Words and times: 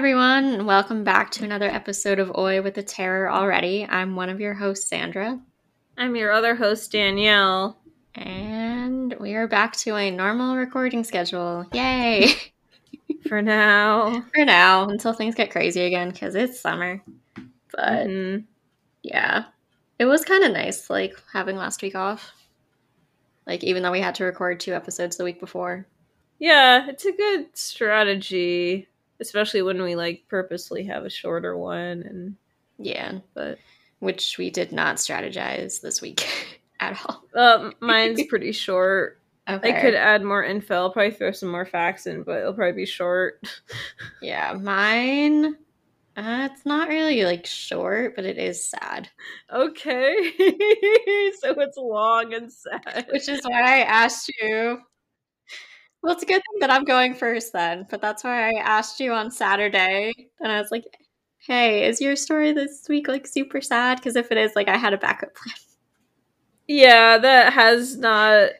everyone, 0.00 0.64
welcome 0.64 1.04
back 1.04 1.30
to 1.30 1.44
another 1.44 1.68
episode 1.68 2.18
of 2.18 2.34
Oi 2.38 2.62
with 2.62 2.72
the 2.72 2.82
Terror 2.82 3.30
already. 3.30 3.84
I'm 3.86 4.16
one 4.16 4.30
of 4.30 4.40
your 4.40 4.54
hosts, 4.54 4.88
Sandra. 4.88 5.38
I'm 5.98 6.16
your 6.16 6.32
other 6.32 6.54
host, 6.54 6.90
Danielle. 6.92 7.78
And 8.14 9.14
we 9.20 9.34
are 9.34 9.46
back 9.46 9.76
to 9.76 9.96
a 9.96 10.10
normal 10.10 10.56
recording 10.56 11.04
schedule. 11.04 11.66
Yay! 11.74 12.32
For 13.28 13.42
now. 13.42 14.24
For 14.34 14.46
now, 14.46 14.88
until 14.88 15.12
things 15.12 15.34
get 15.34 15.50
crazy 15.50 15.82
again, 15.82 16.08
because 16.08 16.34
it's 16.34 16.58
summer. 16.58 17.02
But 17.70 18.06
Mhm. 18.06 18.44
yeah, 19.02 19.44
it 19.98 20.06
was 20.06 20.24
kind 20.24 20.44
of 20.44 20.52
nice, 20.52 20.88
like 20.88 21.14
having 21.30 21.56
last 21.56 21.82
week 21.82 21.94
off. 21.94 22.32
Like, 23.46 23.62
even 23.64 23.82
though 23.82 23.92
we 23.92 24.00
had 24.00 24.14
to 24.14 24.24
record 24.24 24.60
two 24.60 24.72
episodes 24.72 25.18
the 25.18 25.24
week 25.24 25.40
before. 25.40 25.86
Yeah, 26.38 26.88
it's 26.88 27.04
a 27.04 27.12
good 27.12 27.48
strategy, 27.54 28.88
especially 29.20 29.62
when 29.62 29.82
we 29.82 29.94
like 29.96 30.24
purposely 30.28 30.84
have 30.84 31.04
a 31.04 31.10
shorter 31.10 31.56
one 31.56 32.02
and 32.02 32.36
Yeah, 32.78 33.18
but 33.34 33.58
which 34.00 34.38
we 34.38 34.50
did 34.50 34.72
not 34.72 34.96
strategize 34.96 35.80
this 35.80 36.00
week 36.00 36.26
at 36.80 36.98
all. 37.06 37.24
um 37.34 37.74
mine's 37.80 38.22
pretty 38.26 38.52
short. 38.52 39.18
Okay. 39.48 39.76
I 39.76 39.80
could 39.80 39.94
add 39.94 40.22
more 40.22 40.44
info. 40.44 40.74
I'll 40.74 40.90
probably 40.92 41.10
throw 41.10 41.32
some 41.32 41.50
more 41.50 41.66
facts 41.66 42.06
in, 42.06 42.22
but 42.22 42.38
it'll 42.40 42.52
probably 42.52 42.82
be 42.82 42.86
short. 42.86 43.42
Yeah, 44.22 44.52
mine. 44.52 45.56
Uh, 46.16 46.48
it's 46.52 46.66
not 46.66 46.88
really 46.88 47.24
like 47.24 47.46
short, 47.46 48.14
but 48.14 48.24
it 48.26 48.36
is 48.36 48.62
sad. 48.64 49.08
okay. 49.52 50.30
so 51.40 51.58
it's 51.58 51.76
long 51.78 52.34
and 52.34 52.52
sad. 52.52 53.06
Which 53.12 53.28
is 53.28 53.40
why 53.44 53.78
I 53.78 53.82
asked 53.82 54.30
you. 54.42 54.80
Well, 56.02 56.12
it's 56.14 56.22
a 56.22 56.26
good 56.26 56.42
thing 56.50 56.60
that 56.60 56.70
I'm 56.70 56.84
going 56.84 57.14
first 57.14 57.52
then, 57.52 57.86
but 57.90 58.00
that's 58.00 58.24
why 58.24 58.50
I 58.50 58.60
asked 58.60 59.00
you 59.00 59.12
on 59.12 59.30
Saturday. 59.30 60.12
And 60.40 60.50
I 60.50 60.58
was 60.60 60.70
like, 60.70 60.84
hey, 61.38 61.86
is 61.88 62.00
your 62.00 62.16
story 62.16 62.52
this 62.52 62.86
week 62.88 63.06
like 63.08 63.26
super 63.26 63.60
sad? 63.60 63.98
Because 63.98 64.16
if 64.16 64.30
it 64.32 64.38
is, 64.38 64.52
like, 64.56 64.68
I 64.68 64.76
had 64.78 64.94
a 64.94 64.98
backup 64.98 65.34
plan. 65.34 65.54
Yeah, 66.66 67.18
that 67.18 67.52
has 67.52 67.96
not. 67.96 68.50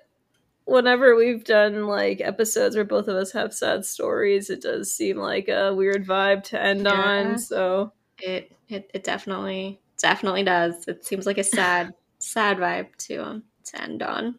Whenever 0.67 1.17
we've 1.17 1.45
done 1.45 1.87
like 1.89 2.21
episodes 2.21 2.77
where 2.77 2.85
both 2.85 3.09
of 3.09 3.17
us 3.17 3.33
have 3.33 3.55
sad 3.55 3.85
stories, 3.85 4.51
it 4.51 4.63
does 4.63 4.95
seem 4.95 5.17
like 5.19 5.49
a 5.49 5.75
weird 5.75 6.07
vibe 6.07 6.45
to 6.45 6.61
end 6.63 6.87
Yeah. 6.89 6.89
on. 6.89 7.39
So 7.39 7.93
It, 8.19 8.53
it, 8.69 8.91
it 8.95 9.05
definitely, 9.05 9.81
definitely 9.99 10.45
does. 10.45 10.87
It 10.89 11.05
seems 11.05 11.27
like 11.27 11.39
a 11.39 11.45
sad, 11.45 11.93
sad 12.19 12.59
vibe 12.59 12.95
to, 13.09 13.17
um, 13.25 13.45
to 13.67 13.83
end 13.83 14.03
on. 14.03 14.39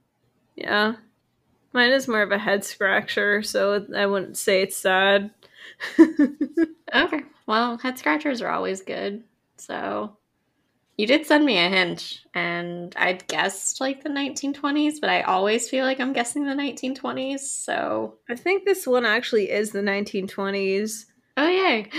yeah, 0.55 0.95
mine 1.73 1.91
is 1.91 2.07
more 2.07 2.21
of 2.21 2.31
a 2.31 2.37
head 2.37 2.63
scratcher, 2.63 3.43
so 3.43 3.85
I 3.95 4.05
wouldn't 4.05 4.37
say 4.37 4.61
it's 4.61 4.77
sad. 4.77 5.31
Okay. 6.93 7.21
Well, 7.47 7.77
head 7.77 7.97
scratchers 7.97 8.41
are 8.41 8.49
always 8.49 8.81
good. 8.81 9.23
So 9.57 10.17
you 10.97 11.07
did 11.07 11.25
send 11.25 11.45
me 11.45 11.57
a 11.57 11.69
hint, 11.69 12.21
and 12.33 12.93
I'd 12.97 13.25
guessed 13.27 13.79
like 13.79 14.03
the 14.03 14.09
1920s, 14.09 14.95
but 14.99 15.09
I 15.09 15.21
always 15.21 15.69
feel 15.69 15.85
like 15.85 15.99
I'm 15.99 16.13
guessing 16.13 16.45
the 16.45 16.53
1920s. 16.53 17.39
So, 17.39 18.15
I 18.29 18.35
think 18.35 18.65
this 18.65 18.85
one 18.85 19.05
actually 19.05 19.49
is 19.49 19.71
the 19.71 19.79
1920s. 19.81 21.05
oh, 21.37 21.47
yay. 21.47 21.89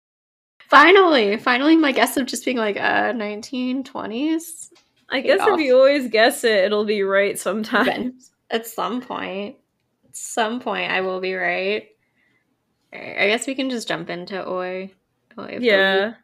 finally, 0.68 1.38
finally, 1.38 1.76
my 1.76 1.92
guess 1.92 2.16
of 2.16 2.26
just 2.26 2.44
being 2.44 2.58
like, 2.58 2.76
uh, 2.76 3.12
1920s 3.12 4.68
I 5.10 5.20
guess 5.22 5.40
off. 5.40 5.58
if 5.58 5.64
you 5.64 5.76
always 5.76 6.08
guess 6.08 6.44
it, 6.44 6.64
it'll 6.64 6.84
be 6.84 7.02
right 7.02 7.38
sometimes. 7.38 8.29
At 8.50 8.66
some 8.66 9.00
point. 9.00 9.56
At 10.04 10.14
some 10.14 10.60
point, 10.60 10.90
I 10.90 11.00
will 11.00 11.20
be 11.20 11.34
right. 11.34 11.88
I 12.92 13.26
guess 13.28 13.46
we 13.48 13.54
can 13.56 13.68
just 13.70 13.88
jump 13.88 14.10
into 14.10 14.48
Oi. 14.48 14.92
Oi 15.38 15.58
Yeah. 15.58 16.14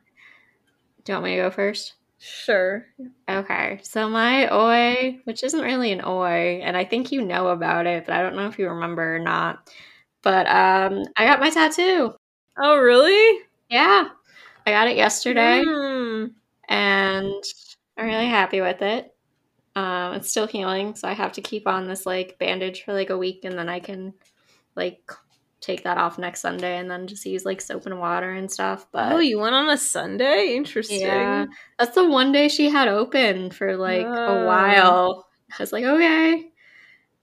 Do 1.04 1.12
you 1.12 1.14
want 1.16 1.24
me 1.24 1.36
to 1.36 1.42
go 1.42 1.50
first? 1.50 1.94
sure. 2.18 2.86
Okay, 3.28 3.80
so 3.82 4.08
my 4.08 4.52
oi, 4.54 5.20
which 5.24 5.42
isn't 5.42 5.60
really 5.60 5.90
an 5.92 6.02
oi, 6.04 6.60
and 6.62 6.76
I 6.76 6.84
think 6.84 7.10
you 7.12 7.22
know 7.24 7.48
about 7.48 7.86
it, 7.86 8.06
but 8.06 8.14
I 8.14 8.22
don't 8.22 8.36
know 8.36 8.46
if 8.46 8.58
you 8.58 8.68
remember 8.68 9.16
or 9.16 9.18
not. 9.18 9.68
But 10.22 10.46
um, 10.46 11.04
I 11.16 11.26
got 11.26 11.40
my 11.40 11.50
tattoo. 11.50 12.14
Oh, 12.58 12.76
really? 12.78 13.46
Yeah, 13.68 14.08
I 14.66 14.70
got 14.72 14.88
it 14.88 14.96
yesterday, 14.96 15.64
Hmm. 15.64 16.26
and 16.68 17.42
I'm 17.96 18.06
really 18.06 18.26
happy 18.28 18.60
with 18.60 18.82
it. 18.82 19.15
Um, 19.76 20.14
it's 20.14 20.30
still 20.30 20.46
healing, 20.46 20.94
so 20.96 21.06
I 21.06 21.12
have 21.12 21.32
to 21.32 21.42
keep 21.42 21.66
on 21.68 21.86
this 21.86 22.06
like 22.06 22.38
bandage 22.38 22.82
for 22.84 22.92
like 22.94 23.10
a 23.10 23.18
week, 23.18 23.44
and 23.44 23.56
then 23.58 23.68
I 23.68 23.78
can 23.78 24.14
like 24.74 25.08
take 25.60 25.84
that 25.84 25.98
off 25.98 26.18
next 26.18 26.40
Sunday, 26.40 26.78
and 26.78 26.90
then 26.90 27.06
just 27.06 27.26
use 27.26 27.44
like 27.44 27.60
soap 27.60 27.86
and 27.86 28.00
water 28.00 28.32
and 28.32 28.50
stuff. 28.50 28.86
But 28.90 29.12
Oh, 29.12 29.18
you 29.20 29.38
went 29.38 29.54
on 29.54 29.68
a 29.68 29.76
Sunday? 29.76 30.54
Interesting. 30.56 31.00
Yeah, 31.02 31.44
that's 31.78 31.94
the 31.94 32.08
one 32.08 32.32
day 32.32 32.48
she 32.48 32.70
had 32.70 32.88
open 32.88 33.50
for 33.50 33.76
like 33.76 34.06
a 34.06 34.10
Oh. 34.32 34.46
while. 34.46 35.26
I 35.52 35.62
was 35.62 35.72
like, 35.72 35.84
okay. 35.84 36.48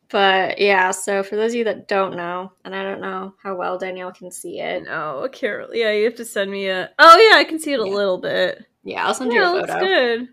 But 0.10 0.60
yeah, 0.60 0.92
so 0.92 1.24
for 1.24 1.36
those 1.36 1.54
of 1.54 1.56
you 1.56 1.64
that 1.64 1.88
don't 1.88 2.16
know, 2.16 2.52
and 2.64 2.76
I 2.76 2.84
don't 2.84 3.02
know 3.02 3.34
how 3.42 3.56
well 3.56 3.80
Danielle 3.80 4.12
can 4.12 4.30
see 4.30 4.60
it, 4.60 4.84
No, 4.84 5.28
Carol. 5.32 5.74
Yeah, 5.74 5.92
you 5.92 6.04
have 6.06 6.16
to 6.16 6.26
send 6.26 6.52
me 6.52 6.68
a. 6.68 6.92
Oh 7.00 7.18
yeah, 7.18 7.38
I 7.38 7.44
can 7.46 7.58
see 7.58 7.74
it 7.74 7.80
a 7.80 7.84
little 7.84 8.20
bit. 8.20 8.64
yeah, 8.84 9.08
I'll 9.08 9.16
send 9.16 9.32
Yeah, 9.34 9.40
you 9.40 9.50
a 9.50 9.56
looks 9.56 9.72
photo. 9.72 9.86
good. 9.86 10.28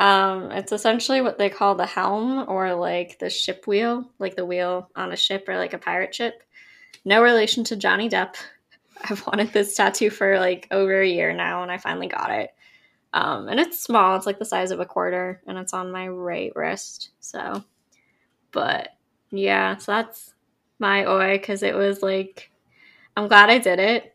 Um, 0.00 0.50
it's 0.50 0.72
essentially 0.72 1.20
what 1.20 1.36
they 1.36 1.50
call 1.50 1.74
the 1.74 1.84
helm 1.84 2.46
or 2.48 2.74
like 2.74 3.18
the 3.18 3.28
ship 3.28 3.66
wheel, 3.66 4.10
like 4.18 4.34
the 4.34 4.46
wheel 4.46 4.90
on 4.96 5.12
a 5.12 5.16
ship 5.16 5.46
or 5.46 5.58
like 5.58 5.74
a 5.74 5.78
pirate 5.78 6.14
ship. 6.14 6.42
No 7.04 7.22
relation 7.22 7.64
to 7.64 7.76
Johnny 7.76 8.08
Depp. 8.08 8.36
I've 9.04 9.26
wanted 9.26 9.52
this 9.52 9.74
tattoo 9.74 10.08
for 10.08 10.40
like 10.40 10.66
over 10.70 11.02
a 11.02 11.06
year 11.06 11.34
now, 11.34 11.62
and 11.62 11.70
I 11.70 11.76
finally 11.76 12.06
got 12.06 12.30
it. 12.30 12.54
Um, 13.12 13.48
and 13.48 13.60
it's 13.60 13.78
small; 13.78 14.16
it's 14.16 14.24
like 14.24 14.38
the 14.38 14.44
size 14.46 14.70
of 14.70 14.80
a 14.80 14.86
quarter, 14.86 15.42
and 15.46 15.58
it's 15.58 15.74
on 15.74 15.92
my 15.92 16.08
right 16.08 16.52
wrist. 16.56 17.10
So, 17.20 17.62
but 18.52 18.88
yeah, 19.30 19.76
so 19.76 19.92
that's 19.92 20.32
my 20.78 21.04
oi 21.04 21.36
because 21.36 21.62
it 21.62 21.74
was 21.74 22.02
like, 22.02 22.50
I'm 23.18 23.28
glad 23.28 23.50
I 23.50 23.58
did 23.58 23.78
it. 23.78 24.14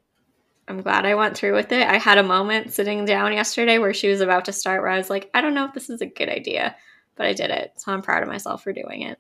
I'm 0.68 0.82
glad 0.82 1.06
I 1.06 1.14
went 1.16 1.38
through 1.38 1.54
with 1.54 1.72
it. 1.72 1.88
I 1.88 1.98
had 1.98 2.18
a 2.18 2.24
moment 2.24 2.74
sitting 2.74 3.06
down 3.06 3.34
yesterday 3.34 3.78
where 3.78 3.94
she 3.94 4.10
was 4.10 4.22
about 4.22 4.46
to 4.46 4.54
start 4.54 4.82
where 4.82 4.90
I 4.90 4.98
was 4.98 5.10
like, 5.12 5.30
I 5.34 5.42
don't 5.42 5.54
know 5.54 5.66
if 5.66 5.74
this 5.74 5.90
is 5.90 6.02
a 6.02 6.08
good 6.08 6.30
idea, 6.30 6.76
but 7.16 7.28
I 7.28 7.34
did 7.34 7.52
it. 7.52 7.74
So 7.78 7.92
I'm 7.92 8.02
proud 8.02 8.24
of 8.24 8.30
myself 8.30 8.64
for 8.64 8.74
doing 8.74 9.04
it. 9.04 9.20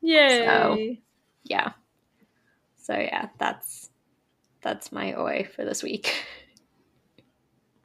Yay! 0.00 1.00
Yeah. 1.44 1.72
So 2.76 2.94
yeah, 2.94 3.28
that's 3.38 3.90
that's 4.62 4.92
my 4.92 5.14
oi 5.18 5.48
for 5.54 5.64
this 5.64 5.82
week. 5.82 6.14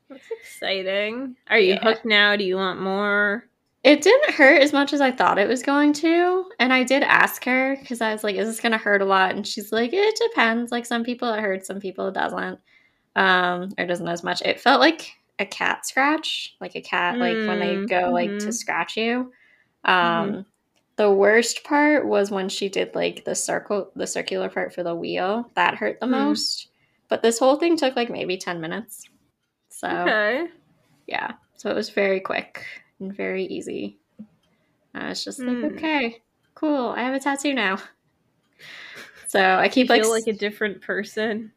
That's 0.09 0.30
exciting. 0.42 1.36
Are 1.50 1.58
you 1.58 1.74
Yeah. 1.74 1.84
hooked 1.84 2.06
now? 2.06 2.36
Do 2.36 2.44
you 2.44 2.56
want 2.56 2.80
more? 2.82 3.50
It 3.84 4.02
didn't 4.02 4.36
hurt 4.36 4.62
as 4.62 4.72
much 4.72 4.94
as 4.94 5.02
I 5.02 5.12
thought 5.12 5.40
it 5.40 5.48
was 5.48 5.62
going 5.64 5.92
to. 5.94 6.46
And 6.59 6.72
I 6.72 6.84
did 6.84 7.03
ask 7.03 7.44
her 7.46 7.76
because 7.80 8.00
I 8.00 8.14
was 8.14 8.24
like, 8.24 8.36
is 8.36 8.48
this 8.48 8.62
going 8.62 8.72
to 8.72 8.78
hurt 8.78 9.02
a 9.02 9.06
lot? 9.06 9.36
And 9.36 9.46
she's 9.46 9.72
like, 9.74 9.92
it 9.92 10.20
depends. 10.30 10.72
Like 10.72 10.86
some 10.86 11.03
people 11.03 11.34
it 11.34 11.42
hurts, 11.42 11.68
some 11.68 11.80
people 11.80 12.08
it 12.08 12.14
doesn't. 12.14 12.59
Um, 13.16 13.72
or 13.78 13.85
doesn't 13.85 14.07
as 14.07 14.24
much. 14.24 14.41
It 14.41 14.59
felt 14.59 14.79
like 14.79 15.12
a 15.40 15.46
cat 15.46 15.85
scratch, 15.85 16.56
like 16.62 16.75
a 16.75 16.81
cat, 16.81 17.19
like 17.22 17.41
when 17.46 17.59
they 17.59 17.78
Mm, 17.78 17.88
go 17.88 18.12
like 18.12 18.38
to 18.40 18.51
mhm. 18.51 18.53
scratch 18.53 18.97
you. 18.97 19.31
Um, 19.85 20.46
the 20.97 21.12
worst 21.12 21.63
part 21.63 22.07
was 22.07 22.31
when 22.31 22.50
she 22.50 22.69
did 22.69 22.96
like 22.96 23.25
the 23.25 23.35
circle, 23.35 23.91
the 23.96 24.07
circular 24.07 24.50
part 24.50 24.73
for 24.73 24.84
the 24.84 24.96
wheel. 24.96 25.52
That 25.56 25.75
hurt 25.75 26.00
the 26.00 26.07
Mm. 26.07 26.07
most. 26.07 26.69
But 27.09 27.22
this 27.23 27.40
whole 27.40 27.57
thing 27.57 27.78
took 27.78 27.96
like 27.96 28.09
maybe 28.09 28.38
10 28.38 28.62
minutes. 28.62 29.09
So 29.69 29.90
Okay. 30.07 30.47
yeah 31.07 31.34
so 31.56 31.69
it 31.69 31.75
was 31.75 31.90
very 31.90 32.19
quick 32.19 32.66
and 33.00 33.16
very 33.16 33.46
easy 33.46 34.00
i 34.96 35.09
was 35.09 35.23
just 35.23 35.47
like 35.47 35.63
Hmm. 35.63 35.63
okay 35.63 36.22
cool 36.56 36.90
i 36.90 37.03
have 37.03 37.13
a 37.13 37.19
tattoo 37.19 37.53
now 37.53 37.78
so 39.28 39.40
i 39.58 39.67
keep 39.70 39.90
like, 39.90 40.03
feel 40.03 40.09
like 40.09 40.28
a 40.28 40.34
different 40.34 40.82
person. 40.82 41.52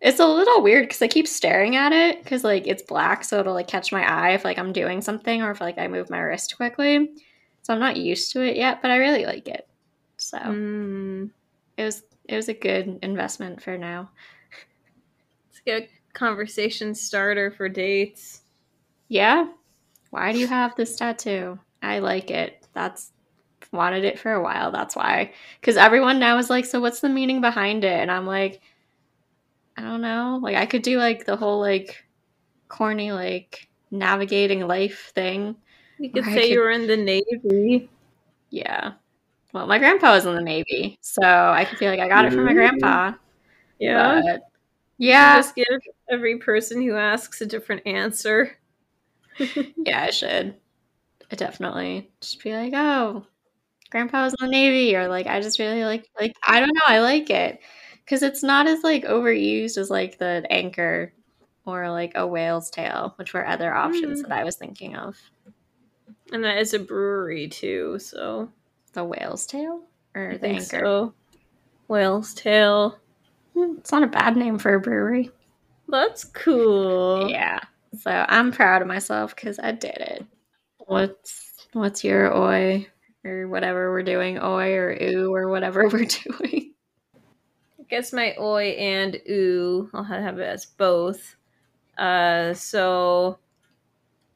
It's 0.00 0.20
a 0.20 0.26
little 0.26 0.62
weird 0.62 0.84
because 0.84 1.02
i 1.02 1.08
keep 1.08 1.28
staring 1.28 1.76
at 1.76 1.92
it 1.92 2.22
because 2.22 2.42
like 2.44 2.66
it's 2.66 2.82
black 2.82 3.22
so 3.24 3.38
it'll 3.40 3.54
like 3.54 3.68
catch 3.68 3.92
my 3.92 4.02
eye 4.10 4.30
if 4.32 4.44
like 4.44 4.58
i'm 4.58 4.72
doing 4.72 5.00
something 5.02 5.42
or 5.42 5.50
if 5.50 5.60
like 5.60 5.78
i 5.78 5.86
move 5.88 6.08
my 6.10 6.18
wrist 6.20 6.56
quickly. 6.56 7.10
So 7.62 7.74
i'm 7.74 7.80
not 7.80 7.96
used 7.96 8.32
to 8.32 8.40
it 8.42 8.56
yet 8.56 8.80
but 8.82 8.90
i 8.90 8.96
really 8.96 9.26
like 9.26 9.46
it. 9.48 9.68
So 10.16 10.38
Mm. 10.38 11.30
it 11.76 11.84
was 11.84 12.02
it 12.28 12.36
was 12.36 12.48
a 12.48 12.54
good 12.54 12.98
investment 13.02 13.62
for 13.62 13.76
now. 13.76 14.10
It's 15.50 15.60
a 15.66 15.70
good 15.70 15.88
conversation 16.12 16.94
starter 16.94 17.50
for 17.50 17.68
dates. 17.68 18.42
yeah. 19.08 19.46
Why 20.10 20.32
do 20.32 20.38
you 20.38 20.48
have 20.48 20.74
this 20.74 20.96
tattoo? 20.96 21.58
I 21.82 22.00
like 22.00 22.30
it. 22.32 22.66
That's 22.72 23.12
wanted 23.72 24.04
it 24.04 24.18
for 24.18 24.32
a 24.32 24.42
while 24.42 24.72
that's 24.72 24.96
why. 24.96 25.32
Because 25.60 25.76
everyone 25.76 26.18
now 26.18 26.38
is 26.38 26.50
like 26.50 26.64
so 26.64 26.80
what's 26.80 27.00
the 27.00 27.08
meaning 27.08 27.40
behind 27.40 27.84
it? 27.84 28.00
And 28.00 28.10
i'm 28.10 28.26
like 28.26 28.60
i 29.76 29.82
don't 29.82 30.00
know 30.00 30.38
like 30.42 30.56
i 30.56 30.66
could 30.66 30.82
do 30.82 30.98
like 30.98 31.24
the 31.26 31.36
whole 31.36 31.60
like 31.60 31.96
corny 32.68 33.12
like 33.12 33.68
navigating 33.90 34.66
life 34.66 35.12
thing 35.14 35.56
You 35.98 36.10
could 36.10 36.24
say 36.24 36.42
could- 36.42 36.50
you 36.50 36.60
were 36.60 36.70
in 36.70 36.86
the 36.86 36.96
Navy. 36.96 37.88
yeah 38.50 38.92
well 39.52 39.66
my 39.66 39.78
grandpa 39.78 40.12
was 40.12 40.26
in 40.26 40.34
the 40.34 40.42
navy 40.42 40.96
so 41.00 41.22
i 41.22 41.64
could 41.64 41.78
feel 41.78 41.90
like 41.90 42.00
i 42.00 42.08
got 42.08 42.24
it 42.24 42.32
from 42.32 42.44
my 42.44 42.52
grandpa 42.54 43.12
Yeah. 43.78 44.20
but 44.24 44.42
Yeah. 44.98 45.36
Just 45.38 45.54
give 45.54 45.66
every 46.10 46.36
person 46.38 46.82
who 46.82 46.94
asks 46.94 47.40
a 47.40 47.46
different 47.46 47.86
answer. 47.86 48.58
yeah, 49.38 50.02
I 50.02 50.10
should. 50.10 50.54
I 51.32 51.36
definitely 51.36 52.10
just 52.20 52.42
be 52.44 52.52
like, 52.52 52.74
oh, 52.74 53.24
grandpa 53.90 54.24
was 54.24 54.34
in 54.38 54.44
the 54.46 54.50
Navy, 54.52 54.94
or 54.96 55.08
like, 55.08 55.26
I 55.26 55.40
just 55.40 55.58
really 55.58 55.84
like, 55.86 56.06
like, 56.20 56.34
I 56.46 56.60
don't 56.60 56.74
know, 56.74 56.82
I 56.86 56.98
like 57.00 57.30
it. 57.30 57.60
Because 58.10 58.24
it's 58.24 58.42
not 58.42 58.66
as 58.66 58.82
like 58.82 59.04
overused 59.04 59.78
as 59.78 59.88
like 59.88 60.18
the 60.18 60.44
anchor 60.50 61.12
or 61.64 61.88
like 61.92 62.10
a 62.16 62.26
whale's 62.26 62.68
tail, 62.68 63.12
which 63.14 63.32
were 63.32 63.46
other 63.46 63.72
options 63.72 64.18
Mm. 64.18 64.22
that 64.28 64.32
I 64.32 64.42
was 64.42 64.56
thinking 64.56 64.96
of. 64.96 65.16
And 66.32 66.42
that 66.42 66.58
is 66.58 66.74
a 66.74 66.80
brewery 66.80 67.46
too, 67.46 68.00
so 68.00 68.50
The 68.94 69.04
whale's 69.04 69.46
tail 69.46 69.84
or 70.16 70.32
I 70.32 70.36
the 70.38 70.48
anchor? 70.48 70.80
so. 70.80 71.14
Whale's 71.86 72.34
tail. 72.34 72.98
Hmm, 73.54 73.74
It's 73.78 73.92
not 73.92 74.02
a 74.02 74.08
bad 74.08 74.36
name 74.36 74.58
for 74.58 74.74
a 74.74 74.80
brewery. 74.80 75.30
That's 75.86 76.24
cool. 76.24 77.30
Yeah. 77.30 77.60
So 77.96 78.10
I'm 78.28 78.50
proud 78.50 78.82
of 78.82 78.88
myself 78.88 79.36
because 79.36 79.60
I 79.60 79.70
did 79.70 79.96
it. 79.98 80.26
What's 80.78 81.54
what's 81.74 82.02
your 82.02 82.36
oi 82.36 82.88
or 83.24 83.46
whatever 83.46 83.92
we're 83.92 84.02
doing, 84.02 84.36
oi 84.42 84.72
or 84.74 84.98
ooh 85.00 85.32
or 85.32 85.48
whatever 85.48 85.86
we're 85.92 86.06
doing? 86.06 86.74
Guess 87.90 88.12
my 88.12 88.36
oi 88.38 88.76
and 88.78 89.20
ooh, 89.28 89.90
I'll 89.92 90.04
have 90.04 90.38
it 90.38 90.44
as 90.44 90.64
both. 90.64 91.34
Uh, 91.98 92.54
so 92.54 93.40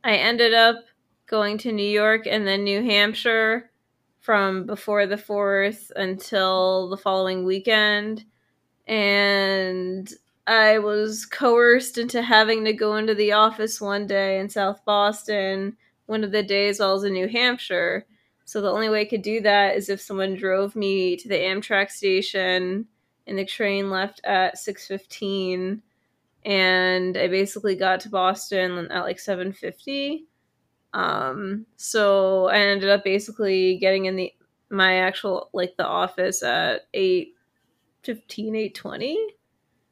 I 0.02 0.16
ended 0.16 0.52
up 0.52 0.84
going 1.26 1.58
to 1.58 1.70
New 1.70 1.88
York 1.88 2.26
and 2.26 2.44
then 2.44 2.64
New 2.64 2.82
Hampshire 2.82 3.70
from 4.18 4.66
before 4.66 5.06
the 5.06 5.16
4th 5.16 5.92
until 5.94 6.88
the 6.88 6.96
following 6.96 7.44
weekend. 7.44 8.24
And 8.88 10.12
I 10.48 10.78
was 10.80 11.24
coerced 11.24 11.96
into 11.96 12.22
having 12.22 12.64
to 12.64 12.72
go 12.72 12.96
into 12.96 13.14
the 13.14 13.32
office 13.32 13.80
one 13.80 14.08
day 14.08 14.40
in 14.40 14.48
South 14.48 14.84
Boston, 14.84 15.76
one 16.06 16.24
of 16.24 16.32
the 16.32 16.42
days 16.42 16.80
while 16.80 16.90
I 16.90 16.92
was 16.94 17.04
in 17.04 17.12
New 17.12 17.28
Hampshire. 17.28 18.04
So 18.46 18.60
the 18.60 18.72
only 18.72 18.88
way 18.88 19.02
I 19.02 19.04
could 19.04 19.22
do 19.22 19.40
that 19.42 19.76
is 19.76 19.88
if 19.88 20.00
someone 20.00 20.34
drove 20.34 20.74
me 20.74 21.16
to 21.18 21.28
the 21.28 21.38
Amtrak 21.38 21.92
station 21.92 22.88
and 23.26 23.38
the 23.38 23.44
train 23.44 23.90
left 23.90 24.20
at 24.24 24.58
6:15 24.58 25.80
and 26.44 27.16
I 27.16 27.28
basically 27.28 27.74
got 27.74 28.00
to 28.00 28.10
Boston 28.10 28.90
at 28.90 29.04
like 29.04 29.18
7:50. 29.18 30.24
Um 30.92 31.66
so 31.76 32.46
I 32.48 32.58
ended 32.58 32.90
up 32.90 33.04
basically 33.04 33.78
getting 33.78 34.06
in 34.06 34.16
the 34.16 34.32
my 34.70 34.96
actual 34.96 35.50
like 35.52 35.76
the 35.76 35.86
office 35.86 36.42
at 36.42 36.82
8 36.94 37.34
15 38.02 38.54
820 38.54 39.18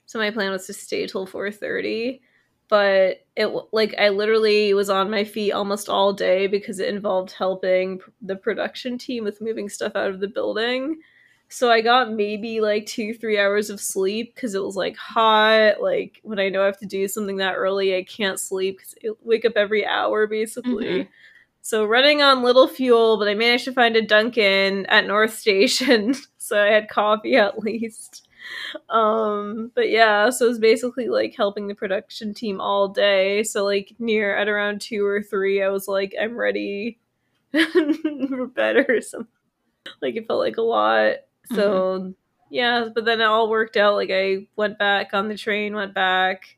so 0.07 0.19
my 0.19 0.31
plan 0.31 0.51
was 0.51 0.67
to 0.67 0.73
stay 0.73 1.07
till 1.07 1.27
4.30 1.27 2.21
but 2.69 3.25
it 3.37 3.47
like 3.73 3.95
i 3.99 4.09
literally 4.09 4.75
was 4.75 4.91
on 4.91 5.11
my 5.11 5.25
feet 5.25 5.53
almost 5.53 5.89
all 5.89 6.13
day 6.13 6.47
because 6.47 6.79
it 6.81 6.89
involved 6.89 7.33
helping 7.33 8.01
the 8.21 8.37
production 8.37 8.99
team 8.99 9.25
with 9.25 9.41
moving 9.41 9.69
stuff 9.69 9.93
out 9.95 10.11
of 10.11 10.21
the 10.21 10.29
building 10.29 10.99
so 11.53 11.71
i 11.71 11.81
got 11.81 12.11
maybe 12.13 12.61
like 12.61 12.87
two 12.87 13.13
three 13.15 13.39
hours 13.39 13.71
of 13.71 13.81
sleep 13.81 14.35
because 14.35 14.55
it 14.55 14.63
was 14.63 14.75
like 14.77 14.97
hot 14.97 15.81
like 15.83 16.19
when 16.23 16.39
i 16.39 16.49
know 16.49 16.63
i 16.63 16.67
have 16.67 16.79
to 16.79 16.87
do 16.87 17.07
something 17.07 17.37
that 17.37 17.55
early 17.55 17.95
i 17.97 18.03
can't 18.03 18.41
sleep 18.41 18.79
because 18.79 18.95
i 19.05 19.09
wake 19.23 19.45
up 19.45 19.53
every 19.57 19.87
hour 19.87 20.27
basically 20.27 20.87
Mhm. 20.87 21.09
so 21.61 21.85
running 21.85 22.23
on 22.23 22.43
little 22.43 22.67
fuel, 22.67 23.19
but 23.19 23.29
I 23.29 23.35
managed 23.35 23.67
to 23.67 23.73
find 23.73 23.95
a 23.97 24.03
Dunkin' 24.03 24.87
at 24.87 25.07
North 25.07 25.35
Station, 25.39 26.15
so 26.39 26.61
I 26.61 26.67
had 26.73 26.89
coffee 26.89 27.37
at 27.37 27.59
least. 27.61 28.27
Um, 28.91 29.71
but 29.77 29.89
yeah, 29.89 30.31
so 30.31 30.47
it 30.47 30.49
was 30.49 30.59
basically 30.59 31.09
like 31.09 31.35
helping 31.37 31.69
the 31.69 31.75
production 31.77 32.35
team 32.35 32.61
all 32.61 32.89
day. 32.89 33.45
So 33.45 33.65
like 33.65 33.95
near 34.01 34.35
at 34.37 34.49
around 34.49 34.81
two 34.81 35.05
or 35.07 35.23
three, 35.23 35.63
I 35.63 35.69
was 35.69 35.87
like, 35.87 36.13
I'm 36.21 36.37
ready 36.37 36.99
for 37.53 38.47
bed 38.49 38.77
or 38.89 39.01
something. 39.01 39.29
Like 40.01 40.17
it 40.17 40.27
felt 40.27 40.41
like 40.41 40.57
a 40.57 40.63
lot. 40.63 41.17
So 41.55 42.15
yeah, 42.51 42.89
but 42.95 43.05
then 43.05 43.21
it 43.21 43.25
all 43.25 43.51
worked 43.51 43.77
out. 43.77 43.95
Like 43.95 44.11
I 44.13 44.47
went 44.57 44.79
back 44.79 45.15
on 45.15 45.29
the 45.29 45.37
train, 45.37 45.75
went 45.75 45.95
back. 45.95 46.57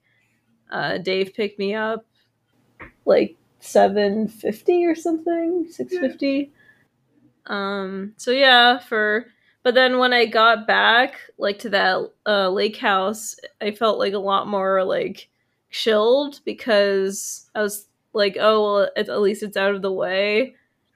Uh, 0.71 0.99
Dave 0.99 1.35
picked 1.35 1.59
me 1.59 1.75
up 1.75 2.05
like 3.05 3.37
750 3.61 4.85
or 4.87 4.95
something 4.95 5.67
650 5.71 6.53
um 7.47 8.13
so 8.17 8.31
yeah 8.31 8.79
for 8.79 9.27
but 9.63 9.75
then 9.75 9.99
when 9.99 10.13
i 10.13 10.25
got 10.25 10.67
back 10.67 11.15
like 11.39 11.59
to 11.59 11.69
that 11.71 12.11
uh 12.27 12.49
lake 12.49 12.77
house 12.77 13.37
i 13.61 13.71
felt 13.71 13.99
like 13.99 14.15
a 14.15 14.19
lot 14.19 14.47
more 14.49 14.83
like 14.85 15.29
chilled 15.71 16.41
because 16.45 17.51
i 17.55 17.63
was 17.63 17.87
like 18.13 18.37
oh 18.41 18.63
well 18.63 18.91
at, 18.97 19.09
at 19.09 19.21
least 19.21 19.43
it's 19.43 19.57
out 19.57 19.75
of 19.75 19.83
the 19.83 19.93
way 19.93 20.55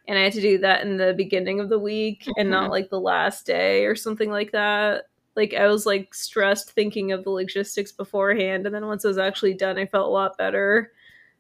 and 0.08 0.18
i 0.18 0.22
had 0.22 0.32
to 0.32 0.40
do 0.40 0.58
that 0.58 0.82
in 0.84 0.96
the 0.96 1.14
beginning 1.16 1.60
of 1.60 1.68
the 1.68 1.78
week 1.78 2.26
and 2.36 2.50
not 2.50 2.68
Mhm. 2.68 2.72
like 2.72 2.90
the 2.90 3.00
last 3.00 3.46
day 3.46 3.86
or 3.86 3.94
something 3.94 4.30
like 4.30 4.50
that 4.52 5.04
like 5.36 5.54
i 5.54 5.66
was 5.68 5.86
like 5.86 6.12
stressed 6.12 6.72
thinking 6.72 7.12
of 7.12 7.22
the 7.22 7.30
logistics 7.30 7.92
beforehand 7.92 8.66
and 8.66 8.74
then 8.74 8.86
once 8.86 9.04
it 9.04 9.08
was 9.08 9.18
actually 9.18 9.54
done 9.54 9.78
i 9.78 9.86
felt 9.86 10.08
a 10.08 10.12
lot 10.12 10.36
better 10.36 10.90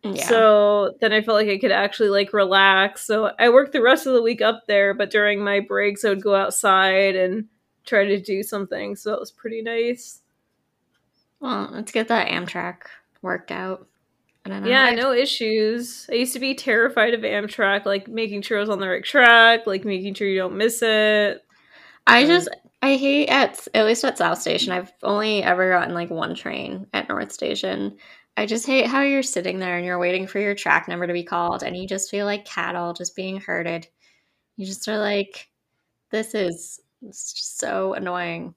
Yeah. 0.04 0.28
so 0.28 0.94
then 1.00 1.12
I 1.12 1.22
felt 1.22 1.34
like 1.34 1.48
I 1.48 1.58
could 1.58 1.72
actually 1.72 2.10
like 2.10 2.32
relax. 2.32 3.04
So 3.04 3.32
I 3.36 3.48
worked 3.48 3.72
the 3.72 3.82
rest 3.82 4.06
of 4.06 4.12
the 4.14 4.22
week 4.22 4.40
up 4.40 4.62
there, 4.68 4.94
but 4.94 5.10
during 5.10 5.42
my 5.42 5.58
breaks 5.58 6.04
I 6.04 6.10
would 6.10 6.22
go 6.22 6.36
outside 6.36 7.16
and 7.16 7.48
try 7.84 8.04
to 8.04 8.20
do 8.20 8.44
something. 8.44 8.94
So 8.94 9.12
it 9.12 9.18
was 9.18 9.32
pretty 9.32 9.60
nice. 9.60 10.22
well, 11.40 11.68
let's 11.72 11.90
get 11.90 12.06
that 12.08 12.28
Amtrak 12.28 12.82
worked 13.22 13.50
out. 13.50 13.88
Yeah, 14.64 14.90
no 14.90 15.12
issues. 15.12 16.06
I 16.10 16.14
used 16.14 16.32
to 16.34 16.40
be 16.40 16.54
terrified 16.54 17.14
of 17.14 17.20
Amtrak, 17.20 17.84
like 17.86 18.08
making 18.08 18.42
sure 18.42 18.58
I 18.58 18.60
was 18.60 18.70
on 18.70 18.80
the 18.80 18.88
right 18.88 19.04
track, 19.04 19.66
like 19.66 19.84
making 19.84 20.14
sure 20.14 20.28
you 20.28 20.38
don't 20.38 20.56
miss 20.56 20.82
it. 20.82 21.44
I 22.06 22.22
Um, 22.22 22.26
just 22.26 22.48
I 22.82 22.96
hate 22.96 23.28
at 23.28 23.66
at 23.74 23.86
least 23.86 24.04
at 24.04 24.18
South 24.18 24.40
Station. 24.40 24.72
I've 24.72 24.92
only 25.02 25.42
ever 25.42 25.70
gotten 25.70 25.94
like 25.94 26.10
one 26.10 26.34
train 26.34 26.86
at 26.92 27.08
North 27.08 27.32
Station. 27.32 27.98
I 28.36 28.46
just 28.46 28.66
hate 28.66 28.86
how 28.86 29.02
you're 29.02 29.22
sitting 29.22 29.58
there 29.58 29.76
and 29.76 29.84
you're 29.84 29.98
waiting 29.98 30.26
for 30.28 30.38
your 30.38 30.54
track 30.54 30.86
number 30.88 31.06
to 31.06 31.12
be 31.12 31.24
called, 31.24 31.62
and 31.62 31.76
you 31.76 31.86
just 31.88 32.10
feel 32.10 32.24
like 32.26 32.44
cattle 32.44 32.92
just 32.92 33.16
being 33.16 33.40
herded. 33.40 33.88
You 34.56 34.66
just 34.66 34.86
are 34.88 34.98
like, 34.98 35.48
this 36.10 36.34
is 36.34 36.80
so 37.10 37.94
annoying. 37.94 38.54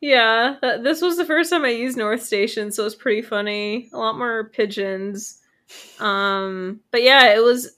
Yeah, 0.00 0.56
th- 0.60 0.82
this 0.82 1.00
was 1.00 1.16
the 1.16 1.24
first 1.24 1.50
time 1.50 1.64
I 1.64 1.70
used 1.70 1.96
North 1.96 2.22
Station, 2.22 2.70
so 2.70 2.82
it 2.82 2.86
was 2.86 2.94
pretty 2.94 3.22
funny. 3.22 3.88
A 3.92 3.98
lot 3.98 4.18
more 4.18 4.50
pigeons. 4.50 5.40
Um, 6.00 6.80
but 6.90 7.02
yeah, 7.02 7.34
it 7.34 7.42
was 7.42 7.76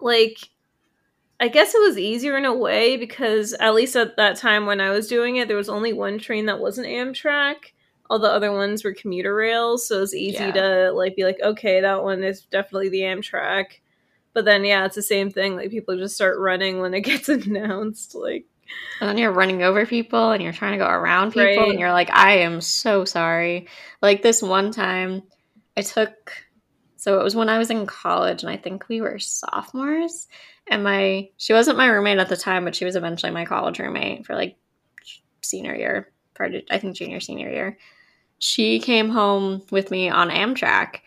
like 0.00 0.38
I 1.40 1.48
guess 1.48 1.74
it 1.74 1.80
was 1.82 1.98
easier 1.98 2.36
in 2.38 2.44
a 2.44 2.54
way 2.54 2.96
because 2.96 3.52
at 3.54 3.74
least 3.74 3.96
at 3.96 4.16
that 4.16 4.36
time 4.36 4.66
when 4.66 4.80
I 4.80 4.90
was 4.90 5.08
doing 5.08 5.36
it, 5.36 5.48
there 5.48 5.56
was 5.56 5.68
only 5.68 5.92
one 5.92 6.18
train 6.18 6.46
that 6.46 6.60
wasn't 6.60 6.86
Amtrak. 6.88 7.56
All 8.10 8.18
the 8.18 8.28
other 8.30 8.52
ones 8.52 8.84
were 8.84 8.94
commuter 8.94 9.34
rails, 9.34 9.88
so 9.88 9.98
it 9.98 10.00
was 10.00 10.14
easy 10.14 10.44
Yeah. 10.44 10.52
to 10.52 10.92
like 10.92 11.16
be 11.16 11.24
like, 11.24 11.38
okay, 11.42 11.80
that 11.80 12.04
one 12.04 12.22
is 12.24 12.42
definitely 12.42 12.88
the 12.90 13.00
Amtrak. 13.02 13.66
But 14.34 14.44
then 14.44 14.64
yeah, 14.64 14.84
it's 14.86 14.96
the 14.96 15.02
same 15.02 15.30
thing. 15.30 15.56
Like 15.56 15.70
people 15.70 15.96
just 15.98 16.14
start 16.14 16.38
running 16.38 16.80
when 16.80 16.94
it 16.94 17.00
gets 17.02 17.28
announced. 17.28 18.14
Like 18.14 18.46
And 19.00 19.08
then 19.08 19.18
you're 19.18 19.32
running 19.32 19.62
over 19.62 19.84
people 19.86 20.30
and 20.30 20.42
you're 20.42 20.52
trying 20.52 20.72
to 20.72 20.84
go 20.84 20.88
around 20.88 21.32
people 21.32 21.44
Right. 21.44 21.70
and 21.70 21.78
you're 21.80 21.92
like, 21.92 22.10
I 22.10 22.38
am 22.38 22.60
so 22.60 23.04
sorry. 23.04 23.68
Like 24.00 24.22
this 24.22 24.40
one 24.42 24.70
time 24.70 25.24
I 25.76 25.82
took 25.82 26.32
so 26.96 27.20
it 27.20 27.24
was 27.24 27.36
when 27.36 27.50
I 27.50 27.58
was 27.58 27.70
in 27.70 27.84
college 27.84 28.42
and 28.42 28.50
I 28.50 28.56
think 28.56 28.88
we 28.88 29.02
were 29.02 29.18
sophomores 29.18 30.26
and 30.68 30.82
my 30.82 31.28
she 31.36 31.52
wasn't 31.52 31.76
my 31.76 31.86
roommate 31.86 32.18
at 32.18 32.28
the 32.28 32.36
time, 32.36 32.64
but 32.64 32.74
she 32.74 32.84
was 32.86 32.96
eventually 32.96 33.32
my 33.32 33.44
college 33.44 33.78
roommate 33.78 34.24
for 34.24 34.34
like 34.34 34.56
senior 35.42 35.74
year, 35.74 36.12
part 36.34 36.54
of, 36.54 36.62
I 36.70 36.78
think 36.78 36.96
junior 36.96 37.20
senior 37.20 37.50
year. 37.50 37.78
She 38.38 38.80
came 38.80 39.10
home 39.10 39.62
with 39.70 39.90
me 39.90 40.08
on 40.08 40.30
Amtrak, 40.30 41.00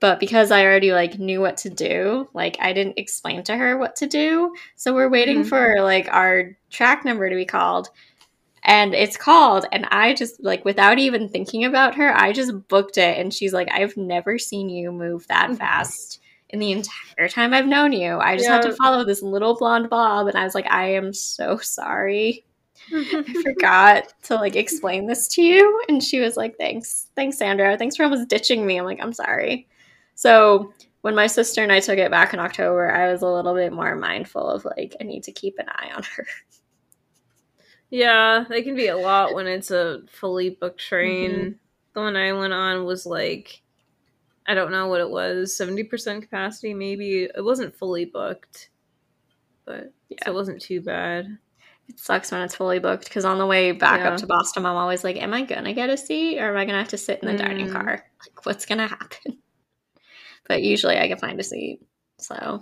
but 0.00 0.18
because 0.18 0.50
I 0.50 0.64
already 0.64 0.92
like 0.92 1.18
knew 1.18 1.40
what 1.40 1.58
to 1.58 1.70
do, 1.70 2.28
like 2.34 2.56
I 2.60 2.72
didn't 2.72 2.98
explain 2.98 3.42
to 3.44 3.56
her 3.56 3.76
what 3.78 3.96
to 3.96 4.06
do. 4.06 4.54
So 4.76 4.94
we're 4.94 5.10
waiting 5.10 5.42
Mhm. 5.44 5.48
for 5.48 5.74
like 5.80 6.08
our 6.10 6.56
track 6.70 7.04
number 7.04 7.28
to 7.28 7.36
be 7.36 7.44
called. 7.44 7.88
And 8.62 8.94
it's 8.94 9.16
called, 9.16 9.64
and 9.72 9.86
I 9.90 10.12
just 10.12 10.42
like 10.44 10.64
without 10.66 10.98
even 10.98 11.28
thinking 11.28 11.64
about 11.64 11.94
her, 11.94 12.14
I 12.14 12.32
just 12.32 12.52
booked 12.68 12.98
it. 12.98 13.18
And 13.18 13.32
she's 13.32 13.52
like, 13.54 13.68
I've 13.72 13.96
never 13.96 14.38
seen 14.38 14.68
you 14.68 14.92
move 14.92 15.26
that 15.28 15.56
fast 15.56 16.20
in 16.50 16.58
the 16.58 16.72
entire 16.72 17.28
time 17.28 17.54
I've 17.54 17.66
known 17.66 17.92
you. 17.92 18.18
I 18.18 18.36
just 18.36 18.48
had 18.48 18.62
to 18.62 18.76
follow 18.76 19.04
this 19.04 19.22
little 19.22 19.56
blonde 19.56 19.88
bob. 19.88 20.26
And 20.26 20.36
I 20.36 20.44
was 20.44 20.54
like, 20.54 20.70
I 20.70 20.92
am 20.94 21.14
so 21.14 21.56
sorry. 21.58 22.44
I 22.92 23.22
forgot 23.42 24.12
to 24.24 24.34
like 24.34 24.56
explain 24.56 25.06
this 25.06 25.28
to 25.28 25.42
you. 25.42 25.82
And 25.88 26.02
she 26.02 26.20
was 26.20 26.36
like, 26.36 26.56
Thanks. 26.58 27.08
Thanks, 27.16 27.38
Sandra. 27.38 27.78
Thanks 27.78 27.96
for 27.96 28.02
almost 28.04 28.28
ditching 28.28 28.66
me. 28.66 28.78
I'm 28.78 28.84
like, 28.84 29.00
I'm 29.00 29.12
sorry. 29.14 29.68
So 30.20 30.74
when 31.00 31.14
my 31.14 31.26
sister 31.26 31.62
and 31.62 31.72
I 31.72 31.80
took 31.80 31.96
it 31.96 32.10
back 32.10 32.34
in 32.34 32.40
October, 32.40 32.92
I 32.92 33.10
was 33.10 33.22
a 33.22 33.26
little 33.26 33.54
bit 33.54 33.72
more 33.72 33.96
mindful 33.96 34.46
of 34.46 34.66
like, 34.66 34.94
I 35.00 35.04
need 35.04 35.22
to 35.22 35.32
keep 35.32 35.58
an 35.58 35.64
eye 35.70 35.90
on 35.96 36.02
her. 36.02 36.26
Yeah, 37.88 38.44
they 38.46 38.62
can 38.62 38.76
be 38.76 38.88
a 38.88 38.96
lot 38.98 39.34
when 39.34 39.46
it's 39.46 39.70
a 39.70 40.02
fully 40.12 40.50
booked 40.50 40.78
train. 40.78 41.58
the 41.94 42.00
one 42.00 42.16
I 42.16 42.34
went 42.34 42.52
on 42.52 42.84
was 42.84 43.06
like 43.06 43.62
I 44.46 44.54
don't 44.54 44.70
know 44.70 44.88
what 44.88 45.00
it 45.00 45.08
was, 45.08 45.58
70% 45.58 46.22
capacity 46.22 46.74
maybe. 46.74 47.24
It 47.24 47.42
wasn't 47.42 47.74
fully 47.74 48.04
booked. 48.04 48.68
But 49.64 49.92
yeah. 50.10 50.18
so 50.24 50.32
it 50.32 50.34
wasn't 50.34 50.60
too 50.60 50.82
bad. 50.82 51.38
It 51.88 51.98
sucks 51.98 52.30
when 52.30 52.42
it's 52.42 52.54
fully 52.54 52.78
booked 52.78 53.04
because 53.04 53.24
on 53.24 53.38
the 53.38 53.46
way 53.46 53.72
back 53.72 54.00
yeah. 54.00 54.10
up 54.10 54.18
to 54.18 54.26
Boston, 54.26 54.66
I'm 54.66 54.76
always 54.76 55.02
like, 55.02 55.16
Am 55.16 55.32
I 55.32 55.42
gonna 55.42 55.72
get 55.72 55.88
a 55.88 55.96
seat 55.96 56.38
or 56.38 56.50
am 56.50 56.58
I 56.58 56.66
gonna 56.66 56.78
have 56.78 56.88
to 56.88 56.98
sit 56.98 57.22
in 57.22 57.28
the 57.28 57.42
mm. 57.42 57.46
dining 57.46 57.72
car? 57.72 58.04
Like, 58.20 58.44
what's 58.44 58.66
gonna 58.66 58.86
happen? 58.86 59.38
But 60.50 60.64
usually 60.64 60.98
I 60.98 61.06
can 61.06 61.16
find 61.16 61.38
a 61.38 61.44
seat. 61.44 61.80
So 62.18 62.60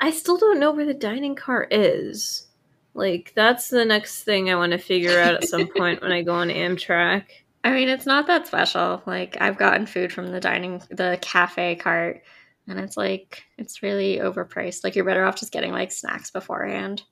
I 0.00 0.12
still 0.12 0.36
don't 0.38 0.60
know 0.60 0.70
where 0.70 0.86
the 0.86 0.94
dining 0.94 1.34
car 1.34 1.66
is. 1.68 2.46
Like, 2.94 3.32
that's 3.34 3.70
the 3.70 3.84
next 3.84 4.22
thing 4.22 4.48
I 4.48 4.54
want 4.54 4.70
to 4.70 4.78
figure 4.78 5.18
out 5.18 5.34
at 5.34 5.48
some 5.48 5.66
point 5.76 6.00
when 6.00 6.12
I 6.12 6.22
go 6.22 6.32
on 6.32 6.46
Amtrak. 6.46 7.24
I 7.64 7.72
mean, 7.72 7.88
it's 7.88 8.06
not 8.06 8.28
that 8.28 8.46
special. 8.46 9.02
Like, 9.04 9.36
I've 9.40 9.58
gotten 9.58 9.86
food 9.86 10.12
from 10.12 10.30
the 10.30 10.38
dining, 10.38 10.80
the 10.90 11.18
cafe 11.20 11.74
cart, 11.74 12.22
and 12.68 12.78
it's 12.78 12.96
like, 12.96 13.42
it's 13.58 13.82
really 13.82 14.18
overpriced. 14.18 14.84
Like, 14.84 14.94
you're 14.94 15.04
better 15.04 15.24
off 15.24 15.40
just 15.40 15.50
getting 15.50 15.72
like 15.72 15.90
snacks 15.90 16.30
beforehand. 16.30 17.02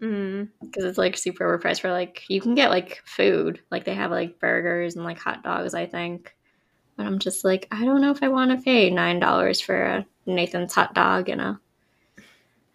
Because 0.00 0.12
mm-hmm. 0.12 0.86
it's 0.88 0.98
like 0.98 1.16
super 1.16 1.56
overpriced 1.56 1.82
for 1.82 1.92
like, 1.92 2.24
you 2.26 2.40
can 2.40 2.56
get 2.56 2.70
like 2.70 3.00
food. 3.04 3.60
Like, 3.70 3.84
they 3.84 3.94
have 3.94 4.10
like 4.10 4.40
burgers 4.40 4.96
and 4.96 5.04
like 5.04 5.20
hot 5.20 5.44
dogs, 5.44 5.72
I 5.72 5.86
think. 5.86 6.34
But 6.98 7.06
I'm 7.06 7.20
just 7.20 7.44
like, 7.44 7.68
I 7.70 7.84
don't 7.84 8.00
know 8.00 8.10
if 8.10 8.24
I 8.24 8.28
want 8.28 8.50
to 8.50 8.62
pay 8.62 8.90
$9 8.90 9.64
for 9.64 9.80
a 9.80 10.06
Nathan's 10.26 10.74
hot 10.74 10.94
dog 10.94 11.28
and 11.28 11.40
a, 11.40 11.60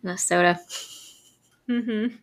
and 0.01 0.12
a 0.12 0.18
soda. 0.18 0.58
Mm-hmm. 1.70 2.15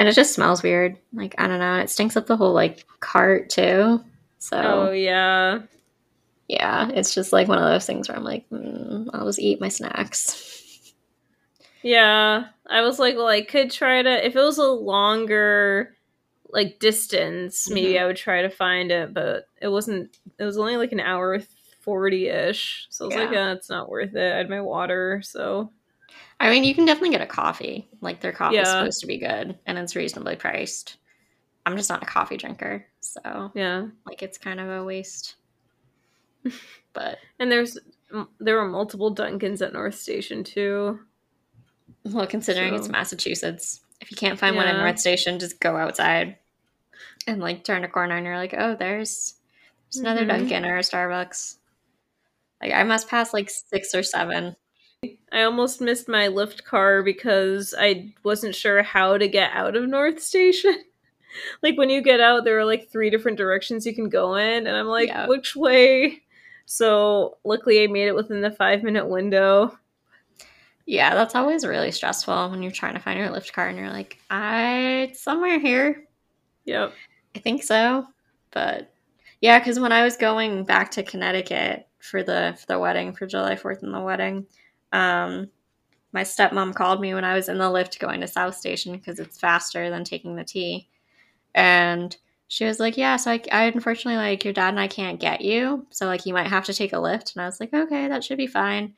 And 0.00 0.08
it 0.08 0.14
just 0.14 0.34
smells 0.34 0.64
weird. 0.64 0.98
Like, 1.12 1.36
I 1.38 1.46
don't 1.46 1.60
know. 1.60 1.76
It 1.76 1.90
stinks 1.90 2.16
up 2.16 2.26
the 2.26 2.36
whole 2.36 2.52
like 2.52 2.84
cart 2.98 3.50
too. 3.50 4.04
So 4.40 4.60
Oh 4.60 4.90
yeah. 4.90 5.60
Yeah, 6.48 6.88
it's 6.88 7.14
just 7.14 7.32
like 7.32 7.46
one 7.46 7.58
of 7.58 7.64
those 7.70 7.86
things 7.86 8.08
where 8.08 8.16
I'm 8.16 8.24
like, 8.24 8.48
mm, 8.50 9.08
I'll 9.12 9.26
just 9.26 9.38
eat 9.38 9.60
my 9.60 9.68
snacks. 9.68 10.92
Yeah, 11.82 12.46
I 12.68 12.80
was 12.80 12.98
like, 12.98 13.14
well, 13.14 13.28
I 13.28 13.42
could 13.42 13.70
try 13.70 14.02
to 14.02 14.26
if 14.26 14.34
it 14.34 14.40
was 14.40 14.58
a 14.58 14.66
longer 14.66 15.94
like 16.50 16.78
distance, 16.78 17.66
mm-hmm. 17.66 17.74
maybe 17.74 17.98
I 17.98 18.06
would 18.06 18.16
try 18.16 18.42
to 18.42 18.50
find 18.50 18.90
it, 18.90 19.12
but 19.12 19.48
it 19.60 19.68
wasn't. 19.68 20.16
It 20.38 20.44
was 20.44 20.58
only 20.58 20.76
like 20.76 20.92
an 20.92 21.00
hour 21.00 21.40
forty 21.80 22.28
ish, 22.28 22.86
so 22.90 23.04
I 23.04 23.06
was 23.06 23.14
yeah. 23.14 23.20
like, 23.22 23.32
yeah, 23.32 23.52
it's 23.52 23.70
not 23.70 23.90
worth 23.90 24.14
it. 24.14 24.32
I 24.32 24.36
had 24.36 24.50
my 24.50 24.60
water, 24.60 25.22
so. 25.22 25.70
I 26.40 26.50
mean, 26.50 26.62
you 26.62 26.74
can 26.74 26.84
definitely 26.86 27.10
get 27.10 27.20
a 27.20 27.26
coffee. 27.26 27.88
Like 28.00 28.20
their 28.20 28.32
coffee 28.32 28.58
is 28.58 28.68
supposed 28.68 29.00
to 29.00 29.06
be 29.06 29.18
good, 29.18 29.58
and 29.66 29.78
it's 29.78 29.96
reasonably 29.96 30.36
priced. 30.36 30.98
I'm 31.66 31.76
just 31.76 31.90
not 31.90 32.02
a 32.02 32.06
coffee 32.06 32.36
drinker, 32.36 32.86
so 33.00 33.50
yeah, 33.54 33.86
like 34.06 34.22
it's 34.22 34.38
kind 34.38 34.60
of 34.60 34.68
a 34.68 34.84
waste. 34.84 35.36
but 36.92 37.18
and 37.38 37.50
there's 37.50 37.78
there 38.40 38.56
were 38.56 38.68
multiple 38.68 39.14
Dunkins 39.14 39.60
at 39.60 39.72
North 39.72 39.96
Station 39.96 40.44
too. 40.44 41.00
Well, 42.04 42.26
considering 42.26 42.70
so. 42.70 42.76
it's 42.76 42.88
Massachusetts, 42.88 43.80
if 44.00 44.10
you 44.10 44.16
can't 44.16 44.38
find 44.38 44.54
yeah. 44.54 44.62
one 44.62 44.74
at 44.74 44.78
North 44.78 44.98
Station, 44.98 45.38
just 45.38 45.60
go 45.60 45.76
outside 45.76 46.36
and 47.26 47.40
like 47.40 47.64
turn 47.64 47.84
a 47.84 47.88
corner, 47.88 48.16
and 48.16 48.26
you're 48.26 48.36
like, 48.36 48.54
oh, 48.56 48.74
there's 48.74 49.34
there's 49.86 50.00
another 50.00 50.20
mm-hmm. 50.20 50.48
Dunkin' 50.48 50.64
or 50.64 50.76
a 50.76 50.80
Starbucks. 50.80 51.56
Like 52.62 52.72
I 52.72 52.82
must 52.84 53.08
pass 53.08 53.32
like 53.32 53.50
six 53.50 53.94
or 53.94 54.02
seven. 54.02 54.56
I 55.32 55.42
almost 55.42 55.80
missed 55.80 56.08
my 56.08 56.26
Lyft 56.26 56.64
car 56.64 57.02
because 57.02 57.74
I 57.78 58.12
wasn't 58.24 58.54
sure 58.54 58.82
how 58.82 59.16
to 59.16 59.28
get 59.28 59.52
out 59.52 59.76
of 59.76 59.88
North 59.88 60.20
Station. 60.20 60.84
like 61.62 61.76
when 61.78 61.90
you 61.90 62.02
get 62.02 62.20
out, 62.20 62.44
there 62.44 62.58
are 62.58 62.64
like 62.64 62.88
three 62.88 63.10
different 63.10 63.38
directions 63.38 63.86
you 63.86 63.94
can 63.94 64.08
go 64.08 64.34
in, 64.34 64.66
and 64.66 64.76
I'm 64.76 64.86
like, 64.86 65.08
yeah. 65.08 65.26
which 65.28 65.54
way? 65.54 66.22
So 66.66 67.38
luckily, 67.44 67.82
I 67.82 67.86
made 67.86 68.08
it 68.08 68.14
within 68.14 68.40
the 68.40 68.50
five 68.50 68.82
minute 68.82 69.08
window. 69.08 69.78
Yeah, 70.88 71.14
that's 71.14 71.34
always 71.34 71.66
really 71.66 71.90
stressful 71.90 72.48
when 72.48 72.62
you're 72.62 72.72
trying 72.72 72.94
to 72.94 72.98
find 72.98 73.18
your 73.18 73.28
Lyft 73.28 73.52
car 73.52 73.68
and 73.68 73.78
you're 73.78 73.90
like, 73.90 74.18
I 74.30 75.08
it's 75.10 75.20
somewhere 75.20 75.60
here. 75.60 76.04
Yep. 76.64 76.94
I 77.36 77.38
think 77.40 77.62
so. 77.62 78.06
But 78.52 78.90
yeah, 79.42 79.58
because 79.58 79.78
when 79.78 79.92
I 79.92 80.02
was 80.02 80.16
going 80.16 80.64
back 80.64 80.90
to 80.92 81.02
Connecticut 81.02 81.86
for 81.98 82.22
the 82.22 82.56
for 82.58 82.64
the 82.68 82.78
wedding 82.78 83.12
for 83.12 83.26
July 83.26 83.54
Fourth 83.54 83.82
and 83.82 83.92
the 83.92 84.00
wedding, 84.00 84.46
um, 84.92 85.50
my 86.12 86.22
stepmom 86.22 86.74
called 86.74 87.02
me 87.02 87.12
when 87.12 87.24
I 87.24 87.34
was 87.34 87.50
in 87.50 87.58
the 87.58 87.64
Lyft 87.64 87.98
going 87.98 88.22
to 88.22 88.26
South 88.26 88.56
Station 88.56 88.94
because 88.94 89.18
it's 89.18 89.38
faster 89.38 89.90
than 89.90 90.04
taking 90.04 90.36
the 90.36 90.44
T, 90.44 90.88
and 91.54 92.16
she 92.48 92.64
was 92.64 92.80
like, 92.80 92.96
"Yeah, 92.96 93.16
so 93.16 93.32
I, 93.32 93.42
I 93.52 93.64
unfortunately 93.64 94.16
like 94.16 94.42
your 94.42 94.54
dad 94.54 94.70
and 94.70 94.80
I 94.80 94.88
can't 94.88 95.20
get 95.20 95.42
you, 95.42 95.86
so 95.90 96.06
like 96.06 96.24
you 96.24 96.32
might 96.32 96.46
have 96.46 96.64
to 96.64 96.72
take 96.74 96.94
a 96.94 96.96
Lyft. 96.96 97.34
And 97.34 97.42
I 97.42 97.46
was 97.46 97.60
like, 97.60 97.74
"Okay, 97.74 98.08
that 98.08 98.24
should 98.24 98.38
be 98.38 98.46
fine." 98.46 98.94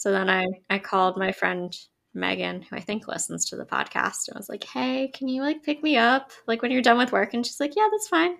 So 0.00 0.10
then 0.10 0.30
I 0.30 0.46
I 0.70 0.78
called 0.78 1.18
my 1.18 1.30
friend 1.30 1.76
Megan, 2.14 2.62
who 2.62 2.74
I 2.74 2.80
think 2.80 3.06
listens 3.06 3.44
to 3.50 3.56
the 3.56 3.66
podcast, 3.66 4.28
and 4.28 4.34
I 4.34 4.38
was 4.38 4.48
like, 4.48 4.64
"Hey, 4.64 5.08
can 5.08 5.28
you 5.28 5.42
like 5.42 5.62
pick 5.62 5.82
me 5.82 5.98
up 5.98 6.30
like 6.46 6.62
when 6.62 6.70
you're 6.70 6.80
done 6.80 6.96
with 6.96 7.12
work?" 7.12 7.34
And 7.34 7.44
she's 7.44 7.60
like, 7.60 7.76
"Yeah, 7.76 7.86
that's 7.92 8.08
fine." 8.08 8.38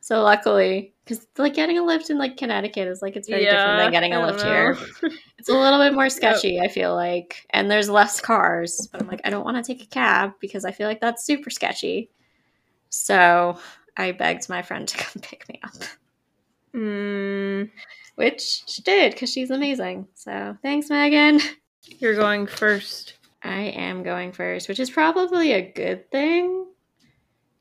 So 0.00 0.24
luckily, 0.24 0.92
because 1.04 1.24
like 1.38 1.54
getting 1.54 1.78
a 1.78 1.82
Lyft 1.82 2.10
in 2.10 2.18
like 2.18 2.36
Connecticut 2.36 2.88
is 2.88 3.00
like 3.00 3.14
it's 3.14 3.28
very 3.28 3.44
yeah, 3.44 3.52
different 3.52 3.78
than 3.78 3.92
getting 3.92 4.12
a 4.12 4.16
Lyft 4.16 4.42
here. 4.42 4.76
it's 5.38 5.48
a 5.48 5.52
little 5.52 5.78
bit 5.78 5.94
more 5.94 6.10
sketchy, 6.10 6.54
yep. 6.54 6.64
I 6.64 6.68
feel 6.68 6.96
like, 6.96 7.46
and 7.50 7.70
there's 7.70 7.88
less 7.88 8.20
cars. 8.20 8.88
But 8.90 9.00
I'm 9.00 9.06
like, 9.06 9.20
I 9.22 9.30
don't 9.30 9.44
want 9.44 9.56
to 9.56 9.62
take 9.62 9.84
a 9.84 9.88
cab 9.88 10.32
because 10.40 10.64
I 10.64 10.72
feel 10.72 10.88
like 10.88 11.00
that's 11.00 11.24
super 11.24 11.50
sketchy. 11.50 12.10
So 12.90 13.56
I 13.96 14.10
begged 14.10 14.48
my 14.48 14.62
friend 14.62 14.88
to 14.88 14.96
come 15.04 15.22
pick 15.22 15.48
me 15.48 15.60
up. 15.62 15.76
Mm 16.74 17.70
which 18.18 18.64
she 18.66 18.82
did 18.82 19.12
because 19.12 19.32
she's 19.32 19.50
amazing. 19.50 20.08
So 20.14 20.56
thanks, 20.60 20.90
Megan. 20.90 21.40
You're 22.00 22.16
going 22.16 22.48
first. 22.48 23.14
I 23.44 23.60
am 23.60 24.02
going 24.02 24.32
first, 24.32 24.68
which 24.68 24.80
is 24.80 24.90
probably 24.90 25.52
a 25.52 25.70
good 25.70 26.10
thing 26.10 26.66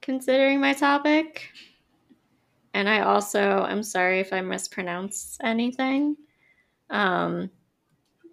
considering 0.02 0.60
my 0.60 0.74
topic. 0.74 1.52
And 2.74 2.90
I 2.90 3.02
also, 3.02 3.40
I'm 3.40 3.84
sorry 3.84 4.20
if 4.20 4.34
I 4.34 4.42
mispronounce 4.42 5.38
anything, 5.44 6.18
um, 6.90 7.52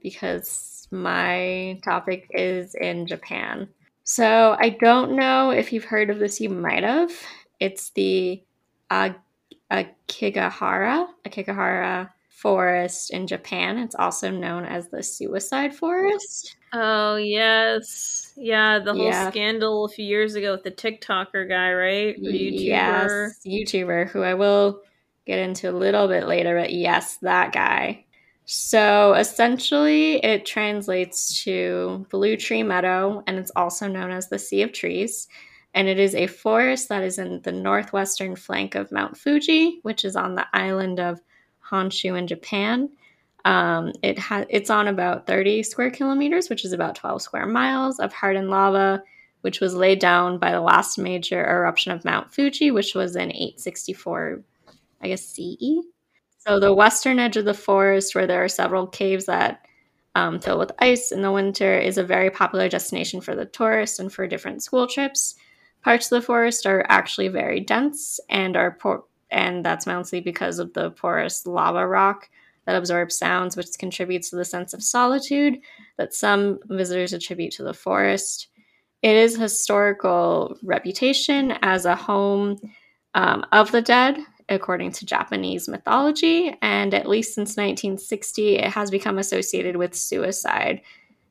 because 0.03 0.89
my 0.91 1.79
topic 1.85 2.31
is 2.31 2.75
in 2.75 3.07
Japan. 3.07 3.69
So 4.05 4.57
I 4.59 4.71
don't 4.71 5.13
know 5.13 5.51
if 5.51 5.75
you've 5.75 5.85
heard 5.85 6.09
of 6.09 6.19
this, 6.19 6.41
you 6.41 6.49
might 6.49 6.85
have. 6.85 7.13
It's 7.61 7.91
the 7.91 8.43
Ag- 8.91 9.21
Aokigahara, 9.71 11.09
Aokigahara 11.27 12.11
forest 12.29 13.11
in 13.11 13.27
Japan. 13.27 13.79
It's 13.79 13.95
also 13.95 14.31
known 14.31 14.65
as 14.65 14.89
the 14.89 15.03
suicide 15.03 15.75
forest. 15.75 16.57
Oh, 16.73 17.17
yes. 17.17 18.33
Yeah, 18.37 18.81
the 18.81 18.93
whole 18.93 19.07
yeah. 19.07 19.31
scandal 19.31 19.85
a 19.85 19.89
few 19.89 20.05
years 20.05 20.35
ago 20.35 20.53
with 20.53 20.65
the 20.65 20.71
TikToker 20.71 21.49
guy, 21.49 21.73
right? 21.73 22.17
The 22.21 22.29
YouTuber. 22.29 22.61
Yes, 22.61 23.41
YouTuber, 23.47 24.09
who 24.09 24.23
I 24.23 24.35
will 24.35 24.83
get 25.25 25.39
into 25.39 25.71
a 25.71 25.73
little 25.73 26.09
bit 26.09 26.27
later, 26.27 26.59
but 26.59 26.73
yes, 26.73 27.17
that 27.23 27.53
guy. 27.53 28.05
So 28.45 29.15
essentially, 29.15 30.17
it 30.23 30.45
translates 30.45 31.43
to 31.45 32.07
Blue 32.11 32.37
Tree 32.37 32.63
Meadow, 32.63 33.23
and 33.27 33.39
it's 33.39 33.53
also 33.57 33.89
known 33.89 34.11
as 34.11 34.29
the 34.29 34.39
Sea 34.39 34.63
of 34.63 34.73
Trees 34.73 35.29
and 35.75 35.89
it 35.89 35.99
is 35.99 36.15
a 36.15 36.29
forest 36.29 36.89
that 36.89 37.03
is 37.03 37.19
in 37.19 37.43
the 37.43 37.53
northwestern 37.53 38.37
flank 38.37 38.77
of 38.77 38.93
Mount 38.93 39.17
Fuji, 39.17 39.81
which 39.83 40.05
is 40.05 40.15
on 40.15 40.37
the 40.37 40.47
island 40.55 41.01
of 41.01 41.21
Honshu 41.69 42.17
in 42.17 42.29
Japan. 42.29 42.91
Um, 43.45 43.93
it 44.03 44.19
ha- 44.19 44.47
it's 44.49 44.71
on 44.71 44.87
about 44.87 45.27
30 45.27 45.65
square 45.65 45.91
kilometers, 45.91 46.49
which 46.49 46.65
is 46.65 46.73
about 46.73 46.95
12 46.95 47.23
square 47.23 47.47
miles 47.47 47.99
of 47.99 48.13
hardened 48.13 48.51
lava, 48.51 49.03
which 49.41 49.61
was 49.61 49.75
laid 49.75 49.99
down 49.99 50.39
by 50.39 50.53
the 50.53 50.61
last 50.61 50.97
major 50.97 51.45
eruption 51.45 51.91
of 51.93 52.05
Mount 52.05 52.33
Fuji, 52.33 52.71
which 52.71 52.95
was 52.95 53.17
in 53.17 53.31
864, 53.33 54.43
I 55.03 55.09
guess 55.09 55.27
CE. 55.27 55.83
So 56.39 56.61
the 56.61 56.73
western 56.73 57.19
edge 57.19 57.37
of 57.37 57.47
the 57.47 57.53
forest, 57.53 58.15
where 58.15 58.27
there 58.27 58.45
are 58.45 58.49
several 58.49 58.87
caves 58.87 59.27
that 59.27 59.67
um, 60.15 60.39
fill 60.41 60.59
with 60.59 60.73
ice 60.79 61.11
in 61.11 61.23
the 61.23 61.33
winter, 61.33 61.77
is 61.77 61.99
a 61.99 62.05
very 62.05 62.31
popular 62.31 62.69
destination 62.69 63.21
for 63.21 63.35
the 63.35 63.47
tourists 63.47 63.99
and 63.99 64.13
for 64.13 64.29
different 64.29 64.63
school 64.63 64.87
trips. 64.87 65.35
Parts 65.85 66.11
of 66.11 66.19
the 66.19 66.27
forest 66.27 66.65
are 66.65 66.85
actually 66.89 67.29
very 67.29 67.61
dense 67.61 68.19
and 68.31 68.57
are 68.57 68.79
and 69.31 69.65
that's 69.65 69.87
mostly 69.87 70.21
because 70.21 70.59
of 70.59 70.73
the 70.73 70.91
porous 70.93 71.47
lava 71.47 71.87
rock 71.87 72.31
that 72.65 72.77
absorbs 72.77 73.19
sounds, 73.19 73.55
which 73.55 73.67
contributes 73.79 74.31
to 74.31 74.37
the 74.37 74.45
sense 74.47 74.73
of 74.73 74.83
solitude 74.83 75.59
that 75.99 76.15
some 76.15 76.59
visitors 76.69 77.13
attribute 77.13 77.53
to 77.53 77.63
the 77.63 77.75
forest. 77.75 78.49
It 79.03 79.15
is 79.15 79.37
historical 79.37 80.57
reputation 80.63 81.53
as 81.61 81.85
a 81.85 81.95
home 81.95 82.59
um, 83.15 83.45
of 83.53 83.71
the 83.71 83.83
dead, 83.83 84.19
according 84.49 84.93
to 84.93 85.05
Japanese 85.05 85.69
mythology, 85.69 86.57
and 86.63 86.95
at 86.95 87.09
least 87.09 87.35
since 87.35 87.59
1960, 87.59 88.57
it 88.57 88.71
has 88.71 88.91
become 88.91 89.19
associated 89.19 89.77
with 89.77 89.95
suicide. 89.95 90.81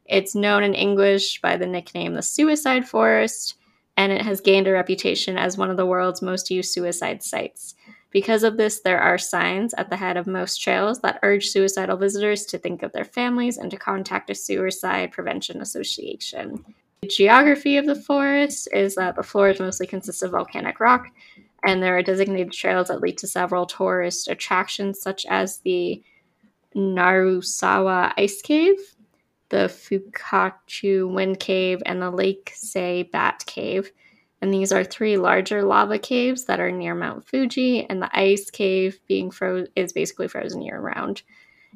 It's 0.05 0.35
known 0.35 0.63
in 0.63 0.75
English 0.75 1.41
by 1.41 1.57
the 1.57 1.65
nickname 1.65 2.13
the 2.13 2.21
Suicide 2.21 2.87
Forest, 2.87 3.55
and 3.97 4.11
it 4.11 4.21
has 4.21 4.41
gained 4.41 4.67
a 4.67 4.71
reputation 4.71 5.37
as 5.37 5.57
one 5.57 5.69
of 5.69 5.77
the 5.77 5.85
world's 5.85 6.21
most 6.21 6.49
used 6.49 6.71
suicide 6.73 7.23
sites 7.23 7.75
Because 8.13 8.43
of 8.43 8.57
this, 8.57 8.79
there 8.81 9.01
are 9.01 9.17
signs 9.17 9.73
at 9.73 9.89
the 9.89 9.97
head 9.97 10.17
of 10.17 10.27
most 10.27 10.61
trails 10.61 10.99
that 10.99 11.19
urge 11.23 11.47
suicidal 11.47 11.97
visitors 11.97 12.45
to 12.45 12.59
think 12.59 12.83
of 12.83 12.91
their 12.91 13.03
families 13.03 13.57
and 13.57 13.71
to 13.71 13.77
contact 13.77 14.29
a 14.29 14.35
suicide 14.35 15.11
prevention 15.11 15.61
association. 15.61 16.63
The 17.01 17.07
geography 17.07 17.75
of 17.75 17.87
the 17.87 17.95
forest 17.95 18.69
is 18.71 18.93
that 18.95 19.15
the 19.15 19.23
floor 19.23 19.53
mostly 19.59 19.87
consists 19.87 20.21
of 20.21 20.31
volcanic 20.31 20.79
rock, 20.79 21.07
and 21.65 21.81
there 21.81 21.97
are 21.97 22.03
designated 22.03 22.53
trails 22.53 22.89
that 22.89 23.01
lead 23.01 23.17
to 23.17 23.27
several 23.27 23.65
tourist 23.65 24.27
attractions, 24.27 25.01
such 25.01 25.25
as 25.25 25.57
the 25.59 26.03
Narusawa 26.75 28.13
Ice 28.17 28.43
Cave, 28.43 28.77
the 29.53 29.69
Fugaku 29.69 31.13
Wind 31.13 31.39
Cave, 31.39 31.81
and 31.85 32.01
the 32.01 32.11
Lake 32.11 32.51
Sei 32.55 33.03
Bat 33.03 33.43
Cave 33.45 33.91
and 34.43 34.53
these 34.53 34.73
are 34.73 34.83
three 34.83 35.15
larger 35.15 35.63
lava 35.63 35.97
caves 35.97 36.43
that 36.45 36.59
are 36.59 36.69
near 36.69 36.93
Mount 36.93 37.25
Fuji, 37.25 37.89
and 37.89 38.01
the 38.01 38.09
ice 38.11 38.51
cave 38.51 38.99
being 39.07 39.31
frozen 39.31 39.71
is 39.77 39.93
basically 39.93 40.27
frozen 40.27 40.61
year 40.61 40.81
round. 40.81 41.21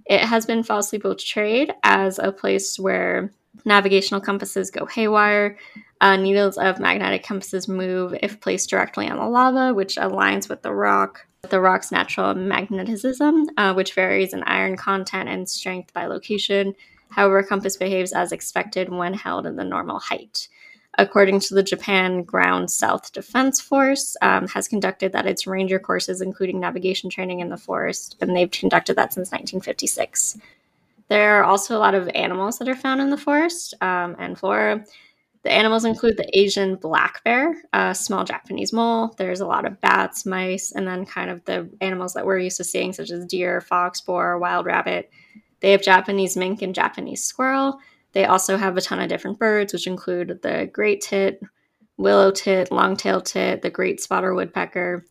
It 0.05 0.19
has 0.19 0.45
been 0.45 0.63
falsely 0.63 0.99
portrayed 0.99 1.71
as 1.81 2.19
a 2.19 2.33
place 2.33 2.77
where 2.77 3.31
navigational 3.63 4.19
compasses 4.19 4.69
go 4.69 4.85
haywire. 4.85 5.57
Uh, 6.01 6.17
needles 6.17 6.57
of 6.57 6.77
magnetic 6.77 7.23
compasses 7.23 7.69
move 7.69 8.13
if 8.21 8.41
placed 8.41 8.69
directly 8.69 9.07
on 9.07 9.15
the 9.15 9.23
lava, 9.23 9.73
which 9.73 9.95
aligns 9.95 10.49
with 10.49 10.61
the 10.61 10.73
rock, 10.73 11.25
the 11.49 11.61
rock's 11.61 11.89
natural 11.89 12.35
magnetism, 12.35 13.45
uh, 13.55 13.73
which 13.73 13.93
varies 13.93 14.33
in 14.33 14.43
iron 14.43 14.75
content 14.75 15.29
and 15.29 15.47
strength 15.47 15.93
by 15.93 16.05
location. 16.05 16.75
However, 17.09 17.43
compass 17.43 17.77
behaves 17.77 18.13
as 18.13 18.31
expected 18.31 18.89
when 18.89 19.13
held 19.13 19.45
in 19.45 19.55
the 19.55 19.63
normal 19.63 19.99
height 19.99 20.47
according 20.97 21.39
to 21.39 21.53
the 21.53 21.63
Japan 21.63 22.23
Ground 22.23 22.71
Self-Defense 22.71 23.61
Force, 23.61 24.17
um, 24.21 24.47
has 24.47 24.67
conducted 24.67 25.11
that 25.11 25.27
its 25.27 25.45
ranger 25.45 25.79
courses, 25.79 26.21
including 26.21 26.59
navigation 26.59 27.09
training 27.09 27.39
in 27.39 27.49
the 27.49 27.57
forest, 27.57 28.17
and 28.19 28.35
they've 28.35 28.49
conducted 28.49 28.95
that 28.95 29.13
since 29.13 29.31
1956. 29.31 30.37
There 31.09 31.39
are 31.39 31.43
also 31.43 31.77
a 31.77 31.79
lot 31.79 31.95
of 31.95 32.09
animals 32.09 32.57
that 32.57 32.67
are 32.67 32.75
found 32.75 32.99
in 32.99 33.11
the 33.11 33.17
forest 33.17 33.75
um, 33.79 34.15
and 34.19 34.37
flora. 34.37 34.83
The 35.43 35.51
animals 35.51 35.85
include 35.85 36.17
the 36.17 36.37
Asian 36.37 36.75
black 36.75 37.23
bear, 37.23 37.55
a 37.71 37.95
small 37.95 38.25
Japanese 38.25 38.73
mole. 38.73 39.13
There's 39.17 39.39
a 39.39 39.45
lot 39.45 39.65
of 39.65 39.79
bats, 39.79 40.25
mice, 40.25 40.73
and 40.73 40.85
then 40.85 41.05
kind 41.05 41.29
of 41.29 41.45
the 41.45 41.69
animals 41.79 42.13
that 42.15 42.25
we're 42.25 42.39
used 42.39 42.57
to 42.57 42.65
seeing, 42.65 42.91
such 42.91 43.11
as 43.11 43.25
deer, 43.25 43.61
fox, 43.61 44.01
boar, 44.01 44.37
wild 44.39 44.65
rabbit. 44.65 45.09
They 45.59 45.71
have 45.71 45.81
Japanese 45.81 46.37
mink 46.37 46.61
and 46.61 46.75
Japanese 46.75 47.23
squirrel. 47.23 47.79
They 48.13 48.25
also 48.25 48.57
have 48.57 48.77
a 48.77 48.81
ton 48.81 48.99
of 48.99 49.09
different 49.09 49.39
birds, 49.39 49.73
which 49.73 49.87
include 49.87 50.39
the 50.41 50.69
great 50.71 51.01
tit, 51.01 51.41
willow 51.97 52.31
tit, 52.31 52.71
long-tailed 52.71 53.25
tit, 53.25 53.61
the 53.61 53.69
great 53.69 54.01
spotted 54.01 54.33
woodpecker, 54.33 55.05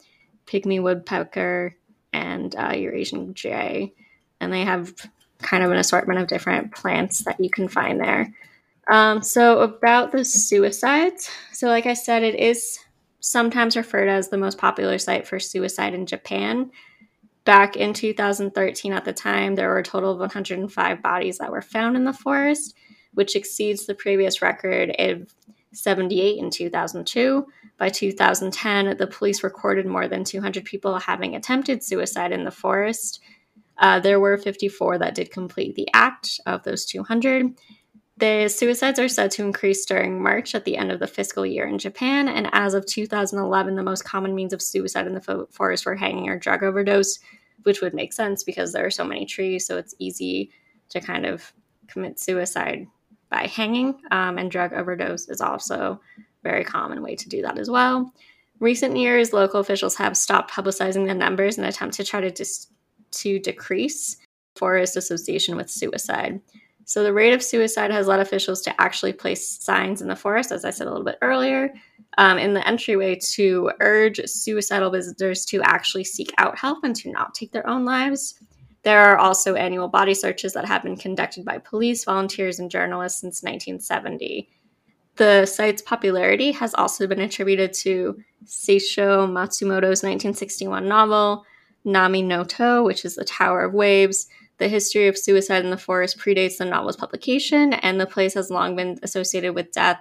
pygmy 0.47 0.83
woodpecker, 0.83 1.77
and 2.13 2.55
uh, 2.57 2.73
Eurasian 2.75 3.35
jay. 3.35 3.93
And 4.41 4.53
they 4.53 4.63
have 4.63 4.95
kind 5.43 5.63
of 5.63 5.71
an 5.71 5.79
assortment 5.79 6.21
of 6.21 6.29
different 6.29 6.75
plants 6.75 7.25
that 7.25 7.39
you 7.41 7.51
can 7.51 7.69
find 7.69 8.01
there. 8.01 8.33
Um, 8.89 9.23
so, 9.23 9.61
about 9.61 10.13
the 10.13 10.25
suicides. 10.25 11.29
So, 11.53 11.67
like 11.67 11.87
I 11.87 11.95
said, 11.95 12.23
it 12.23 12.37
is 12.37 12.79
sometimes 13.21 13.77
referred 13.77 14.09
as 14.09 14.29
the 14.29 14.39
most 14.39 14.59
popular 14.59 14.99
site 14.99 15.27
for 15.27 15.41
suicide 15.41 15.93
in 15.93 16.07
Japan. 16.07 16.71
Back 17.47 17.77
in 17.77 17.95
2013, 17.95 18.93
at 18.93 19.07
the 19.07 19.15
time, 19.15 19.55
there 19.55 19.69
were 19.69 19.79
a 19.79 19.83
total 19.83 20.13
of 20.13 20.19
105 20.19 21.03
bodies 21.03 21.39
that 21.39 21.51
were 21.51 21.63
found 21.63 21.97
in 21.97 22.05
the 22.05 22.13
forest 22.13 22.75
which 23.17 23.35
exceeds 23.35 23.87
the 23.87 23.95
previous 23.95 24.43
record 24.43 24.95
of 24.99 25.35
78 25.73 26.39
in 26.39 26.51
2002. 26.51 27.47
By 27.79 27.89
2010, 27.89 28.99
the 28.99 29.07
police 29.07 29.43
recorded 29.43 29.87
more 29.87 30.07
than 30.07 30.23
200 30.23 30.67
people 30.67 30.99
having 30.99 31.35
attempted 31.35 31.83
suicide 31.83 32.31
in 32.31 32.45
the 32.45 32.51
forest. 32.51 33.21
Uh, 33.79 34.01
there 34.01 34.21
were 34.21 34.37
54 34.37 34.99
that 34.99 35.15
did 35.15 35.31
complete 35.31 35.75
the 35.75 35.89
act 35.95 36.41
of 36.45 36.63
those 36.63 36.85
200. 36.85 37.59
The 38.19 38.49
suicides 38.49 38.99
are 38.99 39.09
said 39.09 39.31
to 39.33 39.45
increase 39.45 39.85
during 39.85 40.23
March 40.23 40.55
at 40.55 40.65
the 40.65 40.79
end 40.79 40.91
of 40.91 41.01
the 41.01 41.07
fiscal 41.07 41.45
year 41.45 41.67
in 41.67 41.79
Japan, 41.79 42.29
and 42.29 42.49
as 42.53 42.73
of 42.73 42.87
2011, 42.87 43.75
the 43.75 43.83
most 43.83 44.05
common 44.05 44.35
means 44.35 44.55
of 44.55 44.63
suicide 44.63 45.07
in 45.07 45.13
the 45.13 45.47
forest 45.51 45.85
were 45.85 45.95
hanging 45.95 46.31
or 46.31 46.39
drug 46.39 46.63
overdose, 46.63 47.19
which 47.65 47.83
would 47.83 47.93
make 47.93 48.15
sense 48.15 48.43
because 48.43 48.73
there 48.73 48.87
are 48.87 48.91
so 48.91 49.05
many 49.05 49.27
trees, 49.27 49.67
so 49.67 49.77
it's 49.77 49.95
easy 49.99 50.51
to 50.89 51.01
kind 51.01 51.27
of 51.27 51.53
commit 51.89 52.19
suicide 52.19 52.87
by 53.29 53.47
hanging, 53.47 54.01
um, 54.11 54.39
and 54.39 54.51
drug 54.51 54.73
overdose 54.73 55.29
is 55.29 55.43
also 55.43 56.01
a 56.17 56.21
very 56.43 56.65
common 56.65 57.03
way 57.03 57.17
to 57.17 57.29
do 57.29 57.43
that 57.43 57.59
as 57.59 57.69
well. 57.69 58.11
Recent 58.61 58.97
years, 58.97 59.35
local 59.35 59.61
officials 59.61 59.97
have 59.97 60.17
stopped 60.17 60.51
publicizing 60.51 61.07
the 61.07 61.15
numbers 61.15 61.59
in 61.59 61.65
an 61.65 61.69
attempt 61.69 61.97
to 61.97 62.05
try 62.05 62.23
to 62.23 62.31
dis- 62.31 62.69
to 63.11 63.39
decrease 63.39 64.17
forest 64.55 64.97
association 64.97 65.55
with 65.55 65.69
suicide. 65.69 66.41
So 66.87 67.03
the 67.03 67.13
rate 67.13 67.33
of 67.33 67.43
suicide 67.43 67.91
has 67.91 68.07
led 68.07 68.21
officials 68.21 68.63
to 68.63 68.81
actually 68.81 69.13
place 69.13 69.47
signs 69.61 70.01
in 70.01 70.09
the 70.09 70.15
forest, 70.15 70.53
as 70.53 70.65
I 70.65 70.71
said 70.71 70.87
a 70.87 70.91
little 70.91 71.05
bit 71.05 71.19
earlier, 71.21 71.75
um, 72.17 72.39
in 72.39 72.55
the 72.55 72.67
entryway 72.67 73.19
to 73.33 73.73
urge 73.81 74.21
suicidal 74.25 74.91
visitors 74.91 75.45
to 75.47 75.61
actually 75.63 76.05
seek 76.05 76.33
out 76.39 76.57
help 76.57 76.85
and 76.85 76.95
to 76.97 77.11
not 77.11 77.35
take 77.35 77.51
their 77.51 77.69
own 77.69 77.85
lives. 77.85 78.41
There 78.85 79.01
are 79.01 79.19
also 79.19 79.57
annual 79.57 79.89
body 79.89 80.15
searches 80.15 80.53
that 80.53 80.65
have 80.65 80.85
been 80.85 80.97
conducted 80.97 81.45
by 81.45 81.59
police, 81.59 82.05
volunteers, 82.05 82.61
and 82.61 82.71
journalists 82.71 83.21
since 83.21 83.43
1970. 83.43 84.49
The 85.17 85.45
site's 85.45 85.83
popularity 85.83 86.53
has 86.53 86.73
also 86.75 87.09
been 87.09 87.21
attributed 87.21 87.73
to 87.75 88.17
Seicho 88.45 89.27
Matsumoto's 89.27 90.05
1961 90.05 90.87
novel, 90.87 91.45
Nami 91.85 92.23
no 92.23 92.45
To, 92.45 92.85
which 92.85 93.05
is 93.05 93.17
The 93.17 93.25
Tower 93.25 93.65
of 93.65 93.75
Waves. 93.75 94.29
The 94.59 94.69
history 94.69 95.09
of 95.09 95.19
suicide 95.19 95.65
in 95.65 95.71
the 95.71 95.77
forest 95.77 96.19
predates 96.19 96.59
the 96.59 96.65
novel's 96.65 96.97
publication, 96.97 97.75
and 97.75 98.01
the 98.01 98.07
place 98.07 98.35
has 98.35 98.51
long 98.51 98.77
been 98.77 98.99
associated 99.03 99.55
with 99.55 99.73
death. 99.73 99.99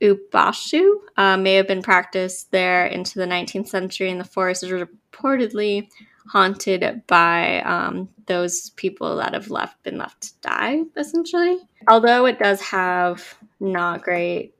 Ubashu 0.00 0.94
uh, 1.16 1.36
may 1.36 1.54
have 1.54 1.66
been 1.66 1.82
practiced 1.82 2.50
there 2.52 2.86
into 2.86 3.18
the 3.18 3.24
19th 3.24 3.68
century, 3.68 4.10
and 4.10 4.20
the 4.20 4.24
forest 4.24 4.62
is 4.62 4.70
reportedly 4.70 5.88
haunted 6.28 7.02
by 7.06 7.60
um, 7.62 8.08
those 8.26 8.70
people 8.70 9.16
that 9.16 9.32
have 9.32 9.50
left 9.50 9.80
been 9.82 9.98
left 9.98 10.20
to 10.22 10.30
die 10.40 10.82
essentially 10.96 11.58
although 11.88 12.26
it 12.26 12.38
does 12.38 12.60
have 12.60 13.38
not 13.60 14.02
great 14.02 14.54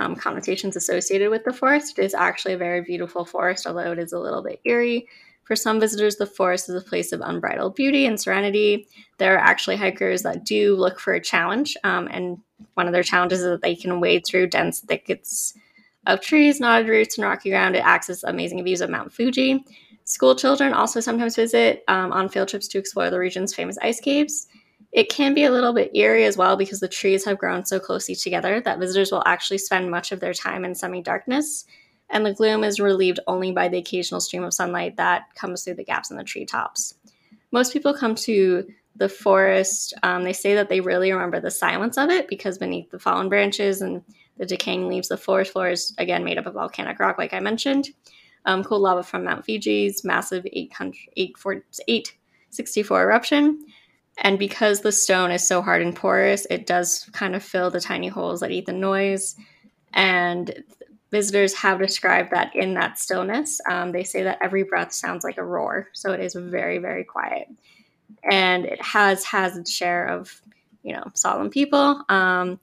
um, 0.00 0.16
connotations 0.16 0.76
associated 0.76 1.30
with 1.30 1.44
the 1.44 1.52
forest 1.52 1.98
it 1.98 2.04
is 2.04 2.14
actually 2.14 2.54
a 2.54 2.58
very 2.58 2.80
beautiful 2.80 3.24
forest 3.24 3.66
although 3.66 3.92
it 3.92 3.98
is 3.98 4.12
a 4.12 4.18
little 4.18 4.42
bit 4.42 4.60
eerie 4.64 5.06
for 5.50 5.56
some 5.56 5.80
visitors 5.80 6.14
the 6.14 6.26
forest 6.26 6.68
is 6.68 6.76
a 6.76 6.80
place 6.80 7.10
of 7.10 7.20
unbridled 7.20 7.74
beauty 7.74 8.06
and 8.06 8.20
serenity. 8.20 8.86
There 9.18 9.34
are 9.34 9.38
actually 9.40 9.74
hikers 9.74 10.22
that 10.22 10.44
do 10.44 10.76
look 10.76 11.00
for 11.00 11.12
a 11.12 11.20
challenge 11.20 11.76
um, 11.82 12.06
and 12.12 12.38
one 12.74 12.86
of 12.86 12.92
their 12.92 13.02
challenges 13.02 13.40
is 13.40 13.46
that 13.46 13.60
they 13.60 13.74
can 13.74 13.98
wade 13.98 14.24
through 14.24 14.46
dense 14.46 14.78
thickets 14.78 15.52
of 16.06 16.20
trees 16.20 16.60
knotted 16.60 16.86
roots 16.86 17.18
and 17.18 17.26
rocky 17.26 17.50
ground. 17.50 17.74
To 17.74 17.84
access 17.84 18.22
amazing 18.22 18.62
views 18.62 18.80
of 18.80 18.90
mount 18.90 19.12
fuji. 19.12 19.64
School 20.04 20.36
children 20.36 20.72
also 20.72 21.00
sometimes 21.00 21.34
visit 21.34 21.82
um, 21.88 22.12
on 22.12 22.28
field 22.28 22.46
trips 22.46 22.68
to 22.68 22.78
explore 22.78 23.10
the 23.10 23.18
region's 23.18 23.52
famous 23.52 23.76
ice 23.82 23.98
caves. 23.98 24.46
It 24.92 25.08
can 25.08 25.34
be 25.34 25.42
a 25.42 25.50
little 25.50 25.72
bit 25.72 25.90
eerie 25.96 26.26
as 26.26 26.36
well 26.36 26.56
because 26.56 26.78
the 26.78 26.86
trees 26.86 27.24
have 27.24 27.38
grown 27.38 27.64
so 27.64 27.80
closely 27.80 28.14
together 28.14 28.60
that 28.60 28.78
visitors 28.78 29.10
will 29.10 29.24
actually 29.26 29.58
spend 29.58 29.90
much 29.90 30.12
of 30.12 30.20
their 30.20 30.32
time 30.32 30.64
in 30.64 30.76
semi 30.76 31.02
darkness, 31.02 31.64
and 32.10 32.24
the 32.24 32.34
gloom 32.34 32.64
is 32.64 32.80
relieved 32.80 33.20
only 33.26 33.52
by 33.52 33.68
the 33.68 33.78
occasional 33.78 34.20
stream 34.20 34.44
of 34.44 34.54
sunlight 34.54 34.96
that 34.96 35.34
comes 35.34 35.64
through 35.64 35.74
the 35.74 35.84
gaps 35.84 36.10
in 36.10 36.16
the 36.16 36.24
treetops. 36.24 36.94
Most 37.52 37.72
people 37.72 37.94
come 37.94 38.14
to 38.16 38.66
the 38.96 39.08
forest, 39.08 39.94
um, 40.02 40.24
they 40.24 40.32
say 40.32 40.54
that 40.54 40.68
they 40.68 40.80
really 40.80 41.12
remember 41.12 41.40
the 41.40 41.50
silence 41.50 41.96
of 41.96 42.10
it 42.10 42.28
because 42.28 42.58
beneath 42.58 42.90
the 42.90 42.98
fallen 42.98 43.28
branches 43.28 43.80
and 43.80 44.02
the 44.36 44.46
decaying 44.46 44.88
leaves, 44.88 45.08
the 45.08 45.16
forest 45.16 45.52
floor 45.52 45.70
is 45.70 45.94
again 45.98 46.24
made 46.24 46.38
up 46.38 46.46
of 46.46 46.54
volcanic 46.54 46.98
rock, 46.98 47.18
like 47.18 47.32
I 47.32 47.40
mentioned 47.40 47.90
um, 48.46 48.64
cold 48.64 48.82
lava 48.82 49.02
from 49.02 49.24
Mount 49.24 49.44
Fuji's 49.44 50.04
massive 50.04 50.46
864 50.52 53.02
eruption. 53.02 53.64
And 54.18 54.38
because 54.38 54.80
the 54.80 54.92
stone 54.92 55.30
is 55.30 55.46
so 55.46 55.62
hard 55.62 55.82
and 55.82 55.96
porous, 55.96 56.46
it 56.50 56.66
does 56.66 57.08
kind 57.12 57.34
of 57.34 57.42
fill 57.42 57.70
the 57.70 57.80
tiny 57.80 58.08
holes 58.08 58.40
that 58.40 58.50
eat 58.50 58.66
the 58.66 58.72
noise. 58.72 59.36
And 59.94 60.62
visitors 61.10 61.54
have 61.54 61.78
described 61.78 62.30
that 62.30 62.54
in 62.54 62.74
that 62.74 62.98
stillness, 62.98 63.60
um, 63.68 63.92
they 63.92 64.04
say 64.04 64.22
that 64.22 64.38
every 64.40 64.62
breath 64.62 64.92
sounds 64.92 65.24
like 65.24 65.38
a 65.38 65.44
roar. 65.44 65.88
So 65.92 66.12
it 66.12 66.20
is 66.20 66.34
very, 66.34 66.78
very 66.78 67.04
quiet. 67.04 67.48
And 68.30 68.64
it 68.64 68.82
has 68.82 69.24
has 69.24 69.56
its 69.56 69.72
share 69.72 70.06
of, 70.06 70.40
you 70.82 70.92
know, 70.92 71.04
solemn 71.14 71.50
people. 71.50 72.04
Um, 72.08 72.60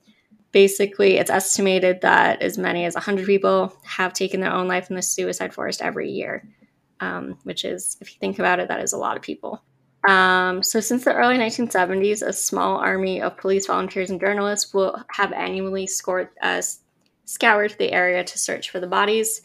basically, 0.51 1.17
it's 1.17 1.29
estimated 1.29 2.01
that 2.01 2.41
as 2.41 2.57
many 2.57 2.85
as 2.85 2.95
100 2.95 3.25
people 3.25 3.73
have 3.83 4.13
taken 4.13 4.39
their 4.39 4.51
own 4.51 4.67
life 4.67 4.89
in 4.89 4.95
the 4.95 5.01
suicide 5.01 5.53
forest 5.53 5.81
every 5.81 6.09
year, 6.09 6.47
um, 6.99 7.37
which 7.43 7.65
is, 7.65 7.97
if 8.01 8.13
you 8.13 8.19
think 8.19 8.39
about 8.39 8.59
it, 8.59 8.67
that 8.67 8.81
is 8.81 8.93
a 8.93 8.97
lot 8.97 9.17
of 9.17 9.23
people. 9.23 9.61
Um, 10.07 10.63
so, 10.63 10.79
since 10.79 11.03
the 11.03 11.13
early 11.13 11.37
1970s, 11.37 12.21
a 12.21 12.31
small 12.31 12.77
army 12.77 13.21
of 13.21 13.37
police 13.37 13.67
volunteers 13.67 14.09
and 14.09 14.19
journalists 14.19 14.73
will 14.73 15.03
have 15.11 15.33
annually 15.33 15.85
scored, 15.85 16.29
uh, 16.41 16.61
scoured 17.27 17.75
the 17.77 17.91
area 17.91 18.23
to 18.23 18.39
search 18.39 18.71
for 18.71 18.79
the 18.79 18.87
bodies. 18.87 19.41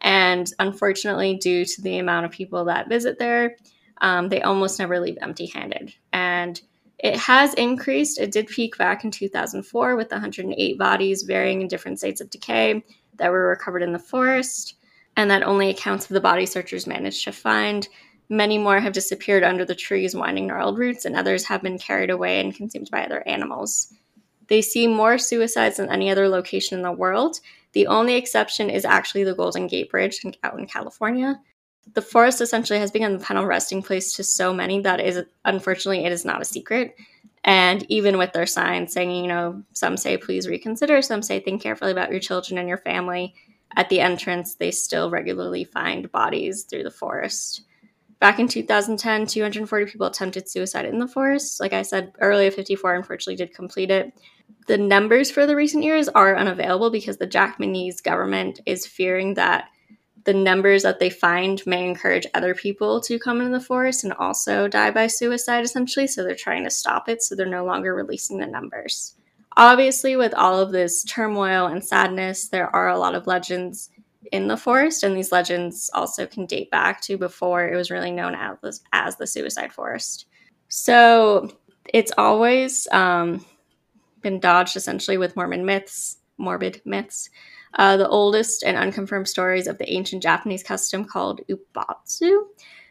And 0.00 0.50
unfortunately, 0.58 1.36
due 1.36 1.64
to 1.64 1.82
the 1.82 1.98
amount 1.98 2.26
of 2.26 2.32
people 2.32 2.64
that 2.66 2.88
visit 2.88 3.18
there, 3.18 3.56
um, 4.00 4.28
they 4.28 4.40
almost 4.42 4.78
never 4.78 5.00
leave 5.00 5.18
empty 5.20 5.46
handed. 5.46 5.94
And 6.12 6.60
it 6.98 7.16
has 7.16 7.52
increased. 7.54 8.20
It 8.20 8.30
did 8.30 8.46
peak 8.46 8.78
back 8.78 9.04
in 9.04 9.10
2004 9.10 9.96
with 9.96 10.10
108 10.10 10.78
bodies 10.78 11.22
varying 11.22 11.60
in 11.60 11.68
different 11.68 11.98
states 11.98 12.20
of 12.20 12.30
decay 12.30 12.84
that 13.16 13.32
were 13.32 13.48
recovered 13.48 13.82
in 13.82 13.92
the 13.92 13.98
forest, 13.98 14.76
and 15.16 15.30
that 15.30 15.42
only 15.42 15.70
accounts 15.70 16.06
for 16.06 16.14
the 16.14 16.20
body 16.20 16.46
searchers 16.46 16.86
managed 16.86 17.24
to 17.24 17.32
find. 17.32 17.88
Many 18.28 18.58
more 18.58 18.80
have 18.80 18.92
disappeared 18.92 19.42
under 19.42 19.64
the 19.64 19.74
trees, 19.74 20.14
winding 20.14 20.46
gnarled 20.46 20.78
roots, 20.78 21.04
and 21.04 21.16
others 21.16 21.44
have 21.44 21.62
been 21.62 21.78
carried 21.78 22.10
away 22.10 22.40
and 22.40 22.54
consumed 22.54 22.90
by 22.90 23.04
other 23.04 23.26
animals. 23.26 23.92
They 24.48 24.62
see 24.62 24.86
more 24.86 25.18
suicides 25.18 25.76
than 25.76 25.90
any 25.90 26.10
other 26.10 26.28
location 26.28 26.78
in 26.78 26.82
the 26.82 26.92
world. 26.92 27.40
The 27.72 27.86
only 27.86 28.14
exception 28.14 28.70
is 28.70 28.84
actually 28.84 29.24
the 29.24 29.34
Golden 29.34 29.66
Gate 29.66 29.90
Bridge 29.90 30.24
out 30.42 30.58
in 30.58 30.66
California. 30.66 31.40
The 31.92 32.02
forest 32.02 32.40
essentially 32.40 32.78
has 32.78 32.90
become 32.90 33.14
the 33.14 33.24
final 33.24 33.46
resting 33.46 33.82
place 33.82 34.14
to 34.14 34.24
so 34.24 34.54
many 34.54 34.80
that 34.80 35.00
is 35.00 35.22
unfortunately 35.44 36.04
it 36.04 36.12
is 36.12 36.24
not 36.24 36.40
a 36.40 36.46
secret. 36.46 36.96
And 37.44 37.84
even 37.90 38.16
with 38.16 38.32
their 38.32 38.46
signs 38.46 38.92
saying, 38.92 39.10
you 39.10 39.28
know, 39.28 39.62
some 39.72 39.96
say 39.96 40.16
please 40.16 40.48
reconsider, 40.48 41.02
some 41.02 41.20
say 41.20 41.40
think 41.40 41.60
carefully 41.62 41.92
about 41.92 42.10
your 42.10 42.20
children 42.20 42.58
and 42.58 42.68
your 42.68 42.78
family. 42.78 43.34
At 43.76 43.88
the 43.88 44.00
entrance, 44.00 44.54
they 44.54 44.70
still 44.70 45.10
regularly 45.10 45.64
find 45.64 46.10
bodies 46.10 46.62
through 46.62 46.84
the 46.84 46.90
forest. 46.90 47.62
Back 48.20 48.38
in 48.38 48.48
2010, 48.48 49.26
240 49.26 49.86
people 49.90 50.06
attempted 50.06 50.48
suicide 50.48 50.86
in 50.86 50.98
the 50.98 51.08
forest. 51.08 51.60
Like 51.60 51.72
I 51.72 51.82
said 51.82 52.12
earlier, 52.20 52.50
54 52.50 52.94
unfortunately 52.94 53.36
did 53.36 53.54
complete 53.54 53.90
it. 53.90 54.14
The 54.66 54.78
numbers 54.78 55.30
for 55.30 55.46
the 55.46 55.56
recent 55.56 55.84
years 55.84 56.08
are 56.08 56.36
unavailable 56.36 56.90
because 56.90 57.18
the 57.18 57.26
Japanese 57.26 58.00
government 58.00 58.60
is 58.64 58.86
fearing 58.86 59.34
that 59.34 59.68
the 60.24 60.32
numbers 60.32 60.82
that 60.84 61.00
they 61.00 61.10
find 61.10 61.62
may 61.66 61.86
encourage 61.86 62.26
other 62.32 62.54
people 62.54 63.00
to 63.02 63.18
come 63.18 63.40
into 63.40 63.52
the 63.52 63.64
forest 63.64 64.04
and 64.04 64.14
also 64.14 64.68
die 64.68 64.90
by 64.90 65.06
suicide, 65.06 65.64
essentially. 65.64 66.06
So 66.06 66.24
they're 66.24 66.34
trying 66.34 66.64
to 66.64 66.70
stop 66.70 67.10
it. 67.10 67.22
So 67.22 67.34
they're 67.34 67.46
no 67.46 67.64
longer 67.66 67.94
releasing 67.94 68.38
the 68.38 68.46
numbers. 68.46 69.16
Obviously, 69.56 70.16
with 70.16 70.34
all 70.34 70.58
of 70.58 70.72
this 70.72 71.04
turmoil 71.04 71.66
and 71.66 71.84
sadness, 71.84 72.48
there 72.48 72.74
are 72.74 72.88
a 72.88 72.98
lot 72.98 73.14
of 73.14 73.26
legends 73.26 73.90
in 74.32 74.48
the 74.48 74.56
forest, 74.56 75.02
and 75.02 75.16
these 75.16 75.30
legends 75.30 75.90
also 75.94 76.26
can 76.26 76.46
date 76.46 76.70
back 76.70 77.00
to 77.02 77.18
before 77.18 77.68
it 77.68 77.76
was 77.76 77.90
really 77.90 78.10
known 78.10 78.34
as, 78.34 78.80
as 78.92 79.16
the 79.16 79.26
suicide 79.26 79.72
forest. 79.72 80.26
So 80.68 81.56
it's 81.92 82.10
always 82.16 82.88
um, 82.90 83.44
been 84.24 84.40
dodged 84.40 84.74
essentially 84.74 85.16
with 85.16 85.36
Mormon 85.36 85.64
myths, 85.64 86.16
morbid 86.36 86.82
myths. 86.84 87.30
Uh, 87.74 87.96
the 87.96 88.08
oldest 88.08 88.64
and 88.64 88.76
unconfirmed 88.76 89.28
stories 89.28 89.68
of 89.68 89.78
the 89.78 89.92
ancient 89.92 90.22
Japanese 90.22 90.62
custom 90.62 91.04
called 91.04 91.40
ubatsu. 91.48 92.42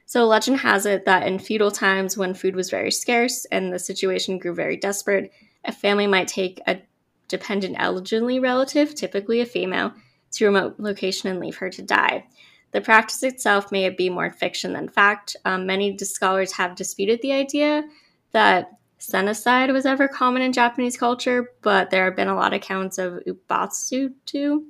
So, 0.06 0.26
legend 0.26 0.60
has 0.60 0.86
it 0.86 1.06
that 1.06 1.26
in 1.26 1.40
feudal 1.40 1.72
times, 1.72 2.18
when 2.18 2.34
food 2.34 2.56
was 2.56 2.70
very 2.70 2.92
scarce 2.92 3.46
and 3.46 3.72
the 3.72 3.80
situation 3.80 4.38
grew 4.38 4.54
very 4.54 4.78
desperate, 4.78 5.32
a 5.66 5.72
family 5.72 6.08
might 6.08 6.28
take 6.28 6.62
a 6.68 6.82
dependent 7.30 7.78
elderly 7.80 8.40
relative, 8.40 8.94
typically 8.94 9.42
a 9.42 9.46
female, 9.46 9.94
to 10.34 10.46
a 10.46 10.48
remote 10.48 10.76
location 10.78 11.30
and 11.30 11.40
leave 11.40 11.58
her 11.58 11.70
to 11.70 11.82
die. 11.82 12.26
The 12.72 12.82
practice 12.82 13.24
itself 13.24 13.72
may 13.72 13.90
be 13.90 14.10
more 14.10 14.32
fiction 14.32 14.74
than 14.74 14.90
fact. 14.90 15.36
Um, 15.46 15.66
many 15.66 15.98
scholars 16.00 16.52
have 16.54 16.76
disputed 16.76 17.22
the 17.22 17.32
idea 17.32 17.84
that 18.32 18.72
Senicide 19.04 19.74
was 19.74 19.86
ever 19.86 20.08
common 20.08 20.42
in 20.42 20.54
Japanese 20.54 20.96
culture, 20.96 21.52
but 21.62 21.90
there 21.90 22.06
have 22.06 22.16
been 22.16 22.30
a 22.30 22.36
lot 22.36 22.54
of 22.54 22.58
accounts 22.58 22.98
of 22.98 23.22
ubatsu 23.28 24.14
too 24.26 24.70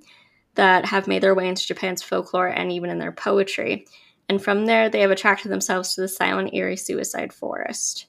that 0.56 0.86
have 0.86 1.08
made 1.08 1.22
their 1.22 1.36
way 1.36 1.48
into 1.48 1.68
Japan's 1.68 2.02
folklore 2.02 2.48
and 2.48 2.72
even 2.72 2.90
in 2.90 2.98
their 2.98 3.12
poetry. 3.12 3.86
And 4.28 4.42
from 4.42 4.66
there, 4.66 4.90
they 4.90 5.02
have 5.02 5.12
attracted 5.12 5.52
themselves 5.52 5.94
to 5.94 6.02
the 6.02 6.08
silent, 6.08 6.54
eerie 6.54 6.78
suicide 6.78 7.32
forest. 7.32 8.08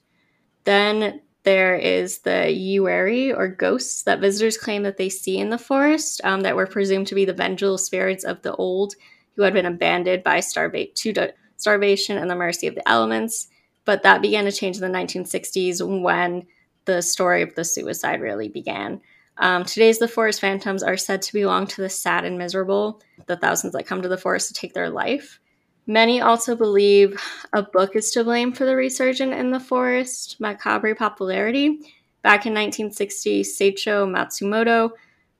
Then 0.63 1.21
there 1.43 1.75
is 1.75 2.19
the 2.19 2.47
yurei, 2.49 3.35
or 3.35 3.47
ghosts, 3.47 4.01
that 4.03 4.19
visitors 4.19 4.57
claim 4.57 4.81
that 4.81 4.97
they 4.97 5.09
see 5.09 5.37
in 5.37 5.51
the 5.51 5.59
forest 5.59 6.21
um, 6.23 6.41
that 6.41 6.55
were 6.55 6.65
presumed 6.65 7.05
to 7.07 7.15
be 7.15 7.25
the 7.25 7.33
vengeful 7.33 7.77
spirits 7.77 8.23
of 8.23 8.41
the 8.41 8.55
old 8.55 8.95
who 9.35 9.43
had 9.43 9.53
been 9.53 9.67
abandoned 9.67 10.23
by 10.23 10.39
starva- 10.39 10.95
to 10.95 11.31
starvation 11.57 12.17
and 12.17 12.31
the 12.31 12.35
mercy 12.35 12.65
of 12.65 12.73
the 12.73 12.87
elements. 12.89 13.47
But 13.85 14.03
that 14.03 14.21
began 14.21 14.45
to 14.45 14.51
change 14.51 14.77
in 14.77 14.81
the 14.81 14.97
1960s 14.97 16.01
when 16.01 16.45
the 16.85 17.01
story 17.01 17.41
of 17.41 17.55
the 17.55 17.63
suicide 17.63 18.21
really 18.21 18.49
began. 18.49 19.01
Um, 19.37 19.65
today's 19.65 19.99
the 19.99 20.07
forest 20.07 20.39
phantoms 20.39 20.81
are 20.81 20.97
said 20.97 21.21
to 21.23 21.33
belong 21.33 21.67
to 21.67 21.81
the 21.81 21.89
sad 21.89 22.25
and 22.25 22.37
miserable, 22.37 23.01
the 23.25 23.35
thousands 23.35 23.73
that 23.73 23.85
come 23.85 24.01
to 24.01 24.07
the 24.07 24.17
forest 24.17 24.47
to 24.47 24.53
take 24.53 24.73
their 24.73 24.89
life. 24.89 25.39
Many 25.87 26.21
also 26.21 26.55
believe 26.55 27.21
a 27.53 27.61
book 27.61 27.95
is 27.95 28.11
to 28.11 28.23
blame 28.23 28.53
for 28.53 28.65
the 28.65 28.75
resurgence 28.75 29.35
in 29.35 29.51
the 29.51 29.59
forest 29.59 30.39
macabre 30.39 30.95
popularity. 30.95 31.79
Back 32.23 32.47
in 32.47 32.53
1960, 32.53 33.43
Seicho 33.43 34.07
Matsumoto, 34.09 34.91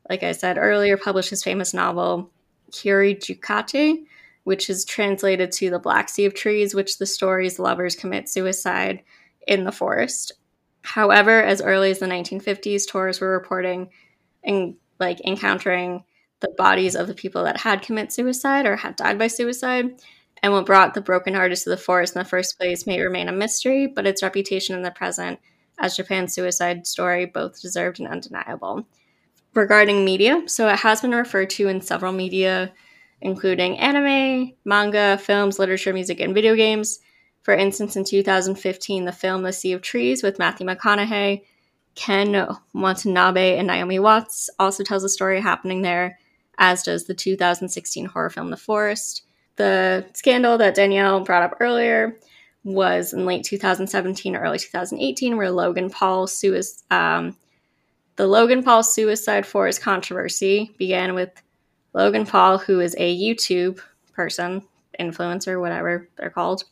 like 0.08 0.22
I 0.22 0.34
said 0.34 0.60
earlier, 0.60 0.98
published 0.98 1.32
his 1.32 1.44
famous 1.44 1.74
novel 1.74 2.30
Kuroi 2.72 3.18
Jukai, 3.18 4.06
which 4.46 4.70
is 4.70 4.86
translated 4.86 5.52
to 5.52 5.70
the 5.70 5.80
Black 5.80 6.08
Sea 6.08 6.26
of 6.26 6.34
Trees, 6.34 6.74
which 6.74 6.98
the 6.98 7.06
story's 7.06 7.60
lovers 7.60 7.96
commit 7.96 8.30
suicide 8.30 9.04
in 9.48 9.64
the 9.66 9.72
forest. 9.72 10.32
However, 10.84 11.42
as 11.42 11.62
early 11.62 11.90
as 11.90 11.98
the 12.00 12.06
1950s, 12.06 12.84
tourists 12.88 13.20
were 13.20 13.32
reporting 13.32 13.90
and 14.44 14.76
like 15.00 15.20
encountering 15.26 16.04
the 16.42 16.54
bodies 16.58 16.96
of 16.96 17.08
the 17.08 17.16
people 17.16 17.44
that 17.44 17.58
had 17.58 17.82
committed 17.82 18.14
suicide 18.14 18.68
or 18.68 18.76
had 18.76 18.96
died 18.96 19.18
by 19.18 19.28
suicide. 19.28 20.00
And 20.44 20.54
what 20.54 20.68
brought 20.68 20.94
the 20.94 21.02
broken 21.02 21.36
artist 21.36 21.64
to 21.64 21.72
the 21.72 21.78
forest 21.78 22.16
in 22.16 22.20
the 22.20 22.30
first 22.30 22.60
place 22.60 22.86
may 22.86 23.02
remain 23.02 23.28
a 23.28 23.32
mystery, 23.32 23.88
but 23.88 24.06
its 24.06 24.22
reputation 24.22 24.76
in 24.76 24.84
the 24.84 24.92
present 24.92 25.40
as 25.80 25.98
Japan's 25.98 26.36
suicide 26.36 26.86
story 26.86 27.26
both 27.26 27.60
deserved 27.60 28.00
and 28.00 28.08
undeniable. 28.08 28.86
Regarding 29.56 30.06
media, 30.06 30.44
so 30.46 30.68
it 30.68 30.80
has 30.80 31.02
been 31.02 31.16
referred 31.16 31.50
to 31.52 31.68
in 31.68 31.82
several 31.82 32.12
media 32.12 32.72
including 33.21 33.78
anime, 33.80 34.54
manga, 34.65 35.17
films, 35.17 35.60
literature, 35.60 35.93
music, 35.93 36.19
and 36.19 36.34
video 36.34 36.56
games. 36.56 36.99
For 37.43 37.54
instance, 37.54 37.95
in 37.95 38.04
2015, 38.04 39.06
the 39.06 39.12
film 39.12 39.43
The 39.43 39.54
Sea 39.54 39.73
of 39.73 39.82
Trees 39.82 40.23
with 40.23 40.39
Matthew 40.39 40.65
McConaughey, 40.65 41.43
Ken 41.95 42.47
Watanabe, 42.73 43.58
and 43.58 43.67
Naomi 43.67 43.99
Watts 43.99 44.49
also 44.60 44.84
tells 44.84 45.04
a 45.04 45.10
story 45.10 45.39
happening 45.39 45.82
there, 45.82 46.19
as 46.58 46.84
does 46.84 47.06
the 47.06 47.13
2016 47.13 48.06
horror 48.06 48.30
film 48.30 48.49
The 48.49 48.58
Forest. 48.58 49.23
The 49.56 50.06
scandal 50.13 50.58
that 50.58 50.75
Danielle 50.75 51.21
brought 51.21 51.43
up 51.43 51.58
earlier 51.60 52.17
was 52.63 53.13
in 53.13 53.25
late 53.25 53.45
2017 53.45 54.36
or 54.36 54.39
early 54.39 54.60
2018, 54.60 55.38
where 55.38 55.51
Logan 55.51 55.89
Paul 55.89 56.28
suicide. 56.28 56.84
Um, 56.91 57.38
the 58.17 58.28
Logan 58.28 58.63
Paul 58.63 58.82
suicide 58.82 59.45
forest 59.45 59.82
controversy 59.82 60.73
began 60.78 61.15
with 61.15 61.32
Logan 61.96 62.26
Paul, 62.26 62.58
who 62.58 62.82
is 62.82 62.94
a 62.98 63.18
YouTube 63.18 63.80
person, 64.12 64.62
influencer, 65.00 65.62
whatever 65.62 66.10
they're 66.18 66.30
called, 66.30 66.66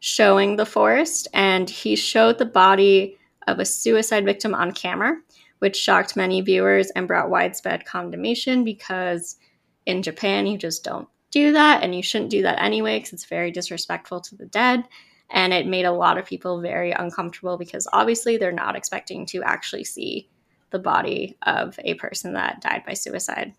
showing 0.00 0.56
the 0.56 0.64
forest. 0.64 1.28
And 1.34 1.68
he 1.68 1.94
showed 1.94 2.38
the 2.38 2.46
body 2.46 3.18
of 3.46 3.58
a 3.58 3.66
suicide 3.66 4.24
victim 4.24 4.54
on 4.54 4.72
camera, 4.72 5.20
which 5.58 5.76
shocked 5.76 6.16
many 6.16 6.40
viewers 6.40 6.90
and 6.96 7.06
brought 7.06 7.28
widespread 7.28 7.84
condemnation 7.84 8.64
because 8.64 9.36
in 9.84 10.02
Japan, 10.02 10.46
you 10.46 10.56
just 10.56 10.82
don't 10.82 11.06
do 11.30 11.52
that. 11.52 11.82
And 11.82 11.94
you 11.94 12.02
shouldn't 12.02 12.30
do 12.30 12.40
that 12.42 12.58
anyway 12.58 12.98
because 12.98 13.12
it's 13.12 13.26
very 13.26 13.50
disrespectful 13.50 14.22
to 14.22 14.36
the 14.36 14.46
dead. 14.46 14.84
And 15.28 15.52
it 15.52 15.66
made 15.66 15.84
a 15.84 15.92
lot 15.92 16.16
of 16.16 16.24
people 16.24 16.62
very 16.62 16.92
uncomfortable 16.92 17.58
because 17.58 17.86
obviously 17.92 18.38
they're 18.38 18.52
not 18.52 18.74
expecting 18.74 19.26
to 19.26 19.42
actually 19.42 19.84
see 19.84 20.30
the 20.70 20.78
body 20.78 21.36
of 21.42 21.78
a 21.84 21.92
person 21.94 22.32
that 22.32 22.62
died 22.62 22.84
by 22.86 22.94
suicide. 22.94 23.52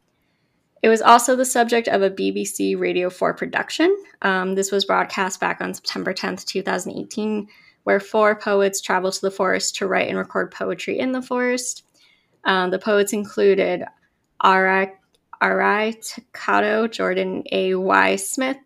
It 0.83 0.89
was 0.89 1.01
also 1.01 1.35
the 1.35 1.45
subject 1.45 1.87
of 1.87 2.01
a 2.01 2.09
BBC 2.09 2.79
Radio 2.79 3.09
4 3.09 3.33
production. 3.33 3.95
Um, 4.21 4.55
this 4.55 4.71
was 4.71 4.85
broadcast 4.85 5.39
back 5.39 5.59
on 5.59 5.73
September 5.73 6.13
10th, 6.13 6.45
2018, 6.45 7.47
where 7.83 7.99
four 7.99 8.35
poets 8.35 8.81
traveled 8.81 9.13
to 9.13 9.21
the 9.21 9.31
forest 9.31 9.75
to 9.77 9.87
write 9.87 10.09
and 10.09 10.17
record 10.17 10.51
poetry 10.51 10.99
in 10.99 11.13
the 11.13 11.21
forest. 11.21 11.83
Um, 12.43 12.69
the 12.69 12.79
poets 12.79 13.13
included 13.13 13.83
Arai, 14.43 14.91
Takako, 15.41 16.91
Jordan 16.91 17.43
A. 17.51 17.75
Y. 17.75 18.15
Smith, 18.15 18.57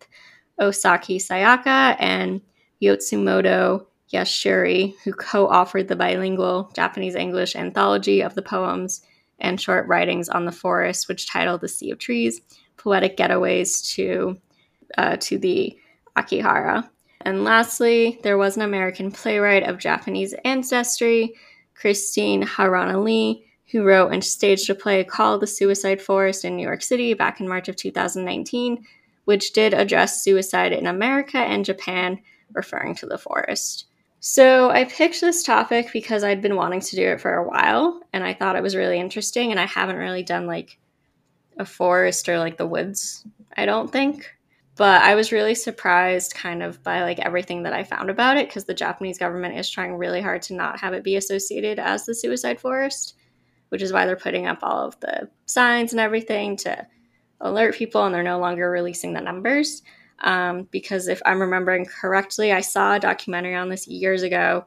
Osaki 0.60 1.16
Sayaka, 1.16 1.96
and 1.98 2.40
Yotsumoto 2.82 3.86
Yasuhiro, 4.12 4.94
who 5.04 5.12
co 5.12 5.48
authored 5.48 5.88
the 5.88 5.96
bilingual 5.96 6.70
Japanese 6.74 7.14
English 7.14 7.56
anthology 7.56 8.20
of 8.20 8.34
the 8.34 8.42
poems 8.42 9.02
and 9.42 9.60
short 9.60 9.86
writings 9.86 10.30
on 10.30 10.46
the 10.46 10.52
forest, 10.52 11.08
which 11.08 11.26
titled 11.26 11.60
The 11.60 11.68
Sea 11.68 11.90
of 11.90 11.98
Trees, 11.98 12.40
Poetic 12.78 13.16
Gateways 13.16 13.82
to, 13.94 14.38
uh, 14.96 15.16
to 15.18 15.36
the 15.36 15.76
Akihara. 16.16 16.88
And 17.20 17.44
lastly, 17.44 18.18
there 18.22 18.38
was 18.38 18.56
an 18.56 18.62
American 18.62 19.12
playwright 19.12 19.64
of 19.64 19.78
Japanese 19.78 20.34
ancestry, 20.44 21.34
Christine 21.74 22.42
Haruna 22.42 23.02
Lee, 23.02 23.44
who 23.70 23.84
wrote 23.84 24.12
and 24.12 24.24
staged 24.24 24.68
a 24.70 24.74
play 24.74 25.04
called 25.04 25.40
The 25.40 25.46
Suicide 25.46 26.00
Forest 26.00 26.44
in 26.44 26.56
New 26.56 26.62
York 26.62 26.82
City 26.82 27.14
back 27.14 27.40
in 27.40 27.48
March 27.48 27.68
of 27.68 27.76
2019, 27.76 28.84
which 29.24 29.52
did 29.52 29.72
address 29.72 30.22
suicide 30.22 30.72
in 30.72 30.86
America 30.86 31.38
and 31.38 31.64
Japan, 31.64 32.20
referring 32.52 32.94
to 32.96 33.06
the 33.06 33.18
forest. 33.18 33.86
So 34.24 34.70
I 34.70 34.84
picked 34.84 35.20
this 35.20 35.42
topic 35.42 35.90
because 35.92 36.22
I'd 36.22 36.40
been 36.40 36.54
wanting 36.54 36.78
to 36.78 36.94
do 36.94 37.08
it 37.08 37.20
for 37.20 37.34
a 37.34 37.46
while 37.46 38.00
and 38.12 38.22
I 38.22 38.34
thought 38.34 38.54
it 38.54 38.62
was 38.62 38.76
really 38.76 39.00
interesting 39.00 39.50
and 39.50 39.58
I 39.58 39.66
haven't 39.66 39.96
really 39.96 40.22
done 40.22 40.46
like 40.46 40.78
a 41.58 41.64
forest 41.64 42.28
or 42.28 42.38
like 42.38 42.56
the 42.56 42.64
woods, 42.64 43.26
I 43.56 43.66
don't 43.66 43.90
think. 43.90 44.30
But 44.76 45.02
I 45.02 45.16
was 45.16 45.32
really 45.32 45.56
surprised 45.56 46.36
kind 46.36 46.62
of 46.62 46.80
by 46.84 47.02
like 47.02 47.18
everything 47.18 47.64
that 47.64 47.72
I 47.72 47.82
found 47.82 48.10
about 48.10 48.36
it 48.36 48.46
because 48.46 48.64
the 48.64 48.74
Japanese 48.74 49.18
government 49.18 49.58
is 49.58 49.68
trying 49.68 49.96
really 49.96 50.20
hard 50.20 50.42
to 50.42 50.54
not 50.54 50.78
have 50.78 50.94
it 50.94 51.02
be 51.02 51.16
associated 51.16 51.80
as 51.80 52.06
the 52.06 52.14
suicide 52.14 52.60
forest, 52.60 53.16
which 53.70 53.82
is 53.82 53.92
why 53.92 54.06
they're 54.06 54.14
putting 54.14 54.46
up 54.46 54.60
all 54.62 54.86
of 54.86 55.00
the 55.00 55.28
signs 55.46 55.92
and 55.92 55.98
everything 55.98 56.56
to 56.58 56.86
alert 57.40 57.74
people 57.74 58.04
and 58.04 58.14
they're 58.14 58.22
no 58.22 58.38
longer 58.38 58.70
releasing 58.70 59.14
the 59.14 59.20
numbers. 59.20 59.82
Um, 60.20 60.68
because 60.70 61.08
if 61.08 61.20
I'm 61.26 61.40
remembering 61.40 61.86
correctly, 61.86 62.52
I 62.52 62.60
saw 62.60 62.94
a 62.94 63.00
documentary 63.00 63.54
on 63.54 63.68
this 63.68 63.88
years 63.88 64.22
ago. 64.22 64.66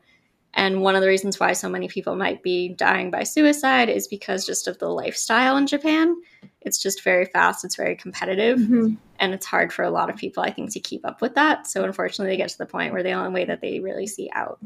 And 0.54 0.82
one 0.82 0.96
of 0.96 1.02
the 1.02 1.08
reasons 1.08 1.38
why 1.38 1.52
so 1.52 1.68
many 1.68 1.90
people 1.90 2.16
might 2.16 2.42
be 2.42 2.70
dying 2.70 3.12
by 3.12 3.24
suicide 3.24 3.90
is 3.90 4.08
because 4.08 4.46
just 4.46 4.70
of 4.70 4.80
the 4.80 4.88
lifestyle 4.88 5.58
in 5.58 5.68
Japan. 5.68 6.16
It's 6.62 6.82
just 6.82 7.04
very 7.04 7.26
fast, 7.26 7.66
it's 7.66 7.76
very 7.76 7.96
competitive, 7.96 8.60
mm-hmm. 8.60 8.96
and 9.20 9.34
it's 9.34 9.46
hard 9.46 9.74
for 9.74 9.84
a 9.84 9.90
lot 9.92 10.10
of 10.10 10.16
people, 10.16 10.44
I 10.44 10.52
think, 10.52 10.72
to 10.72 10.80
keep 10.80 11.06
up 11.06 11.22
with 11.22 11.36
that. 11.36 11.68
So 11.68 11.84
unfortunately, 11.84 12.34
they 12.34 12.38
get 12.38 12.50
to 12.50 12.58
the 12.58 12.66
point 12.66 12.94
where 12.94 13.04
the 13.04 13.12
only 13.12 13.34
way 13.34 13.46
that 13.46 13.60
they 13.60 13.82
really 13.82 14.08
see 14.08 14.30
out 14.34 14.60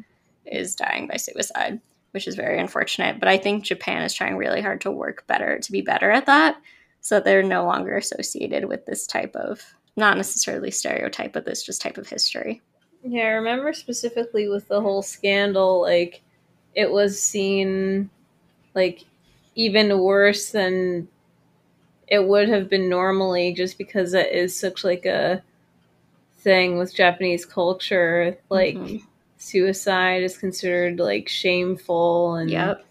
is 0.45 0.75
dying 0.75 1.07
by 1.07 1.17
suicide, 1.17 1.81
which 2.11 2.27
is 2.27 2.35
very 2.35 2.59
unfortunate. 2.59 3.19
But 3.19 3.27
I 3.27 3.37
think 3.37 3.63
Japan 3.63 4.03
is 4.03 4.13
trying 4.13 4.37
really 4.37 4.61
hard 4.61 4.81
to 4.81 4.91
work 4.91 5.25
better, 5.25 5.59
to 5.59 5.71
be 5.71 5.81
better 5.81 6.11
at 6.11 6.27
that, 6.27 6.55
so 7.01 7.15
that 7.15 7.25
they're 7.25 7.41
no 7.41 7.65
longer 7.65 7.97
associated 7.97 8.65
with 8.65 8.85
this 8.85 9.07
type 9.07 9.35
of 9.35 9.61
not 9.99 10.17
necessarily 10.17 10.71
stereotype, 10.71 11.33
but 11.33 11.45
this 11.45 11.63
just 11.63 11.81
type 11.81 11.97
of 11.97 12.09
history. 12.09 12.61
Yeah, 13.03 13.23
I 13.23 13.29
remember 13.29 13.73
specifically 13.73 14.49
with 14.49 14.67
the 14.67 14.81
whole 14.81 15.01
scandal, 15.01 15.81
like 15.81 16.21
it 16.75 16.91
was 16.91 17.21
seen 17.21 18.09
like 18.75 19.05
even 19.55 19.99
worse 19.99 20.51
than 20.51 21.07
it 22.07 22.27
would 22.27 22.49
have 22.49 22.69
been 22.69 22.89
normally 22.89 23.53
just 23.53 23.77
because 23.77 24.13
it 24.13 24.31
is 24.31 24.57
such 24.57 24.83
like 24.83 25.05
a 25.05 25.43
thing 26.39 26.77
with 26.77 26.95
Japanese 26.95 27.45
culture. 27.45 28.37
Like 28.49 28.75
mm-hmm. 28.75 29.05
suicide 29.37 30.23
is 30.23 30.37
considered 30.37 30.99
like 30.99 31.29
shameful 31.29 32.35
and 32.35 32.49
yep. 32.49 32.85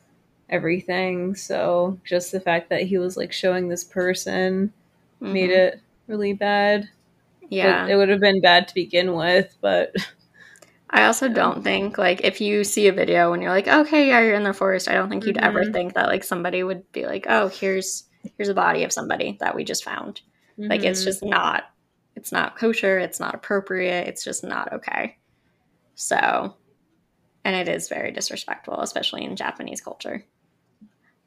everything. 0.49 1.35
So 1.35 1.99
just 2.05 2.33
the 2.33 2.40
fact 2.40 2.71
that 2.71 2.83
he 2.83 2.99
was 2.99 3.16
like 3.16 3.33
showing 3.33 3.68
this 3.68 3.85
person 3.85 4.73
mm-hmm. 5.21 5.33
made 5.33 5.51
it 5.51 5.81
really 6.07 6.33
bad. 6.33 6.88
Yeah. 7.48 7.87
It, 7.87 7.92
it 7.92 7.96
would 7.96 8.08
have 8.08 8.20
been 8.20 8.40
bad 8.40 8.68
to 8.68 8.74
begin 8.74 9.14
with, 9.14 9.56
but 9.61 9.94
I 10.90 11.04
also 11.04 11.28
don't 11.28 11.62
think 11.62 11.98
like 11.98 12.22
if 12.24 12.40
you 12.40 12.64
see 12.64 12.88
a 12.88 12.92
video 12.92 13.32
and 13.32 13.42
you're 13.42 13.52
like, 13.52 13.68
okay, 13.68 14.08
yeah, 14.08 14.20
you're 14.20 14.34
in 14.34 14.44
the 14.44 14.54
forest. 14.54 14.88
I 14.88 14.94
don't 14.94 15.08
think 15.08 15.24
you'd 15.24 15.37
mm-hmm. 15.37 15.44
ever 15.44 15.64
think 15.70 15.94
that 15.94 16.08
like 16.08 16.24
somebody 16.24 16.62
would 16.62 16.90
be 16.92 17.06
like, 17.06 17.26
oh, 17.28 17.48
here's 17.48 18.04
here's 18.37 18.48
a 18.48 18.54
body 18.54 18.84
of 18.84 18.92
somebody 18.92 19.37
that 19.40 19.54
we 19.54 19.64
just 19.64 19.84
found. 19.84 20.22
Mm-hmm. 20.58 20.70
Like 20.70 20.84
it's 20.84 21.00
mm-hmm. 21.00 21.08
just 21.08 21.24
not 21.24 21.64
it's 22.16 22.32
not 22.32 22.58
kosher. 22.58 22.98
It's 22.98 23.20
not 23.20 23.34
appropriate. 23.34 24.08
It's 24.08 24.24
just 24.24 24.42
not 24.42 24.72
okay. 24.72 25.18
So, 25.94 26.54
and 27.44 27.54
it 27.54 27.68
is 27.68 27.88
very 27.88 28.11
disrespectful, 28.11 28.80
especially 28.80 29.24
in 29.24 29.37
Japanese 29.37 29.80
culture. 29.80 30.24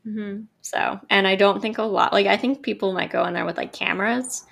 Mm-hmm. 0.07 0.43
So, 0.62 0.99
and 1.10 1.27
I 1.27 1.36
don't 1.36 1.62
think 1.62 1.77
a 1.77 1.84
lot 1.84 2.13
like 2.13 2.25
I 2.25 2.38
think 2.38 2.63
people 2.63 2.93
might 2.93 3.12
go 3.12 3.25
in 3.25 3.34
there 3.34 3.45
with 3.45 3.57
like 3.57 3.73
cameras 3.73 4.43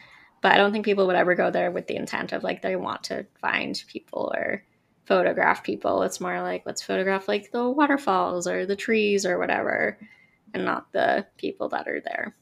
but 0.41 0.52
I 0.52 0.58
don't 0.58 0.71
think 0.71 0.86
people 0.86 1.08
would 1.08 1.15
ever 1.15 1.36
go 1.36 1.52
there 1.52 1.71
with 1.71 1.88
the 1.88 1.95
intent 1.95 2.34
of 2.34 2.43
like 2.43 2.62
they 2.62 2.75
want 2.75 3.04
to 3.06 3.25
find 3.41 3.82
people 3.88 4.32
or 4.36 4.63
photograph 5.06 5.63
people. 5.63 6.04
It's 6.04 6.21
more 6.21 6.41
like 6.41 6.63
let's 6.65 6.82
photograph 6.82 7.28
like 7.28 7.52
the 7.52 7.69
waterfalls 7.69 8.47
or 8.47 8.65
the 8.65 8.75
trees 8.75 9.25
or 9.25 9.39
whatever, 9.39 9.97
and 10.54 10.65
not 10.65 10.91
the 10.91 11.25
people 11.38 11.69
that 11.69 11.88
are 11.88 12.02
there. 12.02 12.36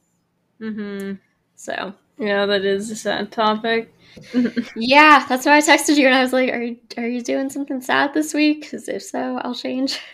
Mm-hmm. 0.62 1.14
So 1.56 1.94
yeah, 2.18 2.46
that 2.46 2.66
is 2.66 2.90
a 2.92 2.96
sad 2.96 3.32
topic. 3.32 3.94
yeah, 4.76 5.26
that's 5.28 5.46
why 5.46 5.58
I 5.58 5.62
texted 5.62 5.98
you 5.98 6.08
and 6.08 6.16
I 6.16 6.22
was 6.22 6.34
like, 6.34 6.50
"Are 6.50 6.62
you 6.62 6.78
are 6.98 7.08
you 7.08 7.22
doing 7.22 7.50
something 7.50 7.82
sad 7.82 8.14
this 8.14 8.34
week? 8.34 8.62
Because 8.62 8.88
if 8.88 9.04
so, 9.04 9.38
I'll 9.38 9.56
change." 9.56 10.00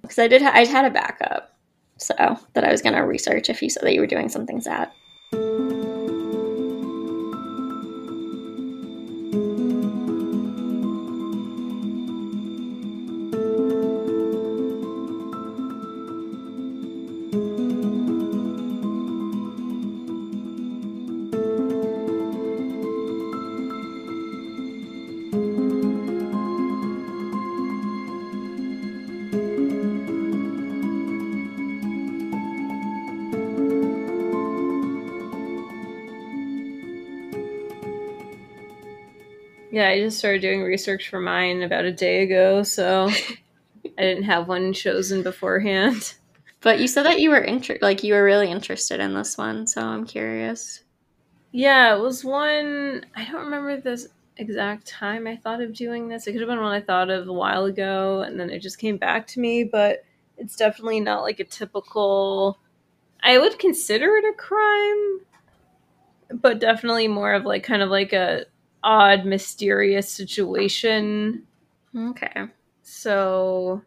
Because 0.00 0.20
I 0.20 0.28
did, 0.28 0.42
ha- 0.42 0.52
I 0.54 0.64
had 0.64 0.84
a 0.84 0.90
backup, 0.90 1.58
so 1.96 2.14
that 2.54 2.62
I 2.62 2.70
was 2.70 2.82
gonna 2.82 3.04
research 3.04 3.50
if 3.50 3.60
you 3.60 3.68
said 3.68 3.82
that 3.82 3.92
you 3.92 4.00
were 4.00 4.06
doing 4.06 4.28
something 4.28 4.60
sad. 4.60 4.92
Yeah, 39.70 39.88
I 39.88 40.00
just 40.00 40.18
started 40.18 40.40
doing 40.40 40.62
research 40.62 41.08
for 41.08 41.20
mine 41.20 41.62
about 41.62 41.84
a 41.84 41.92
day 41.92 42.22
ago, 42.22 42.62
so 42.62 43.08
I 43.98 44.02
didn't 44.02 44.24
have 44.24 44.48
one 44.48 44.72
chosen 44.72 45.22
beforehand. 45.22 46.14
But 46.60 46.80
you 46.80 46.88
said 46.88 47.04
that 47.04 47.20
you 47.20 47.30
were 47.30 47.38
inter- 47.38 47.78
like 47.80 48.02
you 48.02 48.14
were 48.14 48.24
really 48.24 48.50
interested 48.50 49.00
in 49.00 49.14
this 49.14 49.38
one, 49.38 49.66
so 49.66 49.82
I'm 49.82 50.06
curious. 50.06 50.82
Yeah, 51.52 51.94
it 51.94 52.00
was 52.00 52.24
one 52.24 53.04
I 53.14 53.24
don't 53.24 53.44
remember 53.44 53.80
this 53.80 54.08
exact 54.36 54.86
time 54.86 55.26
I 55.26 55.36
thought 55.36 55.60
of 55.60 55.74
doing 55.74 56.08
this. 56.08 56.26
It 56.26 56.32
could 56.32 56.40
have 56.40 56.48
been 56.48 56.60
one 56.60 56.72
I 56.72 56.80
thought 56.80 57.10
of 57.10 57.28
a 57.28 57.32
while 57.32 57.64
ago 57.64 58.22
and 58.22 58.38
then 58.38 58.50
it 58.50 58.60
just 58.60 58.78
came 58.78 58.96
back 58.96 59.26
to 59.28 59.40
me, 59.40 59.64
but 59.64 60.04
it's 60.36 60.56
definitely 60.56 61.00
not 61.00 61.22
like 61.22 61.40
a 61.40 61.44
typical 61.44 62.58
I 63.22 63.38
would 63.38 63.58
consider 63.58 64.16
it 64.16 64.24
a 64.24 64.32
crime, 64.36 65.20
but 66.40 66.60
definitely 66.60 67.08
more 67.08 67.32
of 67.34 67.44
like 67.44 67.64
kind 67.64 67.82
of 67.82 67.90
like 67.90 68.12
a 68.12 68.46
odd, 68.88 69.26
mysterious 69.26 70.08
situation. 70.08 71.42
Okay. 71.94 72.46
So 72.80 73.82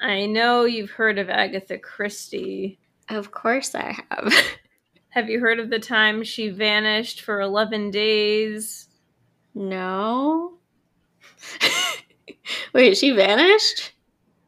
I 0.00 0.26
know 0.26 0.64
you've 0.64 0.92
heard 0.92 1.18
of 1.18 1.28
Agatha 1.28 1.76
Christie. 1.76 2.78
Of 3.08 3.32
course 3.32 3.74
I 3.74 3.98
have. 4.10 4.32
have 5.08 5.28
you 5.28 5.40
heard 5.40 5.58
of 5.58 5.70
the 5.70 5.80
time 5.80 6.22
she 6.22 6.50
vanished 6.50 7.22
for 7.22 7.40
11 7.40 7.90
days? 7.90 8.88
No. 9.56 10.54
Wait, 12.72 12.96
she 12.96 13.10
vanished? 13.10 13.90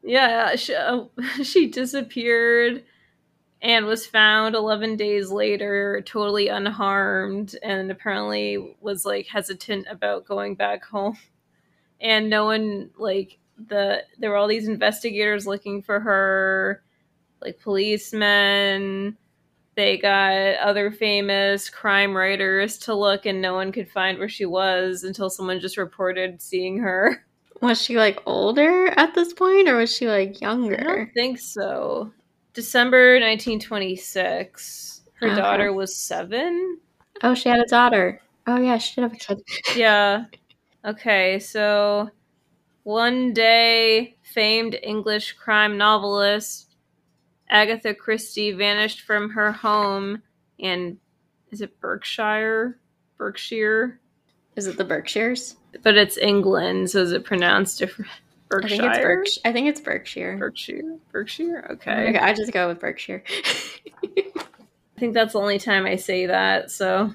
Yeah, 0.03 0.55
she, 0.55 0.73
uh, 0.73 1.03
she 1.43 1.67
disappeared 1.67 2.85
and 3.61 3.85
was 3.85 4.05
found 4.05 4.55
11 4.55 4.97
days 4.97 5.31
later 5.31 6.01
totally 6.05 6.47
unharmed 6.47 7.55
and 7.63 7.89
apparently 7.89 8.75
was 8.81 9.05
like 9.05 9.27
hesitant 9.27 9.87
about 9.89 10.25
going 10.25 10.55
back 10.55 10.85
home. 10.85 11.17
And 11.99 12.29
no 12.29 12.45
one 12.45 12.91
like 12.97 13.39
the 13.57 14.03
there 14.19 14.29
were 14.29 14.35
all 14.35 14.47
these 14.47 14.67
investigators 14.67 15.47
looking 15.47 15.81
for 15.81 15.99
her 15.99 16.83
like 17.41 17.59
policemen. 17.59 19.17
They 19.75 19.97
got 19.97 20.57
other 20.57 20.91
famous 20.91 21.69
crime 21.69 22.15
writers 22.15 22.77
to 22.79 22.93
look 22.93 23.25
and 23.25 23.41
no 23.41 23.53
one 23.53 23.71
could 23.71 23.89
find 23.89 24.19
where 24.19 24.29
she 24.29 24.45
was 24.45 25.03
until 25.03 25.29
someone 25.29 25.59
just 25.59 25.77
reported 25.77 26.41
seeing 26.41 26.79
her. 26.79 27.23
Was 27.61 27.81
she 27.81 27.97
like 27.97 28.21
older 28.27 28.87
at 28.97 29.15
this 29.15 29.33
point 29.33 29.67
or 29.67 29.77
was 29.77 29.91
she 29.91 30.07
like 30.07 30.39
younger 30.41 30.79
i 30.79 30.83
don't 30.83 31.13
think 31.15 31.39
so 31.39 32.13
December 32.57 33.19
1926. 33.19 35.01
Her 35.19 35.35
daughter 35.35 35.73
was 35.73 35.95
seven. 35.95 36.79
Oh, 37.21 37.35
she 37.35 37.49
had 37.49 37.59
a 37.59 37.67
daughter. 37.67 38.19
Oh, 38.47 38.57
yeah, 38.57 38.79
she 38.79 38.95
did 38.95 39.01
have 39.03 39.13
a 39.13 39.15
kid. 39.15 39.43
yeah. 39.75 40.25
Okay, 40.83 41.37
so 41.37 42.09
one 42.81 43.31
day, 43.31 44.17
famed 44.23 44.75
English 44.81 45.33
crime 45.33 45.77
novelist 45.77 46.73
Agatha 47.47 47.93
Christie 47.93 48.53
vanished 48.53 49.01
from 49.01 49.29
her 49.29 49.51
home 49.51 50.23
in, 50.57 50.97
is 51.51 51.61
it 51.61 51.79
Berkshire? 51.79 52.79
Berkshire? 53.19 53.99
Is 54.55 54.65
it 54.65 54.77
the 54.77 54.83
Berkshires? 54.83 55.57
But 55.83 55.95
it's 55.95 56.17
England, 56.17 56.89
so 56.89 57.03
is 57.03 57.11
it 57.11 57.23
pronounced 57.23 57.77
different? 57.77 58.09
Berkshire. 58.49 58.75
I 58.75 58.77
think 58.79 58.93
it's 58.93 59.03
Berkshire. 59.03 59.41
I 59.45 59.53
think 59.53 59.67
it's 59.67 59.81
Berkshire. 59.81 60.37
Berkshire. 60.37 60.97
Berkshire. 61.11 61.67
Okay. 61.71 62.09
okay 62.09 62.19
I 62.19 62.33
just 62.33 62.51
go 62.51 62.67
with 62.67 62.79
Berkshire. 62.79 63.23
I 64.03 64.99
think 64.99 65.13
that's 65.13 65.33
the 65.33 65.39
only 65.39 65.59
time 65.59 65.85
I 65.85 65.95
say 65.95 66.25
that. 66.25 66.71
So, 66.71 67.13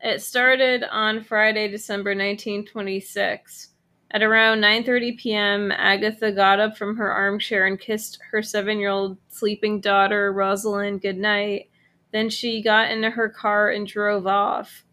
It 0.00 0.22
started 0.22 0.84
on 0.84 1.24
Friday, 1.24 1.68
December 1.68 2.10
1926. 2.10 3.70
At 4.10 4.22
around 4.22 4.60
9:30 4.60 5.18
p.m., 5.18 5.72
Agatha 5.72 6.30
got 6.30 6.60
up 6.60 6.76
from 6.76 6.96
her 6.96 7.10
armchair 7.10 7.66
and 7.66 7.80
kissed 7.80 8.20
her 8.30 8.38
7-year-old 8.38 9.18
sleeping 9.28 9.80
daughter, 9.80 10.32
Rosalind, 10.32 11.02
goodnight. 11.02 11.68
Then 12.12 12.30
she 12.30 12.62
got 12.62 12.92
into 12.92 13.10
her 13.10 13.28
car 13.28 13.70
and 13.70 13.84
drove 13.84 14.28
off. 14.28 14.84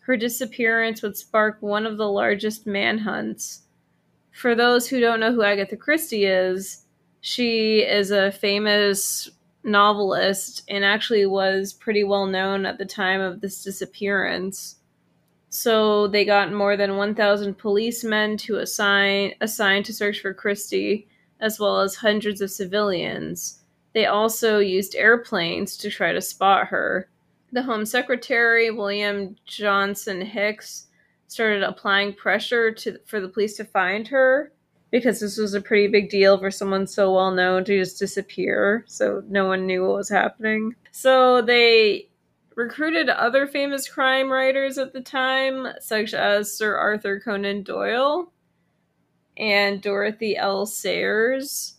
Her 0.00 0.16
disappearance 0.16 1.02
would 1.02 1.16
spark 1.16 1.56
one 1.60 1.86
of 1.86 1.96
the 1.96 2.08
largest 2.08 2.68
manhunts. 2.68 3.62
For 4.32 4.54
those 4.54 4.88
who 4.88 5.00
don't 5.00 5.20
know 5.20 5.32
who 5.32 5.42
Agatha 5.42 5.76
Christie 5.76 6.24
is, 6.26 6.84
she 7.20 7.80
is 7.80 8.10
a 8.10 8.30
famous 8.32 9.28
novelist 9.64 10.62
and 10.68 10.84
actually 10.84 11.26
was 11.26 11.72
pretty 11.72 12.04
well 12.04 12.26
known 12.26 12.64
at 12.64 12.78
the 12.78 12.86
time 12.86 13.20
of 13.20 13.40
this 13.40 13.62
disappearance. 13.62 14.76
So 15.50 16.08
they 16.08 16.24
got 16.24 16.52
more 16.52 16.76
than 16.76 16.96
1,000 16.96 17.56
policemen 17.56 18.36
to 18.38 18.56
assign 18.56 19.34
assigned 19.40 19.86
to 19.86 19.94
search 19.94 20.20
for 20.20 20.34
Christie, 20.34 21.08
as 21.40 21.58
well 21.58 21.80
as 21.80 21.96
hundreds 21.96 22.40
of 22.40 22.50
civilians. 22.50 23.60
They 23.94 24.06
also 24.06 24.58
used 24.58 24.94
airplanes 24.94 25.76
to 25.78 25.90
try 25.90 26.12
to 26.12 26.20
spot 26.20 26.66
her. 26.68 27.08
The 27.52 27.62
Home 27.62 27.86
Secretary, 27.86 28.70
William 28.70 29.36
Joynson-Hicks, 29.48 30.87
started 31.28 31.62
applying 31.62 32.12
pressure 32.14 32.72
to 32.72 32.98
for 33.06 33.20
the 33.20 33.28
police 33.28 33.56
to 33.56 33.64
find 33.64 34.08
her 34.08 34.52
because 34.90 35.20
this 35.20 35.36
was 35.36 35.54
a 35.54 35.60
pretty 35.60 35.86
big 35.86 36.08
deal 36.08 36.38
for 36.38 36.50
someone 36.50 36.86
so 36.86 37.14
well 37.14 37.30
known 37.30 37.64
to 37.64 37.78
just 37.78 37.98
disappear. 37.98 38.84
So 38.88 39.22
no 39.28 39.46
one 39.46 39.66
knew 39.66 39.86
what 39.86 39.96
was 39.96 40.08
happening. 40.08 40.74
So 40.92 41.42
they 41.42 42.08
recruited 42.54 43.08
other 43.08 43.46
famous 43.46 43.88
crime 43.88 44.32
writers 44.32 44.78
at 44.78 44.92
the 44.92 45.00
time, 45.00 45.68
such 45.80 46.14
as 46.14 46.52
Sir 46.52 46.74
Arthur 46.74 47.20
Conan 47.20 47.62
Doyle 47.62 48.32
and 49.36 49.80
Dorothy 49.80 50.36
L. 50.36 50.66
Sayers, 50.66 51.74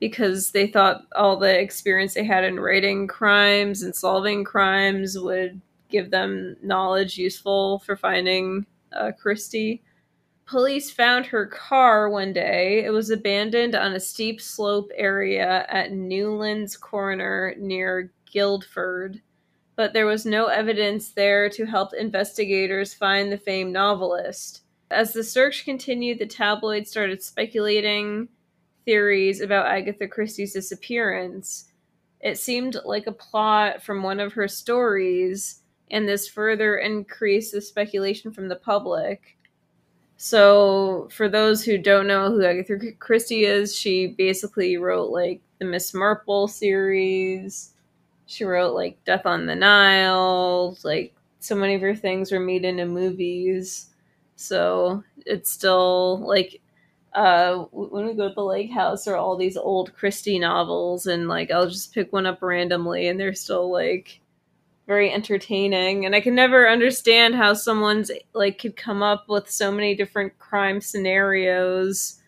because 0.00 0.50
they 0.50 0.66
thought 0.66 1.02
all 1.14 1.36
the 1.36 1.60
experience 1.60 2.14
they 2.14 2.24
had 2.24 2.42
in 2.42 2.58
writing 2.58 3.06
crimes 3.06 3.82
and 3.82 3.94
solving 3.94 4.42
crimes 4.42 5.16
would 5.18 5.60
give 5.90 6.10
them 6.10 6.56
knowledge 6.62 7.18
useful 7.18 7.80
for 7.80 7.96
finding 7.96 8.66
uh, 8.92 9.12
Christie. 9.12 9.82
Police 10.46 10.90
found 10.90 11.26
her 11.26 11.46
car 11.46 12.08
one 12.10 12.32
day. 12.32 12.84
It 12.84 12.90
was 12.90 13.10
abandoned 13.10 13.74
on 13.74 13.92
a 13.92 14.00
steep 14.00 14.40
slope 14.40 14.90
area 14.96 15.64
at 15.68 15.92
Newlands 15.92 16.76
Corner 16.76 17.54
near 17.56 18.12
Guildford, 18.30 19.20
but 19.76 19.92
there 19.92 20.06
was 20.06 20.26
no 20.26 20.46
evidence 20.46 21.10
there 21.10 21.48
to 21.50 21.64
help 21.66 21.94
investigators 21.94 22.94
find 22.94 23.30
the 23.30 23.38
famed 23.38 23.72
novelist. 23.72 24.62
As 24.90 25.12
the 25.12 25.22
search 25.22 25.64
continued, 25.64 26.18
the 26.18 26.26
tabloids 26.26 26.90
started 26.90 27.22
speculating 27.22 28.28
theories 28.84 29.40
about 29.40 29.66
Agatha 29.66 30.08
Christie's 30.08 30.52
disappearance. 30.52 31.66
It 32.20 32.38
seemed 32.38 32.76
like 32.84 33.06
a 33.06 33.12
plot 33.12 33.82
from 33.82 34.02
one 34.02 34.18
of 34.18 34.32
her 34.32 34.48
stories, 34.48 35.62
and 35.90 36.08
this 36.08 36.28
further 36.28 36.78
increased 36.78 37.52
the 37.52 37.60
speculation 37.60 38.32
from 38.32 38.48
the 38.48 38.56
public. 38.56 39.36
So, 40.16 41.08
for 41.12 41.28
those 41.28 41.64
who 41.64 41.78
don't 41.78 42.06
know 42.06 42.30
who 42.30 42.44
Agatha 42.44 42.92
Christie 42.98 43.44
is, 43.44 43.74
she 43.74 44.08
basically 44.08 44.76
wrote 44.76 45.10
like 45.10 45.40
the 45.58 45.64
Miss 45.64 45.94
Marple 45.94 46.46
series. 46.48 47.74
She 48.26 48.44
wrote 48.44 48.74
like 48.74 49.02
Death 49.04 49.26
on 49.26 49.46
the 49.46 49.54
Nile. 49.54 50.76
Like, 50.84 51.14
so 51.40 51.54
many 51.54 51.74
of 51.74 51.80
her 51.80 51.94
things 51.96 52.32
were 52.32 52.40
made 52.40 52.64
into 52.64 52.86
movies. 52.86 53.86
So, 54.36 55.02
it's 55.26 55.50
still 55.50 56.18
like 56.26 56.60
uh 57.14 57.64
when 57.72 58.06
we 58.06 58.14
go 58.14 58.28
to 58.28 58.34
the 58.34 58.40
lake 58.44 58.70
house 58.70 59.04
there 59.04 59.14
are 59.14 59.18
all 59.18 59.36
these 59.36 59.56
old 59.56 59.92
christie 59.96 60.38
novels 60.38 61.06
and 61.06 61.26
like 61.26 61.50
i'll 61.50 61.68
just 61.68 61.92
pick 61.92 62.12
one 62.12 62.24
up 62.24 62.40
randomly 62.40 63.08
and 63.08 63.18
they're 63.18 63.34
still 63.34 63.70
like 63.72 64.20
very 64.90 65.12
entertaining 65.12 66.04
and 66.04 66.16
i 66.16 66.20
can 66.20 66.34
never 66.34 66.68
understand 66.68 67.34
how 67.34 67.54
someone's 67.54 68.10
like 68.34 68.58
could 68.58 68.76
come 68.76 69.02
up 69.02 69.28
with 69.28 69.48
so 69.48 69.70
many 69.70 69.94
different 69.94 70.36
crime 70.38 70.80
scenarios 70.80 72.20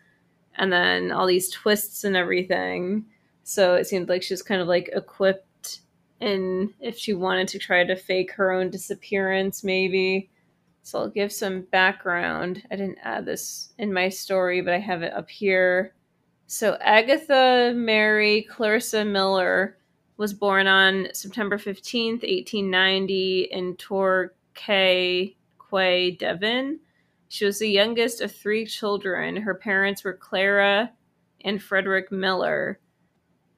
and 0.55 0.71
then 0.71 1.11
all 1.11 1.25
these 1.25 1.49
twists 1.49 2.03
and 2.03 2.15
everything. 2.15 3.05
So 3.43 3.75
it 3.75 3.87
seemed 3.87 4.09
like 4.09 4.23
she 4.23 4.33
was 4.33 4.43
kind 4.43 4.61
of 4.61 4.67
like 4.67 4.89
equipped 4.93 5.81
and 6.21 6.69
if 6.79 6.97
she 6.97 7.13
wanted 7.13 7.47
to 7.49 7.59
try 7.59 7.83
to 7.83 7.95
fake 7.95 8.31
her 8.33 8.51
own 8.51 8.69
disappearance 8.69 9.63
maybe. 9.63 10.29
So 10.83 10.99
i'll 10.99 11.09
give 11.09 11.31
some 11.31 11.61
background. 11.71 12.63
I 12.71 12.75
didn't 12.75 12.99
add 13.03 13.25
this 13.25 13.73
in 13.77 13.93
my 13.93 14.09
story 14.09 14.61
but 14.61 14.73
i 14.73 14.79
have 14.79 15.01
it 15.01 15.13
up 15.13 15.29
here. 15.29 15.93
So 16.47 16.77
agatha 16.81 17.73
mary 17.75 18.43
clarissa 18.49 19.03
miller 19.03 19.77
was 20.17 20.33
born 20.33 20.67
on 20.67 21.07
September 21.13 21.57
15th, 21.57 22.21
1890, 22.21 23.49
in 23.51 23.75
Torquay, 23.75 25.35
Quay, 25.69 26.11
Devon. 26.11 26.79
She 27.29 27.45
was 27.45 27.59
the 27.59 27.69
youngest 27.69 28.21
of 28.21 28.31
three 28.31 28.65
children. 28.65 29.35
Her 29.37 29.55
parents 29.55 30.03
were 30.03 30.13
Clara 30.13 30.91
and 31.43 31.61
Frederick 31.61 32.11
Miller. 32.11 32.79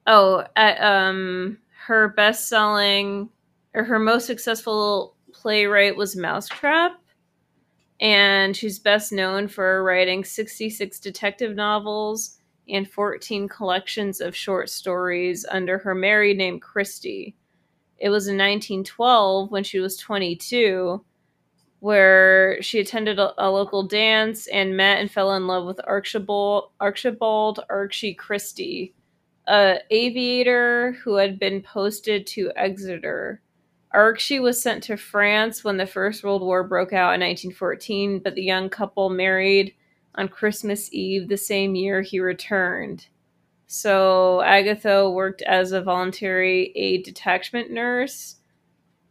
Oh, 0.08 0.46
at, 0.56 0.82
um, 0.82 1.58
her 1.86 2.10
best 2.10 2.48
selling 2.48 3.30
or 3.74 3.84
her 3.84 4.00
most 4.00 4.26
successful 4.26 5.16
playwright 5.34 5.96
was 5.96 6.16
Mousetrap. 6.16 6.94
And 8.00 8.56
she's 8.56 8.80
best 8.80 9.12
known 9.12 9.48
for 9.48 9.84
writing 9.84 10.24
66 10.24 11.00
detective 11.00 11.56
novels 11.56 12.35
and 12.70 12.90
14 12.90 13.48
collections 13.48 14.22
of 14.22 14.36
short 14.36 14.70
stories 14.70 15.46
under 15.50 15.78
her 15.78 15.96
married 15.96 16.38
name 16.38 16.60
Christie. 16.60 17.36
It 17.98 18.10
was 18.10 18.28
in 18.28 18.38
1912 18.38 19.52
when 19.52 19.64
she 19.64 19.80
was 19.80 19.98
22 19.98 21.04
where 21.86 22.60
she 22.64 22.80
attended 22.80 23.20
a, 23.20 23.32
a, 23.38 23.48
local 23.52 23.84
dance 23.84 24.48
and 24.48 24.76
met 24.76 24.98
and 25.00 25.12
fell 25.12 25.34
in 25.34 25.46
love 25.46 25.66
with 25.66 25.80
Archibald 25.86 26.72
Archibald 26.80 27.60
Archie 27.70 28.16
Christie, 28.16 28.96
a 29.48 29.78
aviator 29.92 30.94
who 31.04 31.16
had 31.18 31.38
been 31.38 31.62
posted 31.62 32.26
to 32.26 32.52
Exeter. 32.56 33.40
Archie 33.92 34.40
was 34.40 34.60
sent 34.60 34.84
to 34.86 34.98
France 34.98 35.64
when 35.64 35.78
the 35.78 35.86
First 35.86 36.24
World 36.24 36.42
War 36.42 36.64
broke 36.64 36.92
out 36.92 37.14
in 37.14 37.22
1914, 37.22 38.20
but 38.20 38.34
the 38.34 38.44
young 38.44 38.68
couple 38.68 39.12
married 39.12 39.76
on 40.16 40.28
Christmas 40.28 40.92
Eve 40.92 41.28
the 41.28 41.38
same 41.38 41.76
year 41.76 42.02
he 42.02 42.20
returned. 42.20 43.08
So 43.68 44.42
Agatha 44.42 45.10
worked 45.10 45.42
as 45.42 45.72
a 45.72 45.82
voluntary 45.82 46.72
aid 46.76 47.04
detachment 47.04 47.72
nurse 47.72 48.36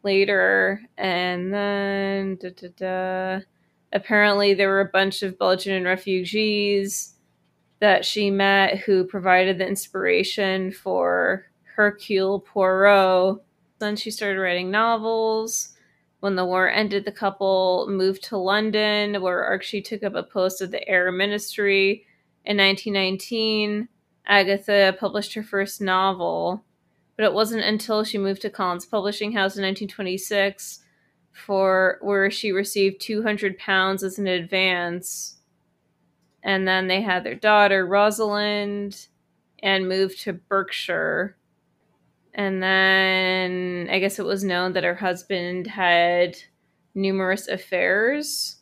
later, 0.03 0.81
and 0.97 1.53
then 1.53 2.37
da, 2.37 2.51
da, 2.51 2.69
da. 2.77 3.45
apparently 3.93 4.55
there 4.55 4.69
were 4.69 4.81
a 4.81 4.90
bunch 4.90 5.23
of 5.23 5.38
Belgian 5.38 5.85
refugees 5.85 7.14
that 7.81 8.05
she 8.05 8.31
met 8.31 8.79
who 8.79 9.05
provided 9.05 9.59
the 9.59 9.67
inspiration 9.67 10.71
for 10.73 11.47
Hercule 11.75 12.40
Poirot. 12.40 13.43
Then 13.79 13.97
she 13.97 14.11
started 14.11 14.40
writing 14.40 14.71
novels 14.71 15.73
when 16.24 16.37
the 16.37 16.46
war 16.46 16.70
ended, 16.70 17.04
the 17.04 17.12
couple 17.12 17.87
moved 17.87 18.24
to 18.24 18.38
London, 18.38 19.20
where 19.20 19.44
Archie 19.44 19.82
took 19.82 20.02
up 20.02 20.14
a 20.14 20.22
post 20.22 20.62
at 20.62 20.70
the 20.70 20.88
Air 20.88 21.12
Ministry. 21.12 22.06
In 22.46 22.56
1919, 22.56 23.88
Agatha 24.24 24.96
published 24.98 25.34
her 25.34 25.42
first 25.42 25.82
novel, 25.82 26.64
but 27.14 27.26
it 27.26 27.34
wasn't 27.34 27.62
until 27.64 28.04
she 28.04 28.16
moved 28.16 28.40
to 28.40 28.48
Collins 28.48 28.87
Publishing 28.87 29.33
House 29.33 29.58
in 29.58 29.64
1926 29.64 30.81
for 31.31 31.98
where 32.00 32.31
she 32.31 32.52
received 32.52 33.02
200 33.02 33.58
pounds 33.58 34.02
as 34.02 34.18
an 34.18 34.27
advance. 34.27 35.37
And 36.42 36.66
then 36.66 36.88
they 36.88 37.02
had 37.02 37.25
their 37.25 37.35
daughter 37.35 37.87
Rosalind 37.87 39.08
and 39.62 39.90
moved 39.90 40.22
to 40.22 40.33
Berkshire 40.33 41.37
and 42.35 42.60
then 42.60 43.88
I 43.90 44.00
guess 44.00 44.18
it 44.18 44.24
was 44.24 44.42
known 44.42 44.72
that 44.72 44.85
her 44.85 44.96
husband 44.96 45.68
had 45.68 46.37
numerous 46.94 47.46
affairs. 47.46 48.56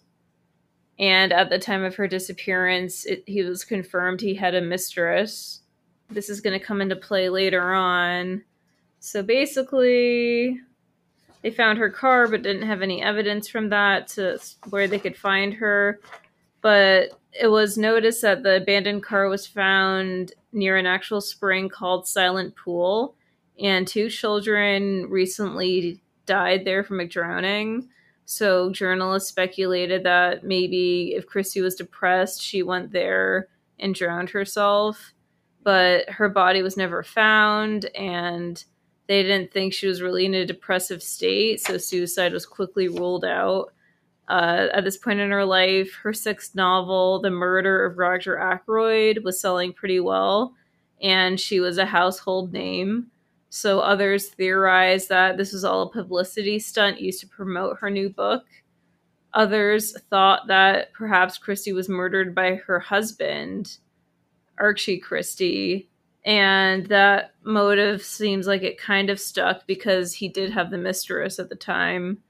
And 0.98 1.32
at 1.32 1.48
the 1.48 1.58
time 1.58 1.82
of 1.82 1.96
her 1.96 2.06
disappearance, 2.06 3.06
it, 3.06 3.24
he 3.26 3.42
was 3.42 3.64
confirmed 3.64 4.20
he 4.20 4.34
had 4.34 4.54
a 4.54 4.60
mistress. 4.60 5.60
This 6.10 6.28
is 6.28 6.42
going 6.42 6.58
to 6.58 6.64
come 6.64 6.82
into 6.82 6.96
play 6.96 7.30
later 7.30 7.72
on. 7.72 8.42
So 9.00 9.22
basically, 9.22 10.60
they 11.40 11.50
found 11.50 11.78
her 11.78 11.90
car 11.90 12.28
but 12.28 12.42
didn't 12.42 12.68
have 12.68 12.82
any 12.82 13.02
evidence 13.02 13.48
from 13.48 13.70
that 13.70 14.06
to 14.08 14.38
where 14.68 14.86
they 14.86 14.98
could 14.98 15.16
find 15.16 15.54
her. 15.54 15.98
But 16.60 17.18
it 17.32 17.48
was 17.48 17.78
noticed 17.78 18.20
that 18.20 18.42
the 18.42 18.56
abandoned 18.56 19.02
car 19.02 19.28
was 19.28 19.46
found 19.46 20.34
near 20.52 20.76
an 20.76 20.86
actual 20.86 21.22
spring 21.22 21.70
called 21.70 22.06
Silent 22.06 22.54
Pool 22.54 23.16
and 23.60 23.86
two 23.86 24.08
children 24.08 25.06
recently 25.08 26.00
died 26.26 26.64
there 26.64 26.84
from 26.84 27.00
a 27.00 27.06
drowning. 27.06 27.88
So 28.24 28.70
journalists 28.70 29.28
speculated 29.28 30.04
that 30.04 30.44
maybe 30.44 31.14
if 31.16 31.26
Christie 31.26 31.60
was 31.60 31.74
depressed, 31.74 32.40
she 32.40 32.62
went 32.62 32.92
there 32.92 33.48
and 33.78 33.94
drowned 33.94 34.30
herself. 34.30 35.12
But 35.64 36.08
her 36.10 36.28
body 36.28 36.62
was 36.62 36.76
never 36.76 37.04
found, 37.04 37.84
and 37.94 38.64
they 39.06 39.22
didn't 39.22 39.52
think 39.52 39.72
she 39.72 39.86
was 39.86 40.02
really 40.02 40.24
in 40.26 40.34
a 40.34 40.46
depressive 40.46 41.02
state, 41.02 41.60
so 41.60 41.78
suicide 41.78 42.32
was 42.32 42.46
quickly 42.46 42.88
ruled 42.88 43.24
out. 43.24 43.72
Uh, 44.28 44.68
at 44.72 44.82
this 44.82 44.96
point 44.96 45.20
in 45.20 45.30
her 45.30 45.44
life, 45.44 45.94
her 46.02 46.12
sixth 46.12 46.54
novel, 46.54 47.20
The 47.20 47.30
Murder 47.30 47.84
of 47.84 47.98
Roger 47.98 48.38
Ackroyd, 48.38 49.18
was 49.24 49.40
selling 49.40 49.72
pretty 49.72 50.00
well, 50.00 50.54
and 51.00 51.38
she 51.38 51.60
was 51.60 51.78
a 51.78 51.86
household 51.86 52.52
name. 52.52 53.11
So 53.54 53.80
others 53.80 54.28
theorized 54.28 55.10
that 55.10 55.36
this 55.36 55.52
was 55.52 55.62
all 55.62 55.82
a 55.82 55.90
publicity 55.90 56.58
stunt 56.58 57.02
used 57.02 57.20
to 57.20 57.26
promote 57.26 57.76
her 57.80 57.90
new 57.90 58.08
book. 58.08 58.44
Others 59.34 59.94
thought 60.08 60.46
that 60.46 60.94
perhaps 60.94 61.36
Christie 61.36 61.74
was 61.74 61.86
murdered 61.86 62.34
by 62.34 62.54
her 62.54 62.80
husband, 62.80 63.76
Archie 64.56 64.96
Christie, 64.96 65.90
and 66.24 66.86
that 66.86 67.34
motive 67.44 68.02
seems 68.02 68.46
like 68.46 68.62
it 68.62 68.78
kind 68.80 69.10
of 69.10 69.20
stuck 69.20 69.66
because 69.66 70.14
he 70.14 70.30
did 70.30 70.50
have 70.50 70.70
the 70.70 70.78
mistress 70.78 71.38
at 71.38 71.50
the 71.50 71.54
time. 71.54 72.22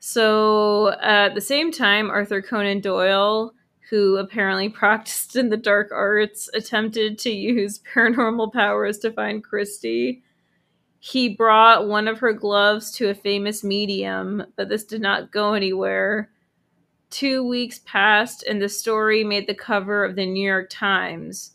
So 0.00 0.90
at 1.00 1.34
the 1.34 1.40
same 1.40 1.72
time, 1.72 2.10
Arthur 2.10 2.42
Conan 2.42 2.82
Doyle, 2.82 3.54
who 3.88 4.18
apparently 4.18 4.68
practiced 4.82 5.34
in 5.34 5.48
the 5.48 5.56
dark 5.56 5.88
arts, 5.92 6.50
attempted 6.52 7.18
to 7.20 7.30
use 7.30 7.80
paranormal 7.94 8.52
powers 8.52 8.98
to 8.98 9.10
find 9.10 9.42
Christie. 9.42 10.22
He 11.04 11.28
brought 11.28 11.88
one 11.88 12.06
of 12.06 12.20
her 12.20 12.32
gloves 12.32 12.92
to 12.92 13.08
a 13.08 13.14
famous 13.14 13.64
medium, 13.64 14.44
but 14.54 14.68
this 14.68 14.84
did 14.84 15.02
not 15.02 15.32
go 15.32 15.54
anywhere. 15.54 16.30
Two 17.10 17.42
weeks 17.44 17.80
passed, 17.84 18.44
and 18.44 18.62
the 18.62 18.68
story 18.68 19.24
made 19.24 19.48
the 19.48 19.54
cover 19.54 20.04
of 20.04 20.14
the 20.14 20.24
New 20.24 20.46
York 20.46 20.70
Times. 20.70 21.54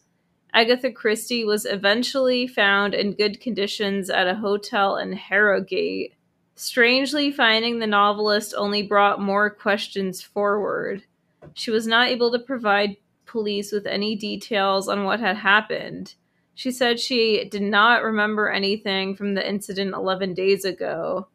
Agatha 0.53 0.91
Christie 0.91 1.45
was 1.45 1.65
eventually 1.65 2.45
found 2.45 2.93
in 2.93 3.13
good 3.13 3.39
conditions 3.39 4.09
at 4.09 4.27
a 4.27 4.35
hotel 4.35 4.97
in 4.97 5.13
Harrogate. 5.13 6.13
Strangely, 6.55 7.31
finding 7.31 7.79
the 7.79 7.87
novelist 7.87 8.53
only 8.57 8.83
brought 8.83 9.21
more 9.21 9.49
questions 9.49 10.21
forward. 10.21 11.05
She 11.53 11.71
was 11.71 11.87
not 11.87 12.09
able 12.09 12.33
to 12.33 12.39
provide 12.39 12.97
police 13.25 13.71
with 13.71 13.87
any 13.87 14.17
details 14.17 14.89
on 14.89 15.05
what 15.05 15.21
had 15.21 15.37
happened. 15.37 16.15
She 16.57 16.71
said 16.71 16.99
she 16.99 17.47
did 17.49 17.61
not 17.61 18.03
remember 18.03 18.49
anything 18.49 19.15
from 19.15 19.33
the 19.33 19.47
incident 19.47 19.93
11 19.93 20.33
days 20.33 20.65
ago. 20.65 21.29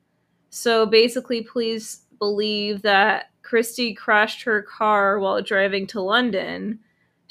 So 0.50 0.84
basically, 0.84 1.42
police 1.42 2.02
believe 2.18 2.82
that 2.82 3.30
Christie 3.42 3.94
crashed 3.94 4.42
her 4.42 4.60
car 4.60 5.18
while 5.18 5.40
driving 5.40 5.86
to 5.88 6.02
London 6.02 6.80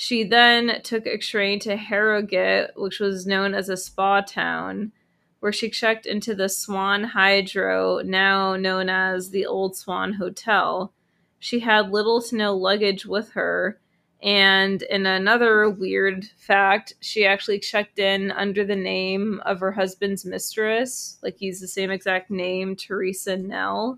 she 0.01 0.23
then 0.23 0.81
took 0.81 1.05
a 1.05 1.19
train 1.19 1.59
to 1.59 1.75
Harrogate, 1.75 2.71
which 2.75 2.99
was 2.99 3.27
known 3.27 3.53
as 3.53 3.69
a 3.69 3.77
spa 3.77 4.21
town, 4.21 4.93
where 5.41 5.53
she 5.53 5.69
checked 5.69 6.07
into 6.07 6.33
the 6.33 6.49
Swan 6.49 7.03
Hydro, 7.03 7.99
now 7.99 8.55
known 8.55 8.89
as 8.89 9.29
the 9.29 9.45
Old 9.45 9.75
Swan 9.75 10.13
Hotel. 10.13 10.93
She 11.37 11.59
had 11.59 11.91
little 11.91 12.21
to 12.23 12.35
no 12.35 12.55
luggage 12.55 13.05
with 13.05 13.33
her, 13.33 13.79
and 14.21 14.83
in 14.83 15.07
another 15.07 15.69
weird 15.69 16.25
fact, 16.37 16.93
she 16.99 17.25
actually 17.25 17.57
checked 17.59 17.97
in 17.97 18.31
under 18.31 18.63
the 18.63 18.75
name 18.75 19.41
of 19.45 19.59
her 19.59 19.71
husband's 19.71 20.25
mistress, 20.25 21.17
like 21.23 21.37
he's 21.37 21.59
the 21.59 21.67
same 21.67 21.89
exact 21.89 22.29
name, 22.29 22.75
Teresa 22.75 23.35
Neele. 23.35 23.97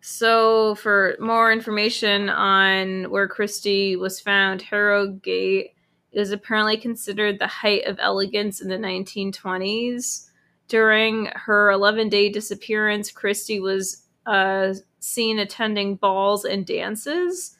So, 0.00 0.76
for 0.76 1.16
more 1.20 1.52
information 1.52 2.30
on 2.30 3.10
where 3.10 3.28
Christie 3.28 3.96
was 3.96 4.20
found, 4.20 4.62
Harrogate 4.62 5.74
is 6.12 6.30
apparently 6.30 6.78
considered 6.78 7.38
the 7.38 7.46
height 7.46 7.84
of 7.84 7.98
elegance 8.00 8.62
in 8.62 8.68
the 8.68 8.76
1920s. 8.76 10.30
During 10.68 11.26
her 11.34 11.70
11 11.70 12.08
day 12.08 12.30
disappearance, 12.30 13.10
Christie 13.10 13.60
was 13.60 14.04
uh, 14.24 14.74
seen 15.00 15.38
attending 15.38 15.96
balls 15.96 16.44
and 16.44 16.64
dances. 16.64 17.57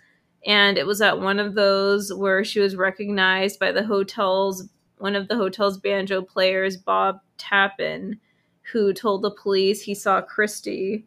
And 0.49 0.79
it 0.79 0.87
was 0.87 1.01
at 1.01 1.21
one 1.21 1.39
of 1.39 1.55
those 1.55 2.13
where 2.13 2.43
she 2.43 2.59
was 2.59 2.75
recognized 2.75 3.61
by 3.61 3.71
the 3.71 3.85
hotel's 3.85 4.69
one 4.97 5.15
of 5.15 5.29
the 5.29 5.37
hotel's 5.37 5.79
banjo 5.79 6.23
players, 6.23 6.77
Bob 6.77 7.21
Tappin, 7.37 8.19
who 8.73 8.93
told 8.93 9.23
the 9.23 9.31
police 9.31 9.83
he 9.83 9.95
saw 9.95 10.21
Christie 10.21 11.07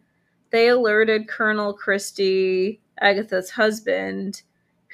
they 0.52 0.68
alerted 0.68 1.30
Colonel 1.30 1.74
Christie, 1.74 2.82
Agatha's 3.00 3.52
husband, 3.52 4.44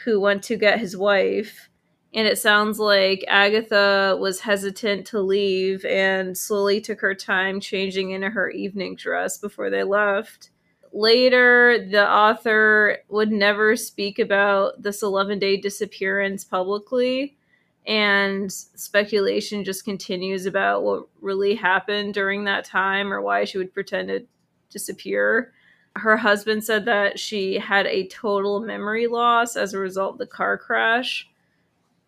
who 0.05 0.19
went 0.21 0.43
to 0.43 0.55
get 0.55 0.79
his 0.79 0.95
wife. 0.95 1.69
And 2.13 2.27
it 2.27 2.37
sounds 2.37 2.79
like 2.79 3.25
Agatha 3.27 4.15
was 4.19 4.39
hesitant 4.39 5.07
to 5.07 5.19
leave 5.19 5.83
and 5.83 6.37
slowly 6.37 6.79
took 6.79 7.01
her 7.01 7.15
time 7.15 7.59
changing 7.59 8.11
into 8.11 8.29
her 8.29 8.49
evening 8.51 8.95
dress 8.95 9.37
before 9.37 9.69
they 9.69 9.83
left. 9.83 10.51
Later, 10.93 11.85
the 11.89 12.09
author 12.09 12.99
would 13.09 13.31
never 13.31 13.75
speak 13.75 14.19
about 14.19 14.81
this 14.81 15.03
11 15.03 15.39
day 15.39 15.57
disappearance 15.57 16.43
publicly, 16.43 17.37
and 17.85 18.51
speculation 18.51 19.63
just 19.63 19.85
continues 19.85 20.45
about 20.45 20.83
what 20.83 21.07
really 21.21 21.55
happened 21.55 22.13
during 22.13 22.43
that 22.43 22.65
time 22.65 23.13
or 23.13 23.21
why 23.21 23.45
she 23.45 23.57
would 23.57 23.73
pretend 23.73 24.09
to 24.09 24.25
disappear. 24.69 25.53
Her 25.95 26.17
husband 26.17 26.63
said 26.63 26.85
that 26.85 27.19
she 27.19 27.55
had 27.55 27.87
a 27.87 28.07
total 28.07 28.59
memory 28.59 29.07
loss 29.07 29.55
as 29.55 29.73
a 29.73 29.79
result 29.79 30.13
of 30.13 30.19
the 30.19 30.27
car 30.27 30.57
crash. 30.57 31.29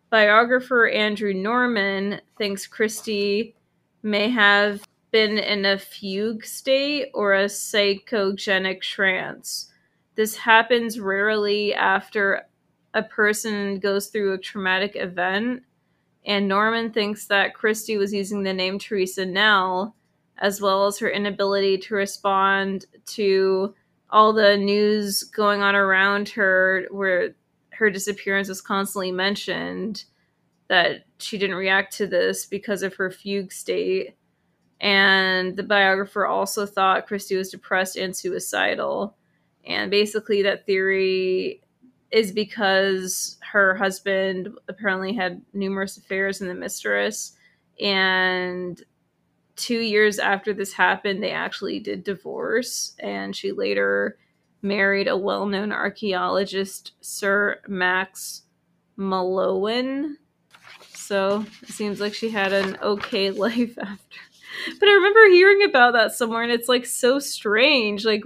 Biographer 0.09 0.87
Andrew 0.87 1.33
Norman 1.33 2.21
thinks 2.37 2.67
Christie 2.67 3.55
may 4.03 4.29
have 4.29 4.83
been 5.11 5.37
in 5.37 5.65
a 5.65 5.77
fugue 5.77 6.45
state 6.45 7.09
or 7.13 7.33
a 7.33 7.45
psychogenic 7.45 8.81
trance. 8.81 9.71
This 10.15 10.35
happens 10.35 10.99
rarely 10.99 11.73
after 11.73 12.43
a 12.93 13.03
person 13.03 13.79
goes 13.79 14.07
through 14.07 14.33
a 14.33 14.37
traumatic 14.37 14.95
event, 14.95 15.63
and 16.25 16.47
Norman 16.47 16.91
thinks 16.91 17.25
that 17.27 17.53
Christie 17.53 17.97
was 17.97 18.13
using 18.13 18.43
the 18.43 18.53
name 18.53 18.77
Teresa 18.77 19.25
Neele 19.25 19.93
as 20.39 20.61
well 20.61 20.85
as 20.85 20.97
her 20.99 21.09
inability 21.09 21.77
to 21.77 21.95
respond 21.95 22.85
to 23.05 23.73
all 24.09 24.33
the 24.33 24.57
news 24.57 25.23
going 25.23 25.61
on 25.61 25.75
around 25.75 26.29
her 26.29 26.87
where 26.91 27.35
her 27.71 27.89
disappearance 27.89 28.49
was 28.49 28.61
constantly 28.61 29.11
mentioned 29.11 30.05
that 30.67 31.05
she 31.17 31.37
didn't 31.37 31.55
react 31.55 31.95
to 31.97 32.07
this 32.07 32.45
because 32.45 32.83
of 32.83 32.95
her 32.95 33.11
fugue 33.11 33.51
state 33.51 34.15
and 34.81 35.55
the 35.57 35.63
biographer 35.63 36.25
also 36.25 36.65
thought 36.65 37.07
christie 37.07 37.35
was 37.35 37.49
depressed 37.49 37.95
and 37.95 38.15
suicidal 38.15 39.15
and 39.65 39.91
basically 39.91 40.41
that 40.41 40.65
theory 40.65 41.61
is 42.11 42.31
because 42.31 43.37
her 43.51 43.75
husband 43.75 44.49
apparently 44.67 45.13
had 45.13 45.41
numerous 45.53 45.97
affairs 45.97 46.41
in 46.41 46.47
the 46.47 46.55
mistress 46.55 47.33
and 47.79 48.83
two 49.59 49.79
years 49.79 50.19
after 50.19 50.53
this 50.53 50.73
happened, 50.73 51.21
they 51.21 51.31
actually 51.31 51.79
did 51.79 52.03
divorce, 52.03 52.95
and 52.99 53.35
she 53.35 53.51
later 53.51 54.17
married 54.61 55.07
a 55.07 55.17
well 55.17 55.45
known 55.45 55.71
archaeologist, 55.71 56.93
Sir 57.01 57.59
Max 57.67 58.43
Mallowan. 58.97 60.15
So 60.93 61.45
it 61.61 61.69
seems 61.69 61.99
like 61.99 62.13
she 62.13 62.29
had 62.29 62.53
an 62.53 62.77
okay 62.81 63.31
life 63.45 63.77
after. 63.77 64.17
But 64.79 64.89
I 64.89 64.93
remember 64.93 65.27
hearing 65.29 65.63
about 65.63 65.93
that 65.93 66.13
somewhere, 66.13 66.43
and 66.43 66.51
it's 66.51 66.69
like 66.69 66.85
so 66.85 67.19
strange. 67.19 68.05
Like 68.05 68.23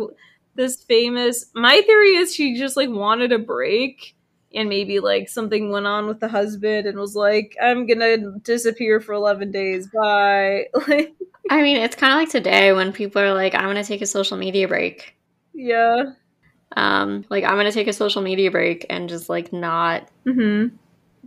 this 0.56 0.84
famous. 0.84 1.46
My 1.54 1.82
theory 1.82 2.16
is 2.16 2.34
she 2.34 2.58
just 2.58 2.78
like 2.78 2.90
wanted 2.90 3.32
a 3.32 3.40
break 3.40 4.16
and 4.56 4.70
maybe 4.70 5.00
like 5.00 5.30
something 5.30 5.72
went 5.72 5.88
on 5.88 6.08
with 6.08 6.20
the 6.20 6.28
husband 6.28 6.86
and 6.86 7.00
was 7.00 7.16
like 7.16 7.58
i'm 7.60 7.88
gonna 7.88 8.38
disappear 8.44 9.02
for 9.02 9.14
11 9.14 9.50
days 9.50 9.88
bye 9.88 10.68
like 10.88 11.16
I 11.50 11.62
mean, 11.62 11.78
it's 11.78 11.96
kind 11.96 12.14
of 12.14 12.18
like 12.18 12.30
today 12.30 12.72
when 12.74 12.94
people 12.94 13.22
are 13.22 13.34
like, 13.34 13.54
I'm 13.54 13.74
to 13.76 13.84
take 13.84 14.02
a 14.02 14.06
social 14.06 14.38
media 14.38 14.68
break. 14.68 15.16
Yeah. 15.54 16.14
Um, 16.76 17.26
like 17.30 17.44
I'm 17.44 17.64
to 17.64 17.72
take 17.72 17.88
a 17.88 17.94
social 17.94 18.22
media 18.22 18.50
break 18.50 18.86
and 18.90 19.10
just 19.10 19.30
like 19.30 19.54
not 19.54 20.10
mm-hmm. 20.26 20.76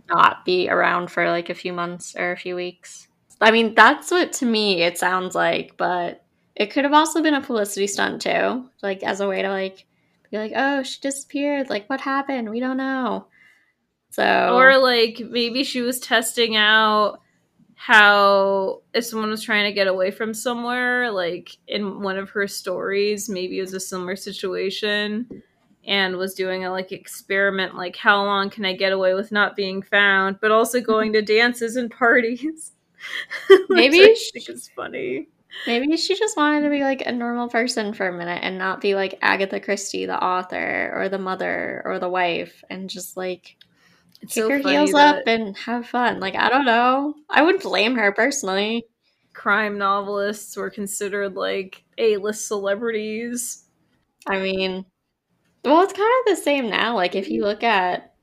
not 0.09 0.43
be 0.43 0.69
around 0.69 1.11
for 1.11 1.29
like 1.29 1.49
a 1.49 1.55
few 1.55 1.71
months 1.71 2.15
or 2.17 2.31
a 2.31 2.37
few 2.37 2.55
weeks. 2.55 3.06
I 3.39 3.51
mean, 3.51 3.75
that's 3.75 4.11
what 4.11 4.33
to 4.33 4.45
me 4.45 4.81
it 4.81 4.97
sounds 4.97 5.35
like, 5.35 5.77
but 5.77 6.23
it 6.55 6.71
could 6.71 6.83
have 6.83 6.93
also 6.93 7.21
been 7.21 7.35
a 7.35 7.41
publicity 7.41 7.87
stunt 7.87 8.21
too, 8.21 8.69
like 8.81 9.03
as 9.03 9.19
a 9.19 9.27
way 9.27 9.41
to 9.41 9.49
like 9.49 9.85
be 10.31 10.37
like, 10.37 10.53
"Oh, 10.55 10.83
she 10.83 10.99
disappeared. 11.01 11.69
Like 11.69 11.87
what 11.89 12.01
happened? 12.01 12.49
We 12.49 12.59
don't 12.59 12.77
know." 12.77 13.27
So 14.09 14.57
or 14.57 14.77
like 14.77 15.19
maybe 15.19 15.63
she 15.63 15.81
was 15.81 15.99
testing 15.99 16.55
out 16.55 17.19
how 17.75 18.81
if 18.95 19.05
someone 19.05 19.29
was 19.29 19.43
trying 19.43 19.65
to 19.65 19.71
get 19.71 19.87
away 19.87 20.09
from 20.09 20.33
somewhere, 20.33 21.11
like 21.11 21.55
in 21.67 22.01
one 22.01 22.17
of 22.17 22.31
her 22.31 22.47
stories, 22.47 23.29
maybe 23.29 23.59
it 23.59 23.61
was 23.61 23.75
a 23.75 23.79
similar 23.79 24.15
situation 24.15 25.43
and 25.85 26.17
was 26.17 26.33
doing 26.33 26.65
a 26.65 26.71
like 26.71 26.91
experiment 26.91 27.75
like 27.75 27.95
how 27.95 28.23
long 28.23 28.49
can 28.49 28.65
I 28.65 28.73
get 28.73 28.91
away 28.91 29.13
with 29.13 29.31
not 29.31 29.55
being 29.55 29.83
found, 29.83 30.39
but 30.41 30.49
also 30.49 30.81
going 30.81 31.13
to 31.13 31.21
dances 31.37 31.75
and 31.75 31.91
parties. 31.91 32.71
Maybe 33.69 34.15
she- 34.15 34.31
think 34.31 34.49
is 34.49 34.69
funny. 34.75 35.27
Maybe 35.65 35.97
she 35.97 36.15
just 36.15 36.37
wanted 36.37 36.61
to 36.61 36.69
be 36.69 36.81
like 36.83 37.01
a 37.05 37.11
normal 37.11 37.47
person 37.49 37.93
for 37.93 38.07
a 38.07 38.13
minute 38.13 38.41
and 38.43 38.57
not 38.57 38.81
be 38.81 38.95
like 38.95 39.17
Agatha 39.21 39.59
Christie, 39.59 40.05
the 40.05 40.21
author, 40.21 40.91
or 40.95 41.09
the 41.09 41.17
mother, 41.17 41.81
or 41.85 41.99
the 41.99 42.09
wife, 42.09 42.63
and 42.69 42.89
just 42.89 43.17
like 43.17 43.55
It's 44.21 44.33
kick 44.33 44.43
so 44.43 44.49
her 44.49 44.59
heels 44.59 44.93
up 44.93 45.23
and 45.25 45.57
have 45.57 45.87
fun. 45.87 46.19
Like, 46.19 46.35
I 46.35 46.49
don't 46.49 46.65
know. 46.65 47.15
I 47.29 47.41
wouldn't 47.41 47.63
blame 47.63 47.95
her 47.95 48.11
personally. 48.11 48.85
crime 49.33 49.77
novelists 49.77 50.55
were 50.57 50.69
considered 50.69 51.35
like 51.35 51.83
A-list 51.97 52.47
celebrities. 52.47 53.65
I 54.27 54.39
mean, 54.39 54.85
well, 55.63 55.81
it's 55.83 55.93
kind 55.93 56.11
of 56.27 56.37
the 56.37 56.41
same 56.41 56.69
now. 56.69 56.95
Like, 56.95 57.15
if 57.15 57.29
you 57.29 57.41
mm. 57.43 57.45
look 57.45 57.63
at 57.63 58.13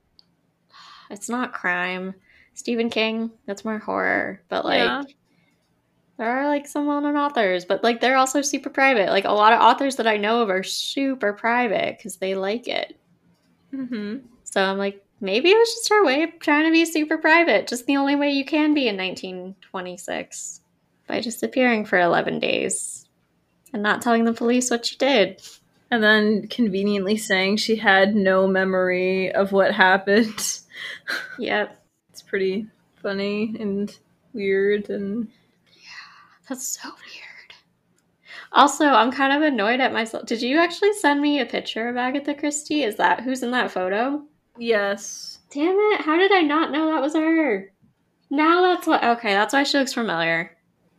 it's 1.10 1.28
not 1.28 1.52
crime. 1.52 2.14
Stephen 2.54 2.90
King, 2.90 3.30
that's 3.46 3.64
more 3.64 3.78
horror. 3.78 4.40
But 4.48 4.64
like 4.64 4.78
Yeah. 4.78 5.02
there 6.16 6.30
are 6.30 6.46
like 6.48 6.66
some 6.66 6.86
well 6.86 7.00
known 7.00 7.16
authors, 7.16 7.64
but 7.64 7.82
like 7.82 8.00
they're 8.00 8.16
also 8.16 8.42
super 8.42 8.70
private. 8.70 9.10
Like 9.10 9.24
a 9.24 9.32
lot 9.32 9.52
of 9.52 9.60
authors 9.60 9.96
that 9.96 10.06
I 10.06 10.16
know 10.16 10.42
of 10.42 10.50
are 10.50 10.62
super 10.62 11.32
private 11.32 11.98
because 11.98 12.16
they 12.16 12.34
like 12.34 12.68
it. 12.68 12.96
hmm 13.70 14.18
So 14.44 14.62
I'm 14.62 14.78
like, 14.78 15.04
maybe 15.20 15.50
it 15.50 15.58
was 15.58 15.74
just 15.74 15.88
her 15.88 16.04
way 16.04 16.22
of 16.22 16.38
trying 16.38 16.64
to 16.66 16.70
be 16.70 16.84
super 16.84 17.18
private. 17.18 17.66
Just 17.66 17.86
the 17.86 17.96
only 17.96 18.14
way 18.16 18.30
you 18.30 18.44
can 18.44 18.74
be 18.74 18.86
in 18.88 18.96
1926 18.96 20.60
by 21.08 21.20
disappearing 21.20 21.84
for 21.84 21.98
11 21.98 22.38
days 22.38 23.06
and 23.72 23.82
not 23.82 24.00
telling 24.00 24.24
the 24.24 24.32
police 24.32 24.70
what 24.70 24.90
you 24.92 24.96
did. 24.98 25.42
And 25.90 26.02
then 26.02 26.46
conveniently 26.48 27.16
saying 27.16 27.56
she 27.58 27.76
had 27.76 28.14
no 28.14 28.46
memory 28.46 29.32
of 29.32 29.50
what 29.52 29.72
happened. 29.74 30.60
Yep. 31.38 31.83
Pretty 32.34 32.66
funny 33.00 33.54
and 33.60 33.96
weird 34.32 34.90
and 34.90 35.28
yeah, 35.72 36.48
That's 36.48 36.66
so 36.66 36.88
weird. 36.88 37.54
Also, 38.50 38.86
I'm 38.86 39.12
kind 39.12 39.32
of 39.32 39.42
annoyed 39.42 39.78
at 39.78 39.92
myself. 39.92 40.26
Did 40.26 40.42
you 40.42 40.58
actually 40.58 40.94
send 40.94 41.20
me 41.20 41.38
a 41.38 41.46
picture 41.46 41.88
of 41.88 41.96
Agatha 41.96 42.34
Christie? 42.34 42.82
Is 42.82 42.96
that 42.96 43.20
who's 43.20 43.44
in 43.44 43.52
that 43.52 43.70
photo? 43.70 44.20
yes. 44.58 45.38
Damn 45.52 45.76
it. 45.76 46.00
How 46.00 46.16
did 46.16 46.32
I 46.32 46.40
not 46.40 46.72
know 46.72 46.86
that 46.92 47.00
was 47.02 47.14
her? 47.14 47.72
Now 48.30 48.62
that's 48.62 48.88
what. 48.88 49.04
Okay, 49.04 49.32
that's 49.32 49.52
why 49.54 49.62
she 49.62 49.78
looks 49.78 49.92
familiar. 49.94 50.50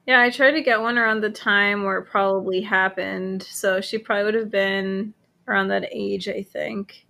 Yeah, 0.07 0.21
I 0.21 0.29
tried 0.29 0.51
to 0.51 0.61
get 0.61 0.79
one 0.79 0.97
around 0.97 1.19
the 1.19 1.29
time 1.31 1.83
where 1.83 1.97
it 1.97 2.05
probably 2.05 2.61
happened, 2.61 3.43
so 3.43 3.81
she 3.81 3.97
probably 3.97 4.23
would 4.23 4.35
have 4.35 4.51
been 4.51 5.13
around 5.49 5.67
that 5.67 5.89
age, 5.91 6.29
I 6.29 6.43
think. 6.43 7.05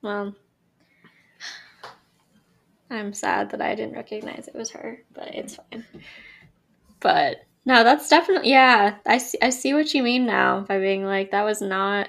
Well, 0.00 0.34
I'm 2.90 3.12
sad 3.12 3.50
that 3.50 3.60
I 3.60 3.74
didn't 3.74 3.94
recognize 3.96 4.48
it 4.48 4.54
was 4.54 4.70
her, 4.70 5.02
but 5.12 5.34
it's 5.34 5.56
fine. 5.56 5.84
But 7.00 7.44
no, 7.64 7.82
that's 7.84 8.08
definitely 8.08 8.50
yeah. 8.50 8.96
I 9.06 9.18
see. 9.18 9.38
I 9.42 9.50
see 9.50 9.74
what 9.74 9.92
you 9.92 10.02
mean 10.02 10.24
now 10.24 10.60
by 10.60 10.78
being 10.78 11.04
like 11.04 11.30
that 11.32 11.44
was 11.44 11.60
not 11.60 12.08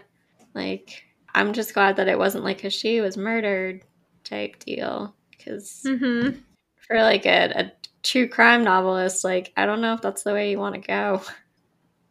like. 0.53 1.03
I'm 1.35 1.53
just 1.53 1.73
glad 1.75 1.97
that 1.97 2.07
it 2.07 2.17
wasn't 2.17 2.43
like 2.45 2.63
a 2.63 2.69
she 2.69 2.99
was 3.01 3.15
murdered 3.15 3.83
type 4.23 4.57
deal 4.59 5.13
because 5.29 5.83
Mm-hmm. 5.85 6.39
for 6.79 6.99
like 7.01 7.25
a, 7.27 7.51
a 7.55 7.71
true 8.01 8.27
crime 8.27 8.63
novelist, 8.63 9.23
like 9.23 9.53
I 9.55 9.65
don't 9.65 9.81
know 9.81 9.93
if 9.93 10.01
that's 10.01 10.23
the 10.23 10.33
way 10.33 10.49
you 10.49 10.57
want 10.57 10.75
to 10.75 10.81
go. 10.81 11.21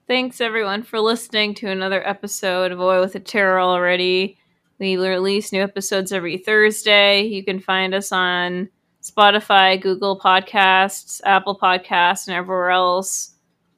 Thanks 0.06 0.40
everyone 0.40 0.84
for 0.84 1.00
listening 1.00 1.54
to 1.54 1.68
another 1.70 2.06
episode 2.06 2.70
of 2.70 2.78
Boy 2.78 3.00
with 3.00 3.16
a 3.16 3.20
Terror 3.20 3.58
already. 3.58 4.38
We 4.78 4.96
release 4.96 5.52
new 5.52 5.62
episodes 5.62 6.12
every 6.12 6.38
Thursday. 6.38 7.22
You 7.22 7.42
can 7.44 7.60
find 7.60 7.94
us 7.94 8.12
on 8.12 8.68
Spotify, 9.02 9.80
Google 9.80 10.18
Podcasts, 10.18 11.20
Apple 11.24 11.58
Podcasts, 11.58 12.26
and 12.26 12.36
everywhere 12.36 12.70
else. 12.70 13.34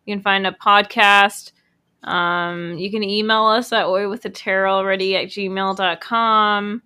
You 0.07 0.15
can 0.15 0.23
find 0.23 0.47
a 0.47 0.53
podcast. 0.53 1.53
Um, 2.03 2.79
you 2.79 2.91
can 2.91 3.03
email 3.03 3.45
us 3.45 3.73
at 3.73 3.85
already 3.85 5.17
at 5.17 5.27
gmail.com. 5.27 6.83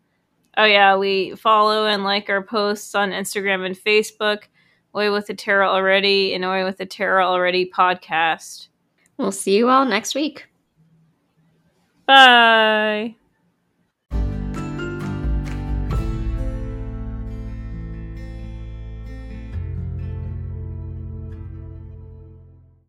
Oh 0.58 0.64
yeah, 0.64 0.96
we 0.96 1.34
follow 1.36 1.86
and 1.86 2.04
like 2.04 2.28
our 2.28 2.42
posts 2.42 2.94
on 2.94 3.10
Instagram 3.10 3.64
and 3.64 3.76
Facebook. 3.76 4.44
Away 4.94 5.08
with 5.08 5.26
the 5.26 5.34
Tarot 5.34 5.70
already 5.70 6.34
and 6.34 6.44
Away 6.44 6.64
with 6.64 6.76
the 6.76 6.86
Tarot 6.86 7.26
already 7.26 7.70
podcast. 7.70 8.68
We'll 9.16 9.32
see 9.32 9.56
you 9.56 9.70
all 9.70 9.86
next 9.86 10.14
week. 10.14 10.46
Bye. 12.06 13.16